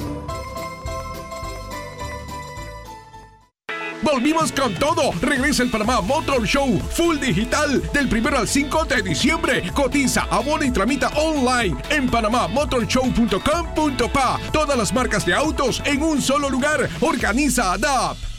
Volvimos 4.04 4.52
con 4.52 4.76
todo. 4.76 5.14
Regresa 5.22 5.64
el 5.64 5.72
Panamá 5.72 6.02
Motor 6.02 6.46
Show 6.46 6.78
Full 6.92 7.20
Digital 7.20 7.82
del 7.94 8.14
1 8.14 8.38
al 8.38 8.48
5 8.48 8.86
de 8.86 9.02
diciembre. 9.02 9.64
Cotiza, 9.74 10.28
abona 10.30 10.66
y 10.66 10.72
tramita 10.72 11.08
online 11.10 11.76
en 11.90 12.08
panamamotorshow.com.pa. 12.10 14.40
Todas 14.52 14.78
las 14.78 14.94
marcas 14.94 15.26
de 15.26 15.34
autos 15.34 15.82
en 15.86 16.04
un 16.04 16.22
solo 16.22 16.50
lugar. 16.50 16.90
Organiza 17.02 17.74
ADAP. 17.74 18.33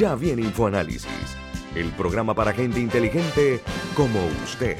Ya 0.00 0.14
viene 0.14 0.40
InfoAnálisis, 0.40 1.36
el 1.76 1.90
programa 1.90 2.34
para 2.34 2.54
gente 2.54 2.80
inteligente 2.80 3.60
como 3.94 4.18
usted. 4.42 4.78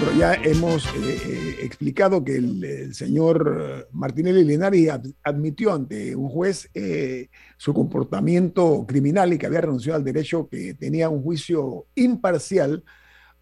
Pero 0.00 0.18
ya 0.18 0.32
hemos 0.36 0.86
eh, 0.86 1.18
eh, 1.26 1.56
explicado 1.60 2.24
que 2.24 2.36
el, 2.36 2.94
señor 2.94 3.90
Martinelli 3.92 4.42
Linares 4.42 4.88
ad- 4.88 5.12
admitió 5.22 5.74
ante 5.74 6.16
un 6.16 6.30
juez 6.30 6.70
eh, 6.72 7.28
su 7.58 7.74
comportamiento 7.74 8.86
criminal 8.88 9.34
y 9.34 9.36
que 9.36 9.44
había 9.44 9.60
renunciado 9.60 9.98
al 9.98 10.04
derecho 10.04 10.48
que 10.48 10.72
tenía 10.72 11.10
un 11.10 11.22
juicio 11.22 11.88
imparcial 11.94 12.84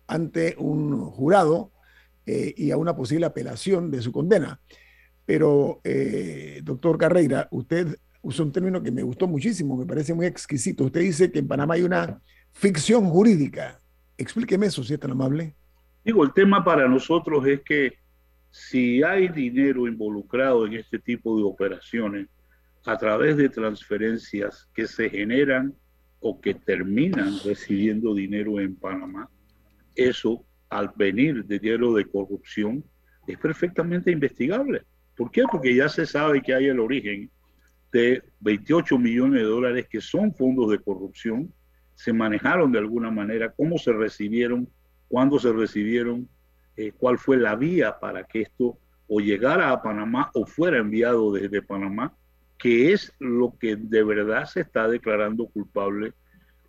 ante 0.08 0.56
un 0.58 1.08
jurado 1.08 1.70
y 2.26 2.72
a 2.72 2.76
una 2.76 2.96
posible 2.96 3.26
apelación 3.26 3.92
de 3.92 4.02
su 4.02 4.10
condena. 4.10 4.60
Pero, 5.28 5.82
eh, 5.84 6.62
doctor 6.64 6.96
Carreira, 6.96 7.48
usted 7.50 7.98
usó 8.22 8.44
un 8.44 8.50
término 8.50 8.82
que 8.82 8.90
me 8.90 9.02
gustó 9.02 9.26
muchísimo, 9.28 9.76
me 9.76 9.84
parece 9.84 10.14
muy 10.14 10.24
exquisito. 10.24 10.84
Usted 10.84 11.02
dice 11.02 11.30
que 11.30 11.40
en 11.40 11.46
Panamá 11.46 11.74
hay 11.74 11.82
una 11.82 12.18
ficción 12.50 13.10
jurídica. 13.10 13.78
Explíqueme 14.16 14.64
eso, 14.64 14.82
si 14.82 14.94
es 14.94 15.00
tan 15.00 15.10
amable. 15.10 15.54
Digo, 16.02 16.24
el 16.24 16.32
tema 16.32 16.64
para 16.64 16.88
nosotros 16.88 17.46
es 17.46 17.60
que 17.60 17.98
si 18.50 19.02
hay 19.02 19.28
dinero 19.28 19.86
involucrado 19.86 20.66
en 20.66 20.72
este 20.72 20.98
tipo 20.98 21.36
de 21.36 21.42
operaciones 21.42 22.28
a 22.86 22.96
través 22.96 23.36
de 23.36 23.50
transferencias 23.50 24.66
que 24.72 24.86
se 24.86 25.10
generan 25.10 25.74
o 26.20 26.40
que 26.40 26.54
terminan 26.54 27.34
recibiendo 27.44 28.14
dinero 28.14 28.60
en 28.60 28.74
Panamá, 28.76 29.28
eso 29.94 30.42
al 30.70 30.90
venir 30.96 31.44
de 31.44 31.58
dinero 31.58 31.92
de 31.92 32.06
corrupción 32.06 32.82
es 33.26 33.36
perfectamente 33.36 34.10
investigable. 34.10 34.86
¿Por 35.18 35.32
qué? 35.32 35.42
Porque 35.50 35.74
ya 35.74 35.88
se 35.88 36.06
sabe 36.06 36.40
que 36.40 36.54
hay 36.54 36.66
el 36.66 36.78
origen 36.78 37.28
de 37.90 38.22
28 38.38 38.96
millones 38.98 39.42
de 39.42 39.48
dólares 39.48 39.88
que 39.90 40.00
son 40.00 40.32
fondos 40.32 40.70
de 40.70 40.78
corrupción, 40.78 41.52
se 41.96 42.12
manejaron 42.12 42.70
de 42.70 42.78
alguna 42.78 43.10
manera, 43.10 43.52
cómo 43.52 43.78
se 43.78 43.92
recibieron, 43.92 44.68
cuándo 45.08 45.40
se 45.40 45.52
recibieron, 45.52 46.28
eh, 46.76 46.92
cuál 46.96 47.18
fue 47.18 47.36
la 47.36 47.56
vía 47.56 47.98
para 47.98 48.22
que 48.22 48.42
esto 48.42 48.78
o 49.08 49.18
llegara 49.18 49.72
a 49.72 49.82
Panamá 49.82 50.30
o 50.34 50.46
fuera 50.46 50.78
enviado 50.78 51.32
desde 51.32 51.62
Panamá, 51.62 52.14
que 52.56 52.92
es 52.92 53.12
lo 53.18 53.56
que 53.58 53.74
de 53.74 54.04
verdad 54.04 54.44
se 54.44 54.60
está 54.60 54.86
declarando 54.86 55.46
culpable 55.46 56.12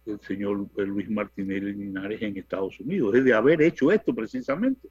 el 0.08 0.20
señor 0.22 0.68
Luis 0.76 1.08
Martinelli 1.08 1.74
Linares 1.74 2.20
en 2.24 2.36
Estados 2.36 2.80
Unidos, 2.80 3.14
es 3.14 3.24
de 3.24 3.34
haber 3.36 3.62
hecho 3.62 3.92
esto 3.92 4.16
precisamente. 4.16 4.88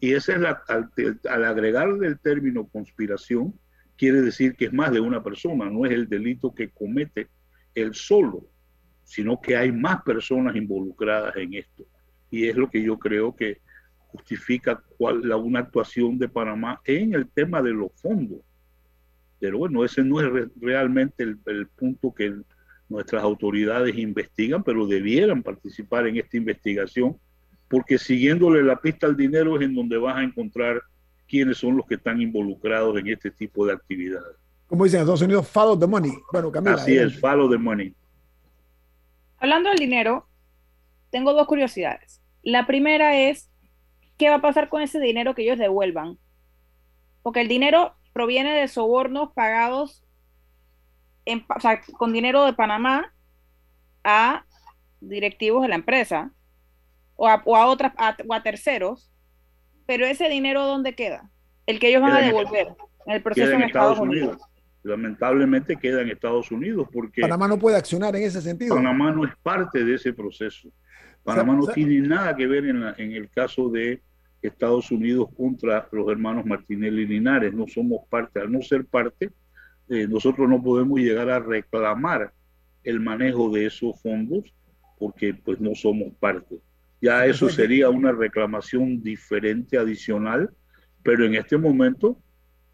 Y 0.00 0.12
esa 0.12 0.34
es 0.34 0.40
la, 0.40 0.62
al, 0.68 0.90
al 1.28 1.44
agregarle 1.44 2.06
el 2.06 2.18
término 2.18 2.66
conspiración, 2.68 3.54
quiere 3.96 4.22
decir 4.22 4.56
que 4.56 4.66
es 4.66 4.72
más 4.72 4.92
de 4.92 5.00
una 5.00 5.22
persona, 5.22 5.70
no 5.70 5.84
es 5.84 5.92
el 5.92 6.08
delito 6.08 6.54
que 6.54 6.70
comete 6.70 7.28
él 7.74 7.94
solo, 7.94 8.46
sino 9.04 9.40
que 9.40 9.56
hay 9.56 9.72
más 9.72 10.02
personas 10.02 10.56
involucradas 10.56 11.36
en 11.36 11.54
esto. 11.54 11.84
Y 12.30 12.48
es 12.48 12.56
lo 12.56 12.70
que 12.70 12.82
yo 12.82 12.98
creo 12.98 13.34
que 13.36 13.60
justifica 14.06 14.82
la, 15.22 15.36
una 15.36 15.60
actuación 15.60 16.18
de 16.18 16.28
Panamá 16.28 16.80
en 16.84 17.14
el 17.14 17.28
tema 17.28 17.60
de 17.62 17.72
los 17.72 17.92
fondos. 18.00 18.40
Pero 19.40 19.58
bueno, 19.58 19.84
ese 19.84 20.02
no 20.02 20.20
es 20.20 20.30
re, 20.30 20.48
realmente 20.60 21.24
el 21.24 21.68
punto 21.68 22.14
que 22.14 22.34
nuestras 22.88 23.22
autoridades 23.22 23.96
investigan, 23.96 24.62
pero 24.62 24.86
debieran 24.86 25.42
participar 25.42 26.06
en 26.06 26.16
esta 26.16 26.36
investigación, 26.36 27.18
porque 27.68 27.98
siguiéndole 27.98 28.62
la 28.62 28.80
pista 28.80 29.06
al 29.06 29.16
dinero 29.16 29.56
es 29.56 29.62
en 29.62 29.74
donde 29.74 29.96
vas 29.96 30.16
a 30.16 30.22
encontrar 30.22 30.82
quiénes 31.26 31.58
son 31.58 31.76
los 31.76 31.86
que 31.86 31.94
están 31.94 32.20
involucrados 32.20 32.98
en 32.98 33.08
este 33.08 33.30
tipo 33.30 33.66
de 33.66 33.72
actividades. 33.72 34.36
Como 34.66 34.84
dicen 34.84 34.98
en 34.98 35.02
Estados 35.02 35.22
Unidos, 35.22 35.48
follow 35.48 35.78
the 35.78 35.86
money. 35.86 36.12
Bueno, 36.32 36.50
Camila. 36.50 36.74
Así 36.74 36.96
es, 36.96 37.18
follow 37.20 37.50
the 37.50 37.58
money. 37.58 37.94
Hablando 39.38 39.70
del 39.70 39.78
dinero, 39.78 40.26
tengo 41.10 41.32
dos 41.32 41.46
curiosidades. 41.46 42.22
La 42.42 42.66
primera 42.66 43.18
es, 43.18 43.50
¿qué 44.18 44.28
va 44.28 44.36
a 44.36 44.42
pasar 44.42 44.68
con 44.68 44.82
ese 44.82 45.00
dinero 45.00 45.34
que 45.34 45.42
ellos 45.42 45.58
devuelvan? 45.58 46.18
Porque 47.22 47.40
el 47.40 47.48
dinero 47.48 47.94
proviene 48.12 48.52
de 48.54 48.68
sobornos 48.68 49.32
pagados 49.32 50.04
en, 51.24 51.44
o 51.54 51.60
sea, 51.60 51.80
con 51.98 52.12
dinero 52.12 52.44
de 52.44 52.52
Panamá 52.52 53.12
a 54.02 54.44
directivos 55.00 55.62
de 55.62 55.68
la 55.68 55.74
empresa 55.76 56.32
o 57.16 57.28
a, 57.28 57.42
o 57.44 57.56
a 57.56 57.66
otras 57.66 57.92
a, 57.96 58.16
o 58.26 58.34
a 58.34 58.42
terceros, 58.42 59.10
pero 59.86 60.04
ese 60.06 60.28
dinero 60.28 60.64
¿dónde 60.66 60.94
queda? 60.94 61.30
El 61.66 61.78
que 61.78 61.88
ellos 61.88 62.02
van 62.02 62.10
Queda 62.12 62.20
a 62.20 62.22
en- 62.28 62.34
devolver 62.36 62.66
en 63.06 63.12
el 63.14 63.22
proceso 63.22 63.46
Queda 63.46 63.56
en 63.56 63.62
Estados 63.62 63.98
Unidos. 63.98 64.38
Lamentablemente 64.82 65.76
queda 65.76 66.02
en 66.02 66.10
Estados 66.10 66.50
Unidos 66.50 66.88
porque 66.92 67.22
Panamá 67.22 67.48
no 67.48 67.58
puede 67.58 67.76
accionar 67.76 68.14
en 68.16 68.22
ese 68.22 68.42
sentido. 68.42 68.74
Panamá 68.76 69.10
no 69.12 69.24
es 69.24 69.32
parte 69.42 69.82
de 69.82 69.94
ese 69.94 70.12
proceso. 70.12 70.68
Panamá 71.22 71.54
no 71.56 71.66
tiene 71.68 72.06
nada 72.06 72.36
que 72.36 72.46
ver 72.46 72.66
en, 72.66 72.80
la- 72.84 72.94
en 72.98 73.12
el 73.12 73.30
caso 73.30 73.70
de 73.70 74.02
Estados 74.42 74.90
Unidos 74.90 75.28
contra 75.34 75.88
los 75.90 76.06
hermanos 76.10 76.44
Martinelli 76.44 77.06
Linares. 77.06 77.54
No 77.54 77.66
somos 77.66 78.06
parte. 78.10 78.40
Al 78.40 78.52
no 78.52 78.60
ser 78.60 78.84
parte, 78.84 79.30
eh, 79.88 80.06
nosotros 80.06 80.46
no 80.50 80.62
podemos 80.62 80.98
llegar 81.00 81.30
a 81.30 81.38
reclamar 81.38 82.32
el 82.82 83.00
manejo 83.00 83.48
de 83.50 83.64
esos 83.66 83.98
fondos 84.02 84.52
porque 84.98 85.32
pues 85.32 85.58
no 85.60 85.74
somos 85.74 86.12
parte. 86.20 86.56
Ya 87.04 87.26
eso 87.26 87.50
sería 87.50 87.90
una 87.90 88.12
reclamación 88.12 89.02
diferente, 89.02 89.76
adicional, 89.76 90.48
pero 91.02 91.26
en 91.26 91.34
este 91.34 91.58
momento 91.58 92.18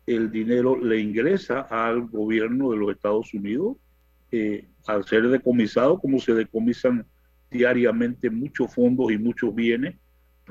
el 0.06 0.30
dinero 0.30 0.80
le 0.80 1.00
ingresa 1.00 1.62
al 1.62 2.02
gobierno 2.02 2.70
de 2.70 2.76
los 2.76 2.92
Estados 2.92 3.34
Unidos 3.34 3.76
eh, 4.30 4.68
al 4.86 5.04
ser 5.04 5.26
decomisado, 5.30 5.98
como 5.98 6.20
se 6.20 6.32
decomisan 6.34 7.04
diariamente 7.50 8.30
muchos 8.30 8.72
fondos 8.72 9.10
y 9.10 9.18
muchos 9.18 9.52
bienes 9.52 9.96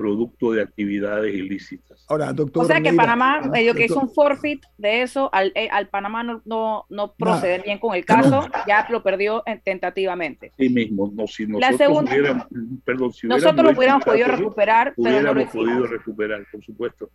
producto 0.00 0.52
de 0.52 0.62
actividades 0.62 1.34
ilícitas. 1.34 2.06
Ahora, 2.08 2.32
doctor. 2.32 2.64
O 2.64 2.66
sea 2.66 2.80
que 2.80 2.94
Panamá, 2.94 3.42
medio 3.42 3.74
que 3.74 3.84
hizo 3.84 4.00
un 4.00 4.08
forfeit 4.08 4.64
de 4.78 5.02
eso, 5.02 5.28
al, 5.30 5.52
eh, 5.54 5.68
al 5.70 5.88
Panamá 5.88 6.22
no, 6.22 6.40
no, 6.46 6.86
no 6.88 7.12
proceder 7.12 7.62
bien 7.64 7.78
con 7.78 7.94
el 7.94 8.06
caso, 8.06 8.48
ya 8.66 8.86
lo 8.88 9.02
perdió 9.02 9.44
tentativamente. 9.62 10.52
Sí 10.56 10.70
mismo, 10.70 11.12
no, 11.14 11.26
si 11.26 11.46
nosotros, 11.46 11.70
La 11.70 11.76
segunda, 11.76 12.12
hubiéramos, 12.12 12.46
perdón, 12.82 13.12
si 13.12 13.26
nosotros 13.26 13.62
lo 13.62 13.78
hubiéramos 13.78 14.02
podido 14.02 14.28
recuperar, 14.28 14.94
pero 14.96 15.20
no 15.20 15.34
lo 15.34 15.46
podido 15.46 15.86
recuperar, 15.86 16.46
por 16.50 16.64
supuesto. 16.64 17.10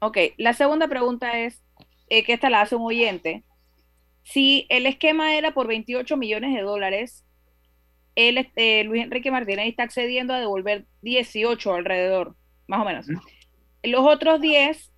Ok, 0.00 0.18
la 0.36 0.52
segunda 0.52 0.88
pregunta 0.88 1.38
es, 1.38 1.62
eh, 2.08 2.24
que 2.24 2.32
esta 2.32 2.50
la 2.50 2.62
hace 2.62 2.74
un 2.74 2.82
oyente, 2.82 3.44
si 4.24 4.66
el 4.68 4.86
esquema 4.86 5.36
era 5.36 5.54
por 5.54 5.68
28 5.68 6.16
millones 6.16 6.56
de 6.56 6.62
dólares, 6.62 7.24
él, 8.14 8.38
este, 8.38 8.84
Luis 8.84 9.04
Enrique 9.04 9.30
Martínez 9.30 9.68
está 9.68 9.82
accediendo 9.84 10.34
a 10.34 10.40
devolver 10.40 10.86
18 11.02 11.74
alrededor, 11.74 12.34
más 12.66 12.80
o 12.80 12.84
menos. 12.84 13.06
Los 13.82 14.00
otros 14.00 14.40
10, 14.40 14.92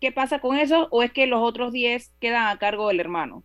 ¿qué 0.00 0.12
pasa 0.12 0.40
con 0.40 0.56
eso? 0.56 0.88
¿O 0.90 1.02
es 1.02 1.12
que 1.12 1.26
los 1.26 1.40
otros 1.40 1.72
10 1.72 2.12
quedan 2.20 2.48
a 2.48 2.58
cargo 2.58 2.88
del 2.88 3.00
hermano? 3.00 3.44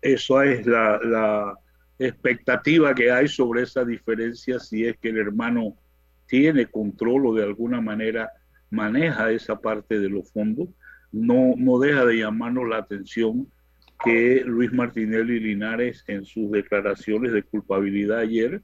Eso 0.00 0.42
es 0.42 0.66
la, 0.66 0.98
la 1.02 1.54
expectativa 1.98 2.94
que 2.94 3.10
hay 3.10 3.28
sobre 3.28 3.62
esa 3.62 3.84
diferencia, 3.84 4.58
si 4.58 4.84
es 4.84 4.96
que 4.98 5.10
el 5.10 5.18
hermano 5.18 5.76
tiene 6.26 6.66
control 6.66 7.26
o 7.26 7.34
de 7.34 7.44
alguna 7.44 7.80
manera 7.80 8.30
maneja 8.70 9.30
esa 9.30 9.60
parte 9.60 10.00
de 10.00 10.08
los 10.08 10.32
fondos. 10.32 10.68
No, 11.12 11.54
no 11.56 11.78
deja 11.78 12.06
de 12.06 12.18
llamarnos 12.18 12.68
la 12.68 12.78
atención 12.78 13.46
que 14.04 14.42
Luis 14.44 14.72
Martinelli 14.72 15.38
Linares 15.40 16.04
en 16.06 16.24
sus 16.24 16.50
declaraciones 16.50 17.32
de 17.32 17.42
culpabilidad 17.42 18.18
ayer 18.18 18.62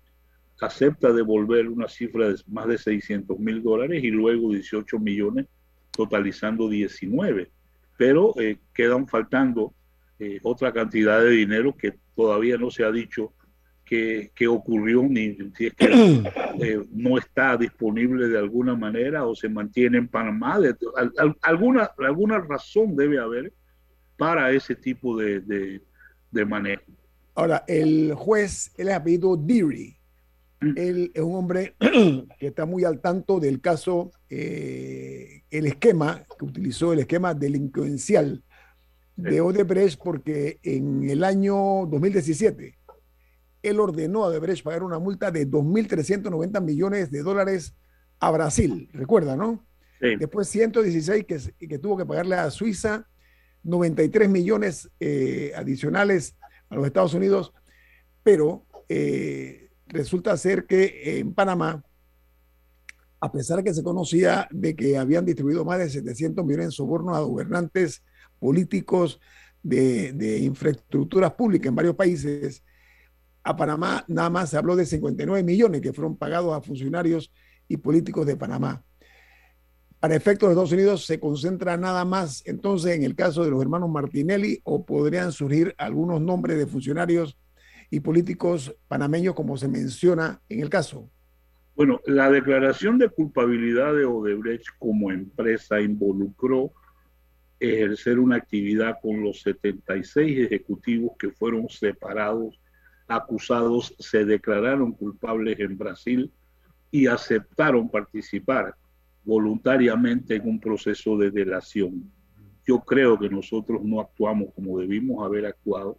acepta 0.61 1.13
devolver 1.13 1.69
una 1.69 1.89
cifra 1.89 2.29
de 2.29 2.37
más 2.49 2.67
de 2.67 2.79
600 2.79 3.39
mil 3.39 3.63
dólares 3.63 4.03
y 4.03 4.11
luego 4.11 4.53
18 4.53 4.99
millones, 4.99 5.47
totalizando 5.93 6.69
19. 6.69 7.51
Pero 7.97 8.35
eh, 8.41 8.59
quedan 8.75 9.07
faltando 9.07 9.73
eh, 10.19 10.41
otra 10.43 10.73
cantidad 10.73 11.21
de 11.21 11.31
dinero 11.31 11.77
que 11.77 11.95
todavía 12.17 12.57
no 12.57 12.71
se 12.71 12.85
ha 12.85 12.91
dicho 12.91 13.33
que, 13.85 14.31
ocurrió, 14.47 15.03
ni 15.03 15.35
si 15.57 15.67
es 15.67 15.75
que 15.75 15.87
eh, 16.61 16.85
no 16.93 17.17
está 17.17 17.57
disponible 17.57 18.29
de 18.29 18.37
alguna 18.37 18.75
manera 18.75 19.25
o 19.25 19.35
se 19.35 19.49
mantiene 19.49 19.99
en 19.99 20.09
Panamá. 20.09 20.59
alguna, 21.43 21.91
alguna 21.99 22.39
razón 22.39 22.97
debe 22.97 23.19
haber 23.19 23.53
para 24.19 24.51
ese 24.51 24.75
tipo 24.75 25.17
de, 25.17 25.81
de, 26.31 26.45
manejo. 26.45 26.83
Ahora, 27.35 27.65
el 27.69 28.13
juez, 28.15 28.73
él 28.77 28.89
es 28.89 28.95
apellido 28.95 29.37
Deary. 29.37 29.97
Mm. 30.61 30.73
Él 30.77 31.13
es 31.15 31.23
un 31.23 31.37
hombre 31.37 31.77
que 32.39 32.49
está 32.49 32.67
muy 32.67 32.85
al 32.85 33.01
tanto 33.01 33.39
del 33.39 33.61
caso, 33.61 34.11
eh, 34.29 35.45
el 35.51 35.67
esquema, 35.67 36.25
que 36.39 36.45
utilizó 36.45 36.93
el 36.93 36.99
esquema 36.99 37.33
delincuencial 37.33 38.43
de 39.15 39.41
Odebrecht, 39.41 40.01
porque 40.03 40.59
en 40.63 41.09
el 41.09 41.25
año 41.25 41.87
2017 41.87 42.77
él 43.63 43.81
ordenó 43.81 44.25
a 44.25 44.29
Odebrecht 44.29 44.65
pagar 44.65 44.83
una 44.83 44.99
multa 44.99 45.31
de 45.31 45.49
2.390 45.49 46.61
millones 46.61 47.11
de 47.11 47.23
dólares 47.23 47.75
a 48.21 48.31
Brasil, 48.31 48.89
recuerda, 48.93 49.37
¿no? 49.37 49.65
Después 50.01 50.49
116 50.49 51.25
que, 51.25 51.67
que 51.67 51.79
tuvo 51.79 51.97
que 51.97 52.07
pagarle 52.07 52.37
a 52.37 52.51
Suiza 52.53 53.09
93 53.63 54.29
millones 54.29 54.91
eh, 55.01 55.53
adicionales 55.57 56.37
a 56.69 56.77
los 56.77 56.87
Estados 56.87 57.15
Unidos, 57.15 57.53
pero 58.23 58.67
eh, 58.89 59.71
resulta 59.87 60.37
ser 60.37 60.67
que 60.67 61.19
en 61.19 61.35
Panamá, 61.35 61.83
a 63.21 63.33
pesar 63.33 63.59
de 63.59 63.65
que 63.65 63.75
se 63.75 63.83
conocía 63.83 64.49
de 64.51 64.77
que 64.77 64.97
habían 64.97 65.25
distribuido 65.25 65.65
más 65.65 65.79
de 65.79 65.91
700 65.91 66.45
millones 66.45 66.67
en 66.67 66.73
sobornos 66.73 67.17
a 67.17 67.21
gobernantes 67.21 68.03
políticos 68.39 69.21
de, 69.63 70.13
de 70.13 70.39
infraestructuras 70.39 71.33
públicas 71.33 71.69
en 71.69 71.75
varios 71.75 71.97
países, 71.97 72.63
a 73.43 73.57
Panamá 73.57 74.05
nada 74.09 74.31
más 74.31 74.51
se 74.51 74.57
habló 74.57 74.77
de 74.77 74.87
59 74.87 75.43
millones 75.43 75.81
que 75.81 75.93
fueron 75.93 76.17
pagados 76.17 76.55
a 76.55 76.61
funcionarios 76.61 77.33
y 77.67 77.79
políticos 77.79 78.27
de 78.27 78.37
Panamá 78.37 78.85
para 80.01 80.15
efectos 80.15 80.49
de 80.49 80.53
Estados 80.53 80.73
Unidos 80.73 81.07
se 81.07 81.19
concentra 81.19 81.77
nada 81.77 82.05
más 82.05 82.43
entonces 82.47 82.95
en 82.95 83.03
el 83.03 83.15
caso 83.15 83.45
de 83.45 83.51
los 83.51 83.61
hermanos 83.61 83.91
Martinelli 83.91 84.61
o 84.65 84.85
podrían 84.85 85.33
surgir 85.33 85.75
algunos 85.77 86.21
nombres 86.21 86.59
de 86.59 86.67
funcionarios 86.67 87.37
y 87.91 88.01
políticos 88.01 88.75
panameños 88.87 89.35
como 89.35 89.57
se 89.57 89.69
menciona 89.69 90.41
en 90.49 90.61
el 90.61 90.69
caso? 90.69 91.11
Bueno, 91.75 92.01
la 92.07 92.31
declaración 92.31 92.99
de 92.99 93.09
culpabilidad 93.09 93.95
de 93.95 94.05
Odebrecht 94.05 94.67
como 94.79 95.11
empresa 95.11 95.81
involucró 95.81 96.73
ejercer 97.61 98.19
una 98.19 98.37
actividad 98.37 98.97
con 99.01 99.23
los 99.23 99.43
76 99.43 100.47
ejecutivos 100.47 101.13
que 101.19 101.31
fueron 101.31 101.69
separados, 101.69 102.61
acusados, 103.07 103.95
se 103.99 104.25
declararon 104.25 104.93
culpables 104.93 105.59
en 105.61 105.79
Brasil 105.79 106.33
y 106.91 107.07
aceptaron 107.07 107.89
participar 107.89 108.75
voluntariamente 109.29 110.37
en 110.37 110.49
un 110.49 110.59
proceso 110.59 111.19
de 111.19 111.31
delación. 111.31 112.11
Yo 112.67 112.81
creo 112.81 113.19
que 113.19 113.29
nosotros 113.29 113.85
no 113.85 114.01
actuamos 114.01 114.55
como 114.55 114.79
debimos 114.79 115.23
haber 115.23 115.45
actuado 115.45 115.99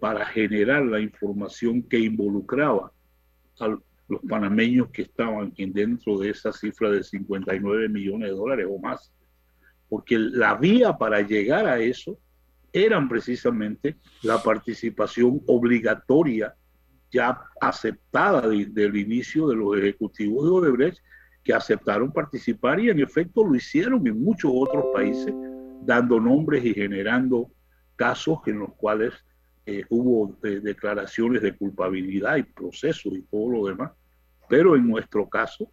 para 0.00 0.24
generar 0.24 0.82
la 0.86 0.98
información 0.98 1.82
que 1.82 1.98
involucraba 1.98 2.90
a 3.60 3.68
los 3.68 4.20
panameños 4.26 4.88
que 4.88 5.02
estaban 5.02 5.52
dentro 5.54 6.18
de 6.18 6.30
esa 6.30 6.50
cifra 6.50 6.90
de 6.90 7.04
59 7.04 7.90
millones 7.90 8.30
de 8.30 8.34
dólares 8.34 8.66
o 8.70 8.78
más. 8.78 9.12
Porque 9.90 10.18
la 10.18 10.54
vía 10.54 10.96
para 10.96 11.20
llegar 11.20 11.66
a 11.66 11.78
eso 11.78 12.18
eran 12.72 13.06
precisamente 13.06 13.98
la 14.22 14.42
participación 14.42 15.42
obligatoria 15.46 16.54
ya 17.10 17.38
aceptada 17.60 18.48
del 18.48 18.96
inicio 18.96 19.48
de 19.48 19.56
los 19.56 19.76
ejecutivos 19.76 20.46
de 20.46 20.50
Odebrecht 20.50 21.02
que 21.44 21.52
aceptaron 21.52 22.12
participar 22.12 22.80
y 22.80 22.90
en 22.90 23.00
efecto 23.00 23.44
lo 23.44 23.54
hicieron 23.54 24.06
en 24.06 24.22
muchos 24.22 24.50
otros 24.54 24.86
países, 24.92 25.34
dando 25.82 26.20
nombres 26.20 26.64
y 26.64 26.74
generando 26.74 27.50
casos 27.96 28.38
en 28.46 28.60
los 28.60 28.72
cuales 28.74 29.12
eh, 29.66 29.84
hubo 29.90 30.36
eh, 30.44 30.60
declaraciones 30.62 31.42
de 31.42 31.56
culpabilidad 31.56 32.36
y 32.36 32.42
procesos 32.42 33.12
y 33.12 33.22
todo 33.22 33.50
lo 33.50 33.66
demás. 33.66 33.92
Pero 34.48 34.76
en 34.76 34.88
nuestro 34.88 35.28
caso, 35.28 35.70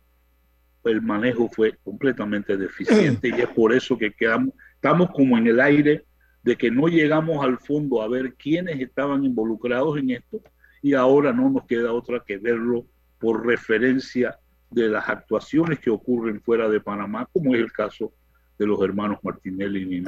el 0.85 1.01
manejo 1.01 1.49
fue 1.49 1.75
completamente 1.83 2.55
deficiente 2.55 3.29
y 3.29 3.41
es 3.41 3.47
por 3.49 3.73
eso 3.73 3.97
que 3.97 4.11
quedamos, 4.13 4.53
estamos 4.75 5.09
como 5.11 5.37
en 5.37 5.47
el 5.47 5.59
aire 5.59 6.05
de 6.43 6.55
que 6.55 6.71
no 6.71 6.87
llegamos 6.87 7.43
al 7.43 7.59
fondo 7.59 8.01
a 8.01 8.07
ver 8.07 8.33
quiénes 8.35 8.79
estaban 8.79 9.23
involucrados 9.25 9.97
en 9.97 10.11
esto 10.11 10.41
y 10.81 10.93
ahora 10.93 11.33
no 11.33 11.49
nos 11.49 11.65
queda 11.65 11.91
otra 11.91 12.23
que 12.25 12.37
verlo 12.37 12.85
por 13.19 13.45
referencia 13.45 14.39
de 14.69 14.87
las 14.89 15.07
actuaciones 15.09 15.79
que 15.79 15.89
ocurren 15.89 16.41
fuera 16.41 16.69
de 16.69 16.79
Panamá, 16.79 17.27
como 17.31 17.55
es 17.55 17.61
el 17.61 17.71
caso 17.71 18.13
de 18.57 18.67
los 18.67 18.81
hermanos 18.81 19.19
Martinelli 19.23 19.97
y. 19.97 20.03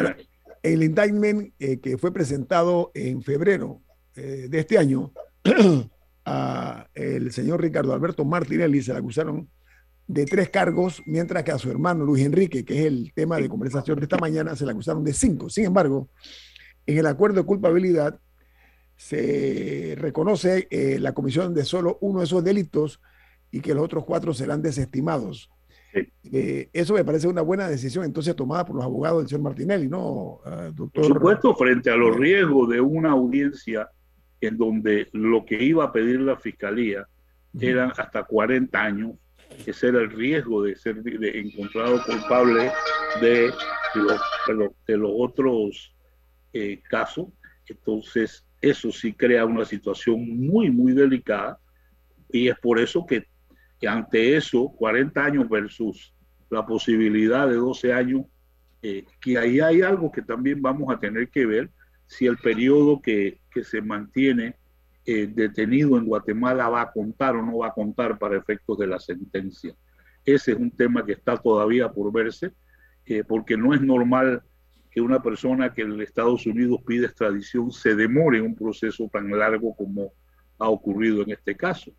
El 0.63 0.83
indictment 0.83 1.53
eh, 1.57 1.79
que 1.79 1.97
fue 1.97 2.13
presentado 2.13 2.91
en 2.93 3.23
febrero 3.23 3.81
eh, 4.15 4.47
de 4.49 4.59
este 4.59 4.77
año, 4.77 5.11
a 6.25 6.87
el 6.93 7.31
señor 7.31 7.61
Ricardo 7.61 7.93
Alberto 7.93 8.23
Martinelli 8.23 8.81
se 8.83 8.93
le 8.93 8.99
acusaron 8.99 9.49
de 10.07 10.25
tres 10.25 10.49
cargos, 10.49 11.01
mientras 11.05 11.43
que 11.43 11.51
a 11.51 11.57
su 11.57 11.71
hermano 11.71 12.05
Luis 12.05 12.25
Enrique, 12.25 12.65
que 12.65 12.79
es 12.79 12.85
el 12.85 13.11
tema 13.15 13.37
de 13.37 13.49
conversación 13.49 13.97
de 13.97 14.03
esta 14.03 14.17
mañana, 14.17 14.55
se 14.55 14.65
le 14.65 14.71
acusaron 14.71 15.03
de 15.03 15.13
cinco. 15.13 15.49
Sin 15.49 15.65
embargo, 15.65 16.09
en 16.85 16.97
el 16.97 17.05
acuerdo 17.05 17.37
de 17.37 17.45
culpabilidad 17.45 18.19
se 18.97 19.95
reconoce 19.97 20.67
eh, 20.69 20.99
la 20.99 21.13
comisión 21.13 21.53
de 21.53 21.65
solo 21.65 21.97
uno 22.01 22.19
de 22.19 22.25
esos 22.25 22.43
delitos 22.43 22.99
y 23.51 23.59
que 23.59 23.73
los 23.73 23.83
otros 23.83 24.05
cuatro 24.05 24.33
serán 24.33 24.61
desestimados. 24.61 25.49
Eh, 25.93 26.69
eso 26.71 26.93
me 26.93 27.03
parece 27.03 27.27
una 27.27 27.41
buena 27.41 27.67
decisión 27.67 28.05
entonces 28.05 28.33
tomada 28.35 28.65
por 28.65 28.77
los 28.77 28.85
abogados 28.85 29.19
del 29.19 29.27
señor 29.27 29.43
Martinelli, 29.43 29.89
¿no, 29.89 30.39
ah, 30.45 30.71
doctor? 30.73 31.03
Por 31.03 31.13
supuesto, 31.13 31.55
frente 31.55 31.89
a 31.89 31.97
los 31.97 32.15
riesgos 32.15 32.69
de 32.69 32.79
una 32.79 33.11
audiencia 33.11 33.89
en 34.39 34.57
donde 34.57 35.09
lo 35.11 35.45
que 35.45 35.61
iba 35.61 35.83
a 35.83 35.91
pedir 35.91 36.21
la 36.21 36.37
fiscalía 36.37 37.05
eran 37.59 37.91
hasta 37.97 38.23
40 38.23 38.81
años, 38.81 39.11
ese 39.65 39.89
era 39.89 39.99
el 39.99 40.11
riesgo 40.11 40.63
de 40.63 40.75
ser 40.77 41.01
encontrado 41.05 42.01
culpable 42.05 42.71
de 43.19 43.51
los, 43.95 44.71
de 44.87 44.97
los 44.97 45.11
otros 45.13 45.93
eh, 46.53 46.81
casos. 46.89 47.27
Entonces, 47.67 48.45
eso 48.61 48.91
sí 48.91 49.13
crea 49.13 49.45
una 49.45 49.65
situación 49.65 50.21
muy, 50.39 50.71
muy 50.71 50.93
delicada 50.93 51.59
y 52.31 52.47
es 52.47 52.57
por 52.59 52.79
eso 52.79 53.05
que 53.05 53.25
Y 53.81 53.87
ante 53.87 54.37
eso, 54.37 54.69
40 54.77 55.25
años 55.25 55.49
versus 55.49 56.13
la 56.49 56.65
posibilidad 56.65 57.47
de 57.47 57.55
12 57.55 57.93
años, 57.93 58.25
eh, 58.81 59.05
que 59.19 59.37
ahí 59.37 59.59
hay 59.59 59.81
algo 59.81 60.11
que 60.11 60.21
también 60.21 60.61
vamos 60.61 60.93
a 60.93 60.99
tener 60.99 61.29
que 61.29 61.45
ver 61.45 61.69
si 62.07 62.25
el 62.27 62.37
periodo 62.37 63.01
que, 63.01 63.39
que 63.51 63.63
se 63.63 63.81
mantiene 63.81 64.55
eh, 65.03 65.27
detenido 65.33 65.97
en 65.97 66.05
Guatemala 66.05 66.69
va 66.69 66.81
a 66.81 66.91
contar 66.91 67.35
o 67.35 67.43
no 67.43 67.57
va 67.57 67.67
a 67.67 67.73
contar 67.73 68.19
para 68.19 68.37
efectos 68.37 68.77
de 68.77 68.85
la 68.85 68.99
sentencia. 68.99 69.73
Ese 70.23 70.51
es 70.51 70.57
un 70.57 70.69
tema 70.69 71.03
que 71.03 71.13
está 71.13 71.37
todavía 71.37 71.89
por 71.89 72.13
verse, 72.13 72.51
eh, 73.07 73.23
porque 73.27 73.57
no 73.57 73.73
es 73.73 73.81
normal 73.81 74.43
que 74.91 75.01
una 75.01 75.21
persona 75.23 75.73
que 75.73 75.81
en 75.81 75.99
Estados 76.01 76.45
Unidos 76.45 76.81
pide 76.85 77.07
extradición 77.07 77.71
se 77.71 77.95
demore 77.95 78.41
un 78.41 78.55
proceso 78.55 79.09
tan 79.11 79.31
largo 79.31 79.75
como 79.75 80.13
ha 80.59 80.69
ocurrido 80.69 81.23
en 81.23 81.31
este 81.31 81.57
caso. 81.57 81.91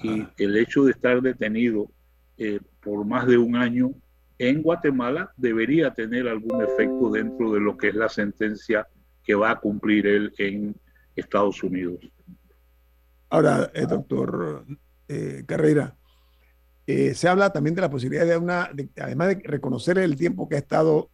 Y 0.00 0.20
ah. 0.20 0.32
el 0.38 0.56
hecho 0.56 0.84
de 0.84 0.92
estar 0.92 1.20
detenido 1.22 1.90
eh, 2.36 2.60
por 2.80 3.04
más 3.04 3.26
de 3.26 3.38
un 3.38 3.56
año 3.56 3.92
en 4.38 4.62
Guatemala 4.62 5.32
debería 5.36 5.92
tener 5.92 6.28
algún 6.28 6.62
efecto 6.62 7.10
dentro 7.10 7.52
de 7.52 7.60
lo 7.60 7.76
que 7.76 7.88
es 7.88 7.94
la 7.94 8.08
sentencia 8.08 8.86
que 9.22 9.34
va 9.34 9.52
a 9.52 9.60
cumplir 9.60 10.06
él 10.06 10.32
en 10.38 10.76
Estados 11.16 11.62
Unidos. 11.62 11.98
Ahora, 13.30 13.70
eh, 13.74 13.86
doctor 13.86 14.64
eh, 15.08 15.42
Carrera, 15.46 15.96
eh, 16.86 17.14
se 17.14 17.28
habla 17.28 17.50
también 17.50 17.74
de 17.74 17.80
la 17.80 17.90
posibilidad 17.90 18.26
de 18.26 18.36
una, 18.36 18.70
además 19.00 19.28
de 19.28 19.42
reconocer 19.44 19.98
el 19.98 20.16
tiempo 20.16 20.48
que 20.48 20.56
ha 20.56 20.58
estado, 20.58 21.10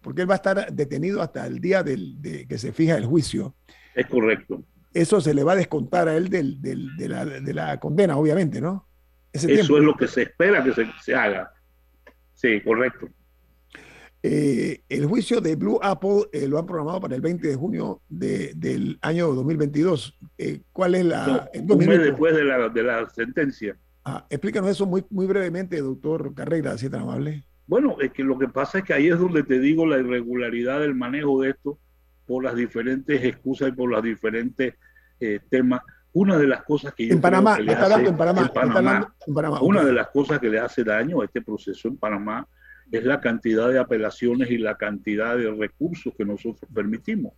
porque 0.00 0.22
él 0.22 0.30
va 0.30 0.34
a 0.34 0.36
estar 0.36 0.72
detenido 0.72 1.20
hasta 1.20 1.46
el 1.46 1.60
día 1.60 1.82
del, 1.82 2.20
de 2.22 2.46
que 2.46 2.58
se 2.58 2.72
fija 2.72 2.96
el 2.96 3.04
juicio. 3.04 3.54
Es 3.94 4.06
correcto. 4.06 4.64
Eso 4.92 5.20
se 5.20 5.34
le 5.34 5.44
va 5.44 5.52
a 5.52 5.56
descontar 5.56 6.08
a 6.08 6.16
él 6.16 6.28
del, 6.28 6.60
del, 6.60 6.96
de, 6.96 7.08
la, 7.08 7.24
de, 7.24 7.54
la, 7.54 7.78
condena, 7.78 8.16
obviamente, 8.16 8.60
¿no? 8.60 8.86
Eso 9.32 9.48
es 9.48 9.68
lo 9.68 9.94
que 9.94 10.08
se 10.08 10.22
espera 10.22 10.64
que 10.64 10.72
se, 10.72 10.86
se 11.02 11.14
haga. 11.14 11.52
Sí, 12.34 12.60
correcto. 12.62 13.08
Eh, 14.22 14.82
el 14.88 15.06
juicio 15.06 15.40
de 15.40 15.54
Blue 15.54 15.78
Apple 15.80 16.24
eh, 16.32 16.48
lo 16.48 16.58
han 16.58 16.66
programado 16.66 17.00
para 17.00 17.14
el 17.14 17.20
20 17.20 17.46
de 17.46 17.54
junio 17.54 18.02
de, 18.08 18.52
del 18.56 18.98
año 19.02 19.28
2022. 19.28 20.18
Eh, 20.38 20.60
¿Cuál 20.72 20.96
es 20.96 21.04
la...? 21.04 21.48
un 21.54 21.78
mes 21.78 22.00
después 22.00 22.34
de 22.34 22.44
la, 22.44 22.68
de 22.68 22.82
la 22.82 23.08
sentencia. 23.10 23.76
Ah, 24.04 24.26
explícanos 24.30 24.70
eso 24.70 24.86
muy, 24.86 25.04
muy 25.10 25.26
brevemente, 25.26 25.80
doctor 25.80 26.34
Carrera, 26.34 26.76
si 26.78 26.86
es 26.86 26.92
tan 26.92 27.02
amable. 27.02 27.44
Bueno, 27.66 27.96
es 28.00 28.12
que 28.12 28.24
lo 28.24 28.38
que 28.38 28.48
pasa 28.48 28.78
es 28.78 28.84
que 28.84 28.94
ahí 28.94 29.08
es 29.08 29.18
donde 29.18 29.42
te 29.42 29.60
digo 29.60 29.86
la 29.86 29.98
irregularidad 29.98 30.80
del 30.80 30.94
manejo 30.94 31.42
de 31.42 31.50
esto 31.50 31.78
por 32.28 32.44
las 32.44 32.54
diferentes 32.54 33.24
excusas 33.24 33.70
y 33.70 33.72
por 33.72 33.90
los 33.90 34.02
diferentes 34.02 34.74
temas. 35.50 35.80
Una 36.12 36.38
de 36.38 36.46
las 36.46 36.62
cosas 36.62 36.94
que 36.94 37.06
yo 37.06 37.14
en 37.14 37.20
Panamá, 37.20 37.56
que 37.56 37.62
le 37.64 37.72
está 37.72 37.86
hace, 37.86 38.06
en 38.06 38.16
Panamá, 38.16 38.42
en 38.42 38.48
Panamá, 38.48 39.14
en 39.26 39.34
Panamá 39.34 39.60
una 39.60 39.80
okay. 39.80 39.90
de 39.90 39.96
las 39.96 40.08
cosas 40.08 40.38
que 40.38 40.48
le 40.48 40.58
hace 40.58 40.84
daño 40.84 41.20
a 41.20 41.24
este 41.24 41.42
proceso 41.42 41.88
en 41.88 41.96
Panamá 41.96 42.46
es 42.90 43.04
la 43.04 43.20
cantidad 43.20 43.68
de 43.68 43.78
apelaciones 43.78 44.50
y 44.50 44.58
la 44.58 44.76
cantidad 44.76 45.36
de 45.36 45.50
recursos 45.50 46.14
que 46.16 46.24
nosotros 46.24 46.70
permitimos. 46.72 47.34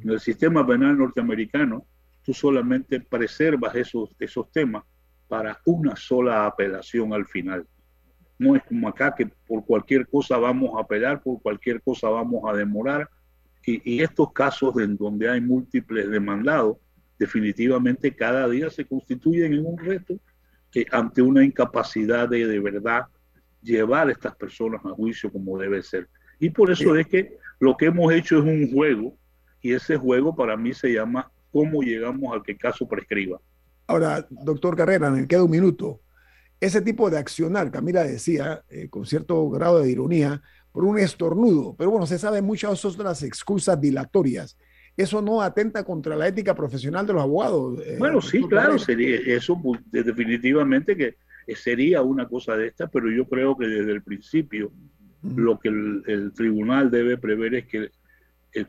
En 0.00 0.10
el 0.10 0.20
sistema 0.20 0.66
penal 0.66 0.96
norteamericano, 0.96 1.86
tú 2.22 2.32
solamente 2.32 3.00
preservas 3.00 3.74
esos, 3.74 4.14
esos 4.18 4.50
temas 4.52 4.84
para 5.28 5.58
una 5.66 5.96
sola 5.96 6.46
apelación 6.46 7.12
al 7.12 7.26
final. 7.26 7.66
No 8.38 8.54
es 8.56 8.62
como 8.64 8.88
acá 8.88 9.14
que 9.14 9.26
por 9.26 9.64
cualquier 9.64 10.06
cosa 10.08 10.36
vamos 10.36 10.70
a 10.76 10.82
apelar, 10.82 11.22
por 11.22 11.42
cualquier 11.42 11.82
cosa 11.82 12.08
vamos 12.08 12.42
a 12.48 12.56
demorar. 12.56 13.08
Y, 13.64 13.96
y 13.96 14.02
estos 14.02 14.32
casos 14.32 14.76
en 14.78 14.96
donde 14.96 15.28
hay 15.30 15.40
múltiples 15.40 16.10
demandados, 16.10 16.78
definitivamente 17.18 18.14
cada 18.14 18.48
día 18.48 18.68
se 18.70 18.84
constituyen 18.84 19.52
en 19.52 19.64
un 19.64 19.78
reto 19.78 20.18
eh, 20.74 20.86
ante 20.90 21.22
una 21.22 21.44
incapacidad 21.44 22.28
de 22.28 22.46
de 22.46 22.58
verdad 22.58 23.02
llevar 23.62 24.08
a 24.08 24.12
estas 24.12 24.34
personas 24.34 24.80
a 24.84 24.90
juicio 24.90 25.30
como 25.30 25.58
debe 25.58 25.82
ser. 25.82 26.08
Y 26.40 26.50
por 26.50 26.70
eso 26.70 26.96
es 26.96 27.06
que 27.06 27.36
lo 27.60 27.76
que 27.76 27.86
hemos 27.86 28.12
hecho 28.12 28.38
es 28.38 28.44
un 28.44 28.72
juego 28.72 29.16
y 29.60 29.72
ese 29.72 29.96
juego 29.96 30.34
para 30.34 30.56
mí 30.56 30.74
se 30.74 30.92
llama 30.92 31.30
cómo 31.52 31.82
llegamos 31.82 32.32
al 32.34 32.42
que 32.42 32.56
caso 32.56 32.88
prescriba. 32.88 33.40
Ahora, 33.86 34.26
doctor 34.30 34.76
Carrera, 34.76 35.10
me 35.10 35.28
queda 35.28 35.44
un 35.44 35.50
minuto. 35.50 36.00
Ese 36.58 36.80
tipo 36.80 37.10
de 37.10 37.18
accionar, 37.18 37.70
Camila 37.70 38.02
decía, 38.02 38.64
eh, 38.68 38.88
con 38.88 39.06
cierto 39.06 39.48
grado 39.50 39.80
de 39.80 39.90
ironía, 39.90 40.42
por 40.72 40.84
un 40.84 40.98
estornudo, 40.98 41.74
pero 41.76 41.90
bueno, 41.90 42.06
se 42.06 42.18
sabe 42.18 42.42
muchas 42.42 42.84
otras 42.84 43.22
excusas 43.22 43.80
dilatorias. 43.80 44.56
¿Eso 44.96 45.22
no 45.22 45.40
atenta 45.40 45.84
contra 45.84 46.16
la 46.16 46.28
ética 46.28 46.54
profesional 46.54 47.06
de 47.06 47.12
los 47.12 47.22
abogados? 47.22 47.80
Eh, 47.84 47.96
bueno, 47.98 48.20
sí, 48.20 48.42
claro, 48.48 48.78
sería 48.78 49.16
eso 49.26 49.58
definitivamente 49.86 50.96
que 50.96 51.16
sería 51.54 52.02
una 52.02 52.28
cosa 52.28 52.56
de 52.56 52.68
esta, 52.68 52.88
pero 52.88 53.10
yo 53.10 53.26
creo 53.26 53.56
que 53.56 53.66
desde 53.66 53.92
el 53.92 54.02
principio 54.02 54.70
lo 55.22 55.58
que 55.58 55.68
el, 55.68 56.02
el 56.06 56.32
tribunal 56.32 56.90
debe 56.90 57.16
prever 57.16 57.54
es 57.54 57.66
que 57.66 57.90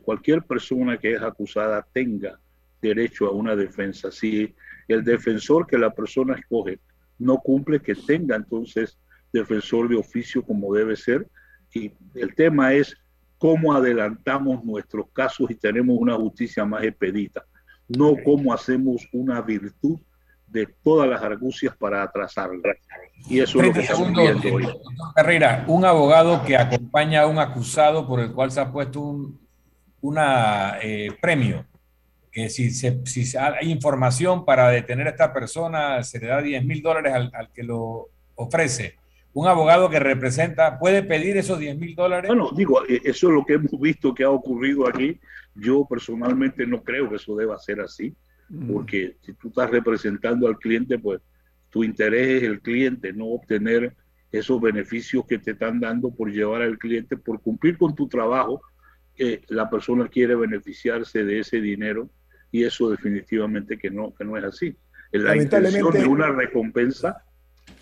cualquier 0.02 0.42
persona 0.42 0.98
que 0.98 1.12
es 1.12 1.22
acusada 1.22 1.86
tenga 1.92 2.38
derecho 2.80 3.26
a 3.26 3.32
una 3.32 3.54
defensa. 3.56 4.10
Si 4.10 4.54
el 4.88 5.04
defensor 5.04 5.66
que 5.66 5.78
la 5.78 5.90
persona 5.90 6.34
escoge 6.34 6.78
no 7.18 7.38
cumple, 7.38 7.80
que 7.80 7.94
tenga 7.94 8.36
entonces 8.36 8.98
defensor 9.32 9.88
de 9.88 9.96
oficio 9.96 10.42
como 10.42 10.74
debe 10.74 10.96
ser. 10.96 11.26
Y 11.74 11.92
el 12.14 12.34
tema 12.34 12.72
es 12.72 12.96
cómo 13.38 13.74
adelantamos 13.74 14.64
nuestros 14.64 15.06
casos 15.12 15.50
y 15.50 15.54
tenemos 15.54 15.96
una 15.98 16.14
justicia 16.14 16.64
más 16.64 16.84
expedita, 16.84 17.44
no 17.88 18.14
cómo 18.24 18.54
hacemos 18.54 19.06
una 19.12 19.40
virtud 19.42 20.00
de 20.46 20.66
todas 20.82 21.08
las 21.08 21.20
argucias 21.22 21.76
para 21.76 22.02
atrasarlo. 22.02 22.62
Y 23.28 23.40
eso 23.40 23.60
es 23.60 23.66
lo 23.66 23.72
que 23.72 23.80
estamos 23.80 24.12
viendo 24.12 24.54
hoy. 24.54 24.68
Carrera, 25.14 25.64
un 25.66 25.84
abogado 25.84 26.44
que 26.44 26.56
acompaña 26.56 27.22
a 27.22 27.26
un 27.26 27.38
acusado 27.38 28.06
por 28.06 28.20
el 28.20 28.32
cual 28.32 28.52
se 28.52 28.60
ha 28.60 28.70
puesto 28.70 29.00
un 29.00 29.44
una, 30.04 30.78
eh, 30.82 31.16
premio, 31.18 31.64
que 32.30 32.50
si, 32.50 32.70
se, 32.70 33.00
si 33.06 33.36
hay 33.38 33.70
información 33.70 34.44
para 34.44 34.68
detener 34.68 35.06
a 35.06 35.10
esta 35.10 35.32
persona, 35.32 36.02
se 36.02 36.18
le 36.18 36.26
da 36.26 36.42
10 36.42 36.62
mil 36.64 36.82
dólares 36.82 37.14
al, 37.14 37.30
al, 37.32 37.50
que 37.50 37.62
lo 37.62 38.10
ofrece. 38.34 38.96
Un 39.34 39.46
abogado 39.48 39.90
que 39.90 39.98
representa, 39.98 40.78
¿puede 40.78 41.02
pedir 41.02 41.36
esos 41.36 41.58
10 41.58 41.76
mil 41.78 41.94
dólares? 41.94 42.28
Bueno, 42.28 42.50
digo, 42.56 42.84
eh, 42.86 43.00
eso 43.04 43.28
es 43.28 43.34
lo 43.34 43.44
que 43.44 43.54
hemos 43.54 43.78
visto 43.80 44.14
que 44.14 44.24
ha 44.24 44.30
ocurrido 44.30 44.88
aquí. 44.88 45.20
Yo 45.54 45.84
personalmente 45.84 46.66
no 46.66 46.82
creo 46.82 47.10
que 47.10 47.16
eso 47.16 47.36
deba 47.36 47.58
ser 47.58 47.80
así 47.80 48.14
porque 48.72 49.16
si 49.22 49.32
tú 49.34 49.48
estás 49.48 49.70
representando 49.70 50.46
al 50.46 50.58
cliente, 50.58 50.98
pues 50.98 51.20
tu 51.70 51.82
interés 51.82 52.42
es 52.42 52.48
el 52.48 52.60
cliente, 52.60 53.12
no 53.12 53.26
obtener 53.26 53.94
esos 54.30 54.60
beneficios 54.60 55.24
que 55.26 55.38
te 55.38 55.52
están 55.52 55.80
dando 55.80 56.10
por 56.10 56.30
llevar 56.30 56.62
al 56.62 56.78
cliente, 56.78 57.16
por 57.16 57.40
cumplir 57.40 57.78
con 57.78 57.94
tu 57.94 58.08
trabajo, 58.08 58.60
que 59.14 59.42
la 59.48 59.70
persona 59.70 60.08
quiere 60.08 60.34
beneficiarse 60.34 61.24
de 61.24 61.40
ese 61.40 61.60
dinero 61.60 62.10
y 62.50 62.64
eso 62.64 62.90
definitivamente 62.90 63.78
que 63.78 63.90
no, 63.90 64.14
que 64.14 64.24
no 64.24 64.36
es 64.36 64.44
así. 64.44 64.76
La 65.12 65.36
intención 65.36 65.92
de 65.92 66.06
una 66.06 66.28
recompensa 66.30 67.22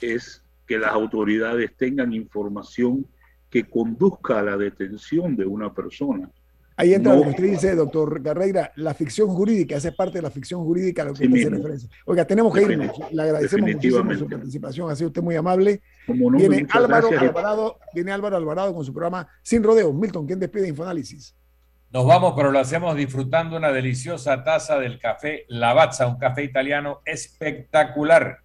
es 0.01 0.43
que 0.73 0.79
las 0.79 0.93
autoridades 0.93 1.77
tengan 1.77 2.13
información 2.13 3.07
que 3.51 3.69
conduzca 3.69 4.39
a 4.39 4.43
la 4.43 4.57
detención 4.57 5.37
de 5.37 5.45
una 5.45 5.75
persona 5.75 6.31
Ahí 6.77 6.95
entra 6.95 7.13
no. 7.13 7.19
lo 7.19 7.25
que 7.25 7.31
usted 7.31 7.45
dice, 7.45 7.75
doctor 7.75 8.23
Carreira, 8.23 8.73
la 8.77 8.95
ficción 8.95 9.29
jurídica, 9.29 9.77
esa 9.77 9.89
es 9.89 9.95
parte 9.95 10.19
de 10.19 10.23
la 10.23 10.31
ficción 10.31 10.65
jurídica 10.65 11.03
a 11.03 11.05
lo 11.07 11.13
que 11.13 11.27
sí 11.27 11.33
hace 11.33 11.51
referencia. 11.51 11.89
Oiga, 12.07 12.25
tenemos 12.25 12.55
que 12.55 12.63
irnos. 12.63 12.91
Le 13.13 13.23
agradecemos 13.23 13.71
muchísimo 13.71 14.15
su 14.15 14.29
participación, 14.29 14.91
ha 14.91 14.97
sido 14.97 15.09
usted 15.09 15.23
muy 15.23 15.37
amable. 15.37 15.83
No, 16.09 16.31
viene, 16.31 16.67
Álvaro 16.71 17.09
Alvarado, 17.11 17.79
viene 17.95 18.13
Álvaro 18.13 18.37
Alvarado 18.37 18.75
con 18.75 18.85
su 18.85 18.93
programa 18.93 19.29
Sin 19.43 19.63
Rodeos. 19.63 19.95
Milton, 19.95 20.27
¿quién 20.27 20.41
despide 20.41 20.69
Infoanálisis? 20.69 21.37
Nos 21.91 22.07
vamos, 22.07 22.33
pero 22.35 22.51
lo 22.51 22.59
hacemos 22.59 22.97
disfrutando 22.97 23.57
una 23.57 23.71
deliciosa 23.71 24.43
taza 24.43 24.79
del 24.79 24.99
café 24.99 25.45
Lavazza, 25.49 26.07
un 26.07 26.17
café 26.17 26.43
italiano 26.43 27.01
espectacular. 27.05 28.39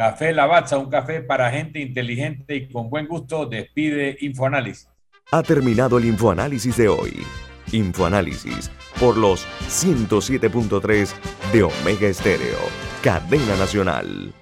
Café 0.00 0.32
Lavazza, 0.32 0.78
un 0.78 0.88
café 0.88 1.20
para 1.20 1.50
gente 1.50 1.78
inteligente 1.78 2.56
y 2.56 2.68
con 2.70 2.88
buen 2.88 3.06
gusto, 3.06 3.44
despide 3.44 4.16
Infoanálisis. 4.22 4.88
Ha 5.30 5.42
terminado 5.42 5.98
el 5.98 6.06
Infoanálisis 6.06 6.74
de 6.78 6.88
hoy. 6.88 7.22
Infoanálisis 7.70 8.70
por 8.98 9.18
los 9.18 9.46
107.3 9.68 11.10
de 11.52 11.64
Omega 11.64 12.08
Estéreo, 12.08 12.60
cadena 13.02 13.54
nacional. 13.56 14.32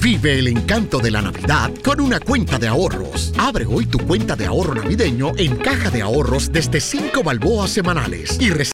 Vive 0.00 0.38
el 0.38 0.48
encanto 0.48 0.98
de 0.98 1.10
la 1.10 1.20
Navidad 1.20 1.70
con 1.84 2.00
una 2.00 2.18
cuenta 2.18 2.58
de 2.58 2.68
ahorros. 2.68 3.34
Abre 3.36 3.66
hoy 3.66 3.84
tu 3.84 3.98
cuenta 3.98 4.34
de 4.34 4.46
ahorro 4.46 4.74
navideño 4.74 5.32
en 5.36 5.56
Caja 5.56 5.90
de 5.90 6.00
Ahorros 6.00 6.50
desde 6.50 6.80
5 6.80 7.22
balboas 7.22 7.68
semanales 7.70 8.40
y 8.40 8.48